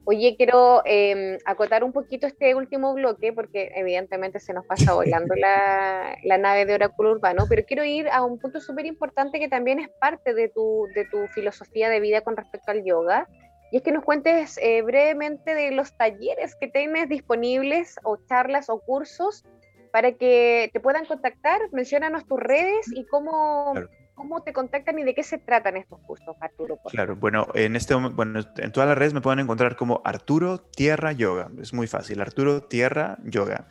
Oye, 0.05 0.35
quiero 0.37 0.81
em, 0.85 1.37
acotar 1.45 1.83
un 1.83 1.91
poquito 1.91 2.25
este 2.25 2.55
último 2.55 2.93
bloque 2.95 3.31
porque 3.31 3.71
evidentemente 3.75 4.39
se 4.39 4.53
nos 4.53 4.65
pasa 4.65 4.93
volando 4.93 5.35
la, 5.35 6.37
nave 6.39 6.65
de 6.65 6.73
Oráculo 6.73 7.11
Urbano, 7.11 7.45
pero 7.47 7.63
quiero 7.63 7.83
ir 7.83 8.09
a 8.09 8.23
un 8.23 8.39
punto 8.39 8.59
súper 8.59 8.85
importante 8.87 9.39
que 9.39 9.49
también 9.49 9.79
es 9.79 9.89
parte 9.99 10.33
de 10.33 10.49
tu, 10.49 10.87
de 10.95 11.05
tu 11.05 11.27
filosofía 11.27 11.89
de 11.89 11.99
vida 11.99 12.21
con 12.21 12.35
respecto 12.35 12.71
al 12.71 12.83
yoga, 12.83 13.27
y 13.71 13.77
es 13.77 13.83
que 13.83 13.91
nos 13.91 14.03
cuentes 14.03 14.57
eh, 14.63 14.81
brevemente 14.81 15.53
de 15.53 15.71
los 15.71 15.95
talleres 15.95 16.55
que 16.55 16.67
tienes 16.67 17.07
disponibles 17.07 17.99
o 18.03 18.17
charlas 18.27 18.69
o 18.69 18.79
cursos 18.79 19.45
para 19.91 20.13
que 20.13 20.69
te 20.73 20.79
puedan 20.79 21.05
contactar. 21.05 21.61
Menciónanos 21.71 22.25
tus 22.25 22.39
redes 22.39 22.87
y 22.95 23.05
cómo, 23.05 23.73
¿Cómo 24.19 24.43
te 24.43 24.51
contactan 24.51 24.99
y 24.99 25.03
de 25.03 25.15
qué 25.15 25.23
se 25.23 25.37
tratan 25.37 25.77
estos 25.77 25.97
cursos, 26.01 26.35
Arturo? 26.41 26.77
Claro, 26.91 27.15
bueno, 27.15 27.47
en 27.53 27.77
este 27.77 27.95
bueno, 27.95 28.41
en 28.57 28.71
todas 28.73 28.89
las 28.89 28.97
redes 28.97 29.13
me 29.13 29.21
pueden 29.21 29.39
encontrar 29.39 29.77
como 29.77 30.01
Arturo 30.03 30.57
Tierra 30.59 31.13
Yoga. 31.13 31.49
Es 31.61 31.73
muy 31.73 31.87
fácil, 31.87 32.19
Arturo 32.19 32.63
Tierra 32.63 33.17
Yoga. 33.23 33.69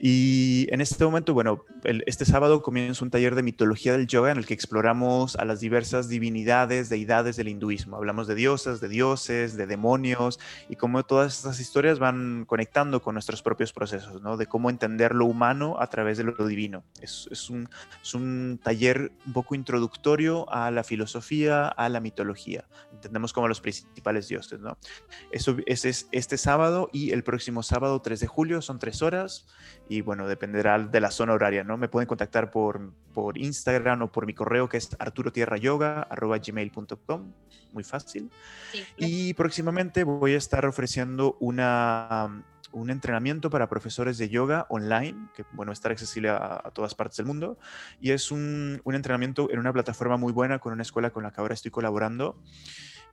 Y 0.00 0.68
en 0.72 0.80
este 0.80 1.04
momento, 1.04 1.34
bueno, 1.34 1.64
este 2.06 2.24
sábado 2.24 2.62
comienza 2.62 3.04
un 3.04 3.10
taller 3.10 3.34
de 3.34 3.42
mitología 3.42 3.92
del 3.92 4.06
yoga 4.06 4.30
en 4.30 4.38
el 4.38 4.46
que 4.46 4.54
exploramos 4.54 5.34
a 5.34 5.44
las 5.44 5.58
diversas 5.58 6.08
divinidades, 6.08 6.88
deidades 6.88 7.34
del 7.34 7.48
hinduismo. 7.48 7.96
Hablamos 7.96 8.28
de 8.28 8.36
diosas, 8.36 8.80
de 8.80 8.88
dioses, 8.88 9.56
de 9.56 9.66
demonios 9.66 10.38
y 10.68 10.76
cómo 10.76 11.02
todas 11.04 11.36
estas 11.36 11.58
historias 11.58 11.98
van 11.98 12.44
conectando 12.46 13.02
con 13.02 13.14
nuestros 13.14 13.42
propios 13.42 13.72
procesos, 13.72 14.22
¿no? 14.22 14.36
De 14.36 14.46
cómo 14.46 14.70
entender 14.70 15.16
lo 15.16 15.26
humano 15.26 15.76
a 15.80 15.88
través 15.88 16.16
de 16.16 16.24
lo 16.24 16.46
divino. 16.46 16.84
Es, 17.00 17.28
es, 17.32 17.50
un, 17.50 17.68
es 18.00 18.14
un 18.14 18.60
taller 18.62 19.10
un 19.26 19.32
poco 19.32 19.56
introductorio 19.56 20.48
a 20.52 20.70
la 20.70 20.84
filosofía, 20.84 21.66
a 21.66 21.88
la 21.88 21.98
mitología. 21.98 22.68
Entendemos 22.92 23.32
como 23.32 23.48
los 23.48 23.60
principales 23.60 24.28
dioses, 24.28 24.60
¿no? 24.60 24.78
Eso 25.32 25.56
es, 25.66 25.84
es 25.84 26.08
este 26.12 26.38
sábado 26.38 26.88
y 26.92 27.10
el 27.10 27.24
próximo 27.24 27.64
sábado 27.64 28.00
3 28.00 28.20
de 28.20 28.26
julio, 28.28 28.62
son 28.62 28.78
tres 28.78 29.02
horas 29.02 29.46
y 29.88 30.02
bueno, 30.02 30.28
dependerá 30.28 30.78
de 30.78 31.00
la 31.00 31.10
zona 31.10 31.32
horaria, 31.32 31.64
¿no? 31.64 31.78
Me 31.78 31.88
pueden 31.88 32.06
contactar 32.06 32.50
por, 32.50 32.92
por 33.14 33.38
Instagram 33.38 34.02
o 34.02 34.12
por 34.12 34.26
mi 34.26 34.34
correo 34.34 34.68
que 34.68 34.76
es 34.76 34.94
arturotierrayoga.gmail.com, 34.98 37.32
muy 37.72 37.84
fácil. 37.84 38.30
y 38.96 39.32
próximamente 39.34 40.04
voy 40.04 40.34
a 40.34 40.36
estar 40.36 40.66
ofreciendo 40.66 41.38
una, 41.40 42.44
un 42.72 42.90
entrenamiento 42.90 43.48
para 43.48 43.66
profesores 43.68 44.18
de 44.18 44.28
yoga 44.28 44.66
online, 44.68 45.30
que 45.34 45.46
bueno, 45.52 45.72
estar 45.72 45.90
accesible 45.90 46.28
a, 46.28 46.60
a 46.62 46.70
todas 46.70 46.94
partes 46.94 47.16
del 47.16 47.24
mundo, 47.26 47.58
y 48.00 48.10
es 48.10 48.30
un, 48.30 48.82
un, 48.84 48.94
entrenamiento 48.94 49.50
en 49.50 49.58
una 49.58 49.72
plataforma 49.72 50.18
muy 50.18 50.34
buena 50.34 50.58
con 50.58 50.74
una 50.74 50.82
escuela 50.82 51.08
con 51.10 51.22
la 51.22 51.30
que 51.30 51.40
ahora 51.40 51.54
estoy 51.54 51.70
colaborando 51.70 52.36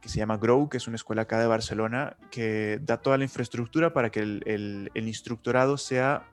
que 0.01 0.09
se 0.09 0.17
llama 0.19 0.37
Grow, 0.37 0.67
que 0.69 0.77
es 0.77 0.87
una 0.87 0.97
escuela 0.97 1.23
acá 1.23 1.39
de 1.39 1.47
Barcelona, 1.47 2.15
que 2.29 2.79
da 2.83 2.97
toda 2.97 3.17
la 3.17 3.23
infraestructura 3.23 3.91
para 3.91 4.11
que 4.11 4.19
el, 4.19 4.43
el, 4.45 4.91
el 4.93 5.07
instructorado 5.07 5.77
sea 5.77 6.27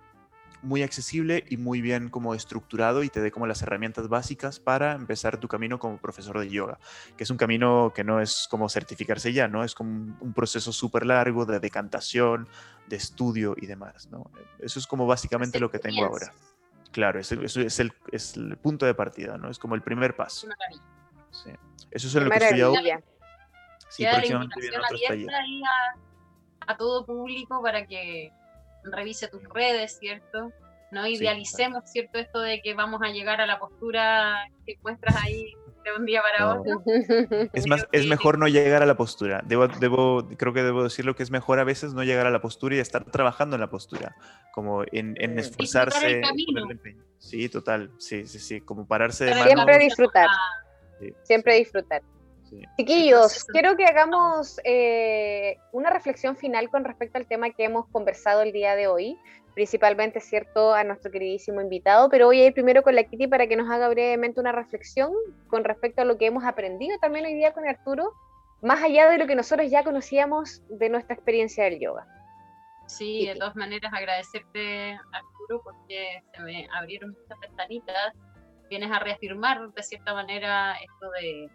muy 0.63 0.83
accesible 0.83 1.45
y 1.49 1.57
muy 1.57 1.81
bien 1.81 2.09
como 2.09 2.35
estructurado 2.35 3.03
y 3.03 3.09
te 3.09 3.21
dé 3.21 3.31
como 3.31 3.47
las 3.47 3.63
herramientas 3.63 4.09
básicas 4.09 4.61
para 4.61 4.93
empezar 4.93 5.39
tu 5.39 5.49
camino 5.49 5.79
como 5.79 5.99
profesor 5.99 6.39
de 6.39 6.49
yoga, 6.49 6.79
que 7.17 7.25
es 7.25 7.31
un 7.31 7.37
camino 7.37 7.93
que 7.95 8.05
no 8.05 8.21
es 8.21 8.47
como 8.51 8.69
certificarse 8.69 9.33
ya, 9.33 9.49
¿no? 9.49 9.65
Es 9.65 9.75
como 9.75 10.17
un 10.21 10.33
proceso 10.33 10.73
súper 10.73 11.05
largo 11.05 11.45
de 11.45 11.61
decantación, 11.61 12.49
de 12.87 12.97
estudio 12.97 13.55
y 13.57 13.67
demás, 13.67 14.09
¿no? 14.11 14.31
Eso 14.59 14.79
es 14.79 14.87
como 14.87 15.07
básicamente 15.07 15.59
lo 15.59 15.71
que 15.71 15.79
tengo 15.79 16.05
ahora. 16.05 16.33
Claro, 16.93 17.19
eso, 17.19 17.41
es, 17.41 17.57
el, 17.81 17.93
es, 18.13 18.37
el, 18.37 18.57
punto 18.59 18.87
de 18.87 18.95
partida, 18.95 19.39
¿no? 19.39 19.51
Es 19.51 19.59
como 19.59 19.75
el 19.75 19.83
primer 19.83 20.15
paso. 20.15 20.47
Sí. 21.31 21.51
Eso 21.91 22.09
es 22.09 22.15
en 22.15 22.25
lo 22.25 22.31
que 22.31 22.37
estoy 22.37 22.61
ahora. 22.61 23.03
Sí, 23.89 24.05
próximamente 24.11 24.61
viene 24.61 24.77
otros 24.79 25.01
talleres. 25.09 25.29
A, 26.67 26.73
a 26.73 26.77
todo 26.77 27.05
público 27.05 27.63
para 27.63 27.87
que 27.87 28.33
revise 28.85 29.29
tus 29.29 29.43
redes, 29.45 29.99
¿cierto? 29.99 30.53
No 30.91 31.07
idealicemos, 31.07 31.85
¿cierto? 31.91 32.19
Esto 32.19 32.41
de 32.41 32.61
que 32.61 32.75
vamos 32.75 33.01
a 33.03 33.09
llegar 33.09 33.41
a 33.41 33.47
la 33.47 33.59
postura 33.59 34.45
que 34.67 34.77
muestras 34.83 35.17
ahí 35.23 35.55
de 35.85 35.93
un 35.99 36.05
día 36.05 36.23
para 36.23 36.55
otro. 36.55 36.83
Es 37.53 37.67
más, 37.67 37.87
es 37.93 38.07
mejor 38.07 38.39
no 38.39 38.47
llegar 38.47 38.83
a 38.83 38.87
la 38.87 38.97
postura. 38.97 39.43
Debo, 39.45 39.69
debo, 39.69 40.29
creo 40.37 40.53
que 40.53 40.63
debo 40.63 40.85
decirlo 40.85 41.15
que 41.15 41.23
es 41.23 41.31
mejor 41.31 41.59
a 41.59 41.65
veces 41.65 41.95
no 41.95 42.05
llegar 42.05 42.27
a 42.27 42.31
la 42.31 42.41
postura 42.41 42.77
y 42.77 42.79
estar 42.79 43.05
trabajando 43.05 43.57
en 43.57 43.61
la 43.61 43.71
postura, 43.71 44.15
como 44.53 44.85
en, 44.93 45.15
en 45.19 45.39
esforzarse. 45.39 46.23
Sí, 47.19 47.49
total, 47.49 47.91
sí, 47.99 48.27
sí, 48.27 48.39
sí, 48.39 48.61
como 48.61 48.87
pararse 48.87 49.25
de 49.25 49.35
Siempre 49.35 49.79
disfrutar. 49.79 50.29
Siempre 51.23 51.57
disfrutar. 51.57 52.03
Chiquillos, 52.77 53.45
quiero 53.53 53.77
que 53.77 53.85
hagamos 53.85 54.61
eh, 54.65 55.59
una 55.73 55.91
reflexión 55.91 56.37
final 56.37 56.69
con 56.71 56.85
respecto 56.85 57.19
al 57.19 57.27
tema 57.27 57.51
que 57.51 57.65
hemos 57.65 57.87
conversado 57.89 58.43
el 58.43 58.53
día 58.53 58.77
de 58.77 58.87
hoy, 58.87 59.19
principalmente, 59.55 60.21
¿cierto?, 60.21 60.75
a 60.75 60.85
nuestro 60.85 61.11
queridísimo 61.11 61.61
invitado, 61.61 62.09
pero 62.09 62.27
voy 62.27 62.41
a 62.41 62.47
ir 62.47 62.55
primero 62.55 62.83
con 62.83 62.95
la 62.95 63.05
Kitty 63.05 63.27
para 63.27 63.47
que 63.47 63.57
nos 63.57 63.71
haga 63.71 63.89
brevemente 63.89 64.41
una 64.41 64.53
reflexión 64.53 65.13
con 65.49 65.65
respecto 65.65 66.03
a 66.03 66.05
lo 66.05 66.19
que 66.19 66.27
hemos 66.27 66.45
aprendido 66.45 66.99
también 66.99 67.27
hoy 67.27 67.35
día 67.35 67.53
con 67.53 67.67
Arturo, 67.67 68.13
más 68.63 68.83
allá 68.83 69.09
de 69.09 69.19
lo 69.19 69.27
que 69.27 69.35
nosotros 69.35 69.71
ya 69.71 69.85
conocíamos 69.85 70.63
de 70.69 70.89
nuestra 70.89 71.15
experiencia 71.15 71.65
del 71.65 71.81
yoga. 71.81 72.07
Sí, 72.87 73.27
de 73.27 73.37
todas 73.37 73.57
maneras 73.57 73.93
agradecerte, 73.93 74.99
Arturo, 75.13 75.63
porque 75.63 76.23
se 76.35 76.43
me 76.43 76.69
abrieron 76.75 77.11
muchas 77.11 77.39
ventanitas. 77.41 78.15
Vienes 78.69 78.91
a 78.91 78.99
reafirmar 78.99 79.73
de 79.73 79.83
cierta 79.83 80.15
manera 80.15 80.75
esto 80.75 81.11
de 81.11 81.51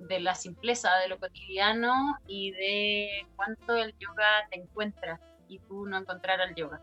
de 0.00 0.20
la 0.20 0.34
simpleza 0.34 0.96
de 0.98 1.08
lo 1.08 1.18
cotidiano 1.18 2.18
y 2.26 2.52
de 2.52 3.26
cuánto 3.36 3.76
el 3.76 3.94
yoga 3.98 4.48
te 4.50 4.60
encuentra 4.60 5.20
y 5.48 5.58
tú 5.60 5.86
no 5.86 5.96
encontrar 5.98 6.40
al 6.40 6.54
yoga. 6.54 6.80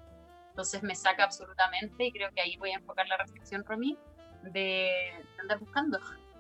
Entonces 0.49 0.83
me 0.83 0.95
saca 0.95 1.23
absolutamente 1.23 2.05
y 2.05 2.11
creo 2.11 2.29
que 2.33 2.41
ahí 2.41 2.57
voy 2.57 2.71
a 2.71 2.75
enfocar 2.75 3.07
la 3.07 3.17
reflexión, 3.17 3.63
Romy, 3.65 3.97
de 4.43 4.89
andar 5.39 5.59
buscando. 5.59 5.99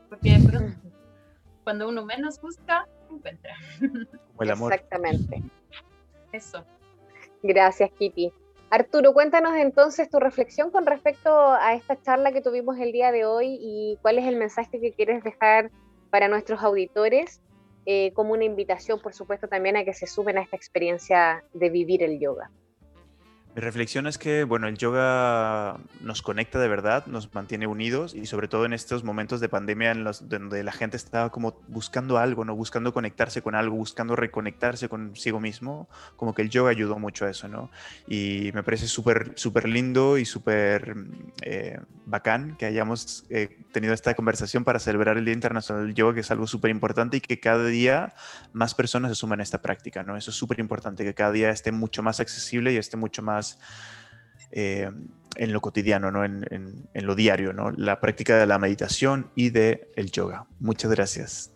Porque 0.09 0.37
cuando 1.63 1.89
uno 1.89 2.05
menos 2.05 2.39
busca, 2.39 2.87
encuentra. 3.09 3.55
Como 3.79 4.43
el 4.43 4.51
amor. 4.51 4.73
Exactamente. 4.73 5.43
Eso. 6.31 6.65
Gracias, 7.43 7.91
Kitty. 7.97 8.31
Arturo, 8.69 9.13
cuéntanos 9.13 9.53
entonces 9.55 10.09
tu 10.09 10.19
reflexión 10.19 10.71
con 10.71 10.85
respecto 10.85 11.53
a 11.53 11.75
esta 11.75 12.01
charla 12.01 12.31
que 12.31 12.41
tuvimos 12.41 12.77
el 12.79 12.91
día 12.91 13.11
de 13.11 13.25
hoy 13.25 13.57
y 13.59 13.97
cuál 14.01 14.17
es 14.17 14.25
el 14.25 14.35
mensaje 14.35 14.81
que 14.81 14.93
quieres 14.93 15.23
dejar 15.23 15.71
para 16.15 16.29
nuestros 16.29 16.63
auditores, 16.63 17.41
eh, 17.85 18.13
como 18.13 18.31
una 18.31 18.45
invitación, 18.45 19.01
por 19.01 19.13
supuesto, 19.13 19.49
también 19.49 19.75
a 19.75 19.83
que 19.83 19.93
se 19.93 20.07
sumen 20.07 20.37
a 20.37 20.43
esta 20.43 20.55
experiencia 20.55 21.43
de 21.53 21.69
vivir 21.69 22.03
el 22.03 22.21
yoga. 22.21 22.49
Mi 23.55 23.61
reflexión 23.61 24.05
es 24.05 24.17
que, 24.17 24.43
bueno, 24.43 24.67
el 24.67 24.77
yoga 24.77 25.77
nos 26.01 26.21
conecta 26.21 26.59
de 26.59 26.67
verdad, 26.67 27.05
nos 27.05 27.33
mantiene 27.33 27.67
unidos 27.67 28.13
y 28.13 28.25
sobre 28.25 28.49
todo 28.49 28.65
en 28.65 28.73
estos 28.73 29.05
momentos 29.05 29.39
de 29.39 29.47
pandemia 29.47 29.91
en 29.91 30.03
los, 30.03 30.27
donde 30.27 30.61
la 30.61 30.73
gente 30.73 30.97
estaba 30.97 31.29
como 31.29 31.57
buscando 31.69 32.17
algo, 32.17 32.43
¿no? 32.43 32.53
Buscando 32.53 32.93
conectarse 32.93 33.41
con 33.41 33.55
algo, 33.55 33.77
buscando 33.77 34.17
reconectarse 34.17 34.89
consigo 34.89 35.39
mismo, 35.39 35.87
como 36.17 36.35
que 36.35 36.41
el 36.41 36.49
yoga 36.49 36.71
ayudó 36.71 36.99
mucho 36.99 37.23
a 37.23 37.29
eso, 37.29 37.47
¿no? 37.47 37.71
Y 38.09 38.51
me 38.53 38.61
parece 38.61 38.87
súper, 38.87 39.31
súper 39.35 39.69
lindo 39.69 40.17
y 40.17 40.25
súper 40.25 40.93
eh, 41.41 41.79
bacán 42.05 42.57
que 42.57 42.65
hayamos 42.65 43.23
eh, 43.29 43.57
tenido 43.71 43.93
esta 43.93 44.15
conversación 44.15 44.65
para 44.65 44.79
celebrar 44.79 45.17
el 45.17 45.23
Día 45.23 45.33
Internacional 45.33 45.85
del 45.85 45.95
Yoga, 45.95 46.15
que 46.15 46.19
es 46.19 46.31
algo 46.31 46.45
súper 46.45 46.71
importante 46.71 47.17
y 47.17 47.21
que 47.21 47.39
cada 47.39 47.65
día 47.65 48.15
más 48.51 48.75
personas 48.75 49.11
se 49.11 49.15
suman 49.15 49.39
a 49.39 49.43
esta 49.43 49.61
práctica, 49.61 50.03
¿no? 50.03 50.17
Eso 50.17 50.31
es 50.31 50.35
súper 50.35 50.59
importante, 50.59 51.05
que 51.05 51.13
cada 51.13 51.31
día 51.31 51.51
esté 51.51 51.71
mucho 51.71 52.03
más 52.03 52.19
accesible 52.19 52.73
y 52.73 52.75
esté 52.75 52.97
mucho 52.97 53.21
más 53.21 53.44
eh, 54.51 54.89
en 55.35 55.53
lo 55.53 55.61
cotidiano, 55.61 56.11
¿no? 56.11 56.23
En, 56.23 56.87
lo 56.93 57.15
diario, 57.15 57.53
¿no? 57.53 57.71
la 57.71 57.99
práctica 57.99 58.37
de 58.37 58.45
la 58.45 58.57
meditación 58.57 59.31
y 59.35 59.49
del 59.49 59.87
el 59.95 60.11
yoga. 60.11 60.47
Muchas 60.59 60.91
gracias. 60.91 61.51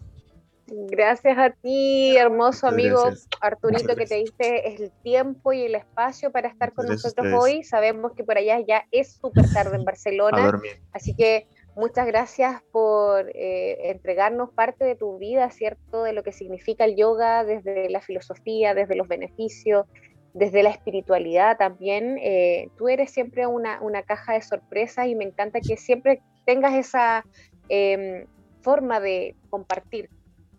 Gracias 0.68 1.36
a 1.38 1.50
ti, 1.50 2.16
hermoso 2.16 2.68
amigo 2.68 3.10
Arturito, 3.42 3.96
que 3.96 4.06
te 4.06 4.16
diste 4.16 4.76
el 4.76 4.92
tiempo 5.02 5.52
y 5.52 5.64
el 5.64 5.74
espacio 5.74 6.32
para 6.32 6.48
estar 6.48 6.74
con 6.74 6.86
nosotros 6.86 7.26
hoy. 7.34 7.64
Sabemos 7.64 8.12
que 8.16 8.24
por 8.24 8.38
allá 8.38 8.60
ya 8.60 8.84
es 8.92 9.14
súper 9.14 9.52
tarde 9.52 9.78
en 9.78 9.86
Barcelona, 9.86 10.62
así 10.94 11.16
que 11.16 11.48
Muchas 11.80 12.08
gracias 12.08 12.62
por 12.74 13.30
eh, 13.34 13.90
entregarnos 13.90 14.50
parte 14.50 14.84
de 14.84 14.96
tu 14.96 15.18
vida, 15.18 15.50
¿cierto? 15.50 16.04
De 16.04 16.12
lo 16.12 16.24
que 16.24 16.34
significa 16.34 16.84
el 16.84 16.98
yoga 16.98 17.46
desde 17.46 17.90
la 17.90 18.02
filosofía, 18.02 18.74
desde 18.74 18.96
los 18.96 19.08
beneficios, 19.08 19.86
desde 20.34 20.64
la 20.64 20.70
espiritualidad 20.70 21.58
también. 21.58 22.18
Eh, 22.22 22.70
tú 22.78 22.88
eres 22.90 23.12
siempre 23.12 23.48
una, 23.48 23.82
una, 23.82 24.04
caja 24.04 24.34
de 24.34 24.42
sorpresas 24.42 25.08
y 25.08 25.16
me 25.16 25.26
encanta 25.26 25.60
que 25.62 25.78
siempre 25.78 26.22
tengas 26.46 26.74
esa 26.74 27.26
em, 27.68 28.26
forma 28.62 29.00
de 29.00 29.36
compartir 29.50 30.10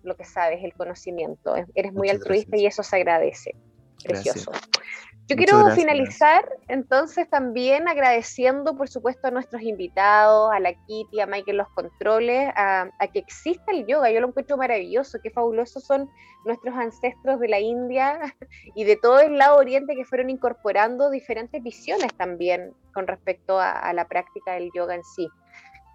lo 0.03 0.17
que 0.17 0.25
sabes, 0.25 0.63
el 0.65 0.73
conocimiento. 0.75 1.55
Eres 1.75 1.93
muy 1.93 2.09
altruista 2.09 2.57
y 2.57 2.67
eso 2.67 2.83
se 2.83 2.97
agradece. 2.97 3.55
Precioso. 4.03 4.51
Yo 5.31 5.37
quiero 5.37 5.71
finalizar 5.71 6.45
entonces 6.67 7.31
también 7.31 7.87
agradeciendo, 7.87 8.77
por 8.77 8.89
supuesto, 8.89 9.29
a 9.29 9.31
nuestros 9.31 9.63
invitados, 9.63 10.51
a 10.53 10.59
la 10.59 10.73
Kitty, 10.73 11.21
a 11.21 11.27
Michael 11.27 11.59
los 11.59 11.69
controles, 11.69 12.51
a, 12.57 12.91
que 13.13 13.21
exista 13.21 13.71
el 13.71 13.87
yoga. 13.87 14.11
Yo 14.11 14.21
lo 14.21 14.27
encuentro 14.27 14.57
maravilloso, 14.57 15.21
qué 15.23 15.31
fabulosos 15.31 15.85
son 15.85 16.11
nuestros 16.45 16.75
ancestros 16.75 17.39
de 17.39 17.47
la 17.47 17.61
India 17.61 18.19
y 18.75 18.83
de 18.83 18.97
todo 18.97 19.21
el 19.21 19.39
lado 19.39 19.57
oriente 19.57 19.95
que 19.95 20.05
fueron 20.05 20.31
incorporando 20.31 21.11
diferentes 21.11 21.63
visiones 21.63 22.13
también 22.15 22.75
con 22.93 23.07
respecto 23.07 23.61
a 23.61 23.93
la 23.93 24.09
práctica 24.09 24.55
del 24.55 24.71
yoga 24.75 24.97
en 24.97 25.05
sí. 25.05 25.29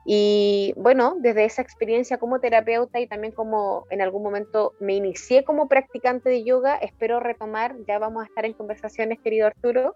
Y 0.07 0.73
bueno, 0.77 1.15
desde 1.17 1.45
esa 1.45 1.63
experiencia 1.63 2.19
como 2.19 2.39
terapeuta 2.39 2.99
y 2.99 3.07
también 3.07 3.33
como 3.33 3.85
en 3.89 4.01
algún 4.01 4.21
momento 4.21 4.73
me 4.79 4.93
inicié 4.93 5.43
como 5.43 5.67
practicante 5.67 6.29
de 6.29 6.43
yoga, 6.43 6.75
espero 6.75 7.19
retomar, 7.19 7.75
ya 7.87 7.97
vamos 7.97 8.23
a 8.23 8.27
estar 8.27 8.45
en 8.45 8.53
conversaciones, 8.53 9.19
querido 9.19 9.47
Arturo. 9.47 9.95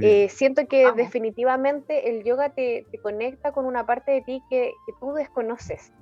Eh, 0.00 0.28
siento 0.30 0.66
que 0.66 0.92
definitivamente 0.92 2.08
el 2.08 2.24
yoga 2.24 2.50
te, 2.50 2.86
conecta 3.02 3.52
con 3.52 3.66
una 3.66 3.84
parte 3.84 4.12
de 4.12 4.22
ti 4.22 4.42
que, 4.48 4.72
que 4.86 4.92
tú 4.98 5.12
desconoces. 5.12 5.92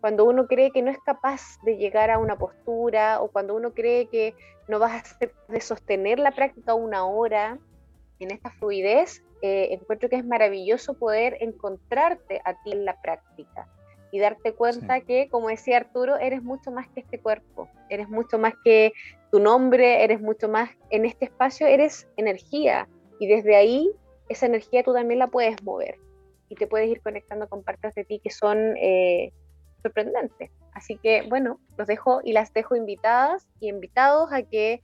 Cuando 0.00 0.24
uno 0.24 0.46
cree 0.46 0.70
que 0.70 0.80
no 0.80 0.90
es 0.90 0.98
capaz 1.04 1.42
de 1.64 1.76
llegar 1.76 2.10
a 2.10 2.18
una 2.18 2.38
postura 2.38 3.20
o 3.20 3.28
cuando 3.28 3.54
uno 3.54 3.74
cree 3.74 4.06
que 4.06 4.34
no 4.68 4.78
vas 4.78 4.92
a 4.92 5.18
ser, 5.18 5.34
de 5.48 5.60
sostener 5.60 6.18
la 6.18 6.30
práctica 6.30 6.74
una 6.74 7.04
hora 7.04 7.58
en 8.20 8.30
esta 8.30 8.50
fluidez, 8.50 9.22
eh, 9.42 9.68
encuentro 9.70 10.08
que 10.08 10.16
es 10.16 10.24
maravilloso 10.24 10.94
poder 10.94 11.36
encontrarte 11.40 12.40
a 12.44 12.54
ti 12.62 12.72
en 12.72 12.84
la 12.84 13.00
práctica 13.00 13.68
y 14.10 14.18
darte 14.18 14.54
cuenta 14.54 15.00
que, 15.00 15.28
como 15.28 15.48
decía 15.48 15.76
Arturo, 15.76 16.16
eres 16.16 16.42
mucho 16.42 16.70
más 16.70 16.88
que 16.88 17.00
este 17.00 17.18
cuerpo, 17.18 17.68
eres 17.90 18.08
mucho 18.08 18.38
más 18.38 18.54
que 18.64 18.92
tu 19.30 19.40
nombre, 19.40 20.04
eres 20.04 20.20
mucho 20.20 20.48
más 20.48 20.70
en 20.90 21.04
este 21.04 21.26
espacio, 21.26 21.66
eres 21.66 22.08
energía 22.16 22.88
y 23.18 23.26
desde 23.26 23.56
ahí 23.56 23.90
esa 24.28 24.46
energía 24.46 24.82
tú 24.82 24.92
también 24.92 25.18
la 25.18 25.28
puedes 25.28 25.62
mover 25.62 25.98
y 26.48 26.54
te 26.54 26.66
puedes 26.66 26.88
ir 26.88 27.00
conectando 27.02 27.48
con 27.48 27.62
partes 27.62 27.94
de 27.94 28.04
ti 28.04 28.20
que 28.22 28.30
son 28.30 28.76
eh, 28.76 29.32
sorprendentes. 29.82 30.50
Así 30.72 30.96
que 30.98 31.22
bueno, 31.28 31.58
los 31.76 31.86
dejo 31.86 32.20
y 32.22 32.32
las 32.32 32.52
dejo 32.52 32.76
invitadas 32.76 33.46
y 33.60 33.68
invitados 33.68 34.32
a 34.32 34.42
que 34.42 34.80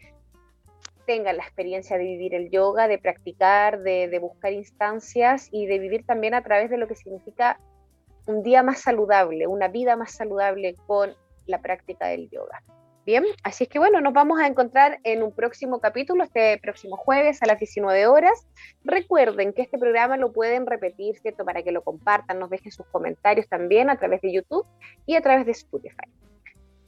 tengan 1.07 1.37
la 1.37 1.43
experiencia 1.43 1.99
de 1.99 2.05
vivir 2.05 2.35
el 2.35 2.51
yoga, 2.51 2.89
de 2.89 2.99
practicar, 2.99 3.81
de, 3.83 4.19
buscar 4.21 4.53
instancias 4.53 5.49
y 5.51 5.67
de 5.67 5.79
vivir 5.79 6.05
también 6.07 6.35
a 6.35 6.43
través 6.43 6.71
de 6.71 6.79
lo 6.79 6.89
que 6.89 6.95
significa 6.95 7.59
un 8.27 8.43
día 8.43 8.63
más 8.63 8.81
saludable, 8.81 9.47
una 9.47 9.69
vida 9.69 9.97
más 9.97 10.13
saludable 10.13 10.75
con 10.87 11.15
la 11.47 11.61
práctica 11.61 12.07
del 12.07 12.31
yoga. 12.31 12.63
Bien, 13.05 13.25
así 13.43 13.65
es 13.65 13.71
que 13.71 13.81
bueno, 13.81 14.01
nos 14.01 14.13
vamos 14.13 14.39
a 14.39 14.47
encontrar 14.47 15.01
en 15.03 15.25
un 15.25 15.33
próximo 15.33 15.81
capítulo, 15.81 16.23
este 16.23 16.57
próximo 16.59 16.97
jueves 16.97 17.43
a 17.43 17.47
las 17.47 17.59
19 17.59 18.07
horas. 18.07 18.47
Recuerden 18.85 19.53
que 19.53 19.63
este 19.63 19.77
programa 19.77 20.17
lo 20.17 20.33
pueden 20.33 20.67
repetir, 20.67 21.19
¿cierto? 21.19 21.45
Para 21.45 21.65
que 21.65 21.73
lo 21.73 21.83
compartan, 21.83 22.39
nos 22.39 22.49
dejen 22.49 22.71
sus 22.71 22.87
comentarios 22.87 23.49
también 23.49 23.91
a 23.91 23.97
través 23.97 24.21
de 24.21 24.33
YouTube 24.33 24.65
y 25.05 25.17
a 25.17 25.21
través 25.21 25.47
de 25.47 25.53
Spotify. 25.53 26.07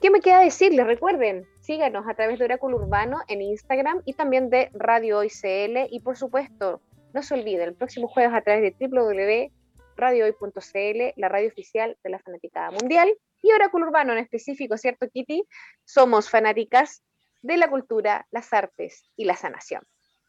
¿Qué 0.00 0.10
me 0.10 0.20
queda 0.20 0.40
decirles? 0.40 0.86
Recuerden, 0.86 1.46
síganos 1.60 2.06
a 2.06 2.14
través 2.14 2.38
de 2.38 2.44
Oráculo 2.44 2.76
Urbano 2.76 3.20
en 3.28 3.40
Instagram 3.40 4.02
y 4.04 4.14
también 4.14 4.50
de 4.50 4.70
Radio 4.74 5.18
Hoy 5.18 5.28
CL. 5.28 5.88
Y 5.90 6.00
por 6.00 6.16
supuesto, 6.16 6.80
no 7.12 7.22
se 7.22 7.34
olviden, 7.34 7.68
el 7.68 7.74
próximo 7.74 8.08
jueves 8.08 8.34
a 8.34 8.42
través 8.42 8.62
de 8.62 8.88
www.radiohoy.cl, 8.88 11.12
la 11.16 11.28
radio 11.28 11.48
oficial 11.48 11.96
de 12.02 12.10
la 12.10 12.18
Fanaticada 12.18 12.70
Mundial. 12.70 13.14
Y 13.42 13.52
Oráculo 13.52 13.86
Urbano 13.86 14.12
en 14.12 14.18
específico, 14.18 14.76
¿cierto, 14.76 15.08
Kitty? 15.08 15.44
Somos 15.84 16.28
fanáticas 16.28 17.02
de 17.42 17.56
la 17.56 17.68
cultura, 17.68 18.26
las 18.30 18.52
artes 18.52 19.10
y 19.16 19.24
la 19.24 19.36
sanación. 19.36 19.82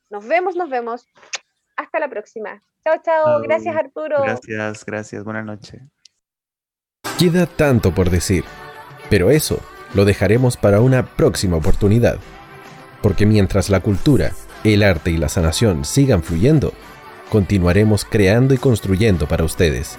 Nos 0.10 0.28
vemos, 0.28 0.56
nos 0.56 0.70
vemos. 0.70 1.08
Hasta 1.76 2.00
la 2.00 2.10
próxima. 2.10 2.62
Chao, 2.84 3.02
chao. 3.04 3.42
Gracias, 3.42 3.76
Arturo. 3.76 4.22
Gracias, 4.22 4.86
gracias. 4.86 5.24
Buenas 5.24 5.46
noches. 5.46 5.82
Queda 7.18 7.46
tanto 7.46 7.94
por 7.94 8.10
decir 8.10 8.44
pero 9.16 9.32
eso 9.32 9.62
lo 9.94 10.04
dejaremos 10.04 10.58
para 10.58 10.82
una 10.82 11.06
próxima 11.06 11.56
oportunidad. 11.56 12.18
Porque 13.02 13.26
mientras 13.26 13.70
la 13.70 13.80
cultura, 13.80 14.34
el 14.66 14.84
arte 14.84 15.10
y 15.10 15.16
la 15.16 15.30
sanación 15.30 15.86
sigan 15.86 16.22
fluyendo, 16.22 16.74
continuaremos 17.30 18.04
creando 18.04 18.54
y 18.54 18.58
construyendo 18.58 19.26
para 19.26 19.46
ustedes. 19.46 19.96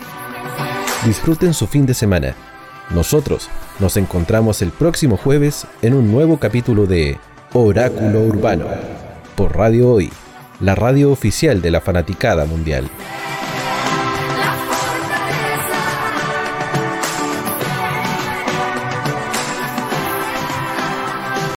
Disfruten 1.07 1.55
su 1.55 1.67
fin 1.67 1.87
de 1.87 1.95
semana. 1.95 2.35
Nosotros 2.91 3.49
nos 3.79 3.97
encontramos 3.97 4.61
el 4.61 4.71
próximo 4.71 5.17
jueves 5.17 5.67
en 5.81 5.95
un 5.95 6.13
nuevo 6.13 6.37
capítulo 6.39 6.85
de 6.85 7.17
Oráculo 7.55 8.21
Urbano 8.21 8.67
por 9.35 9.57
Radio 9.57 9.93
Hoy, 9.93 10.13
la 10.61 10.75
radio 10.75 11.11
oficial 11.11 11.63
de 11.63 11.71
la 11.71 11.81
fanaticada 11.81 12.45
mundial. 12.45 12.87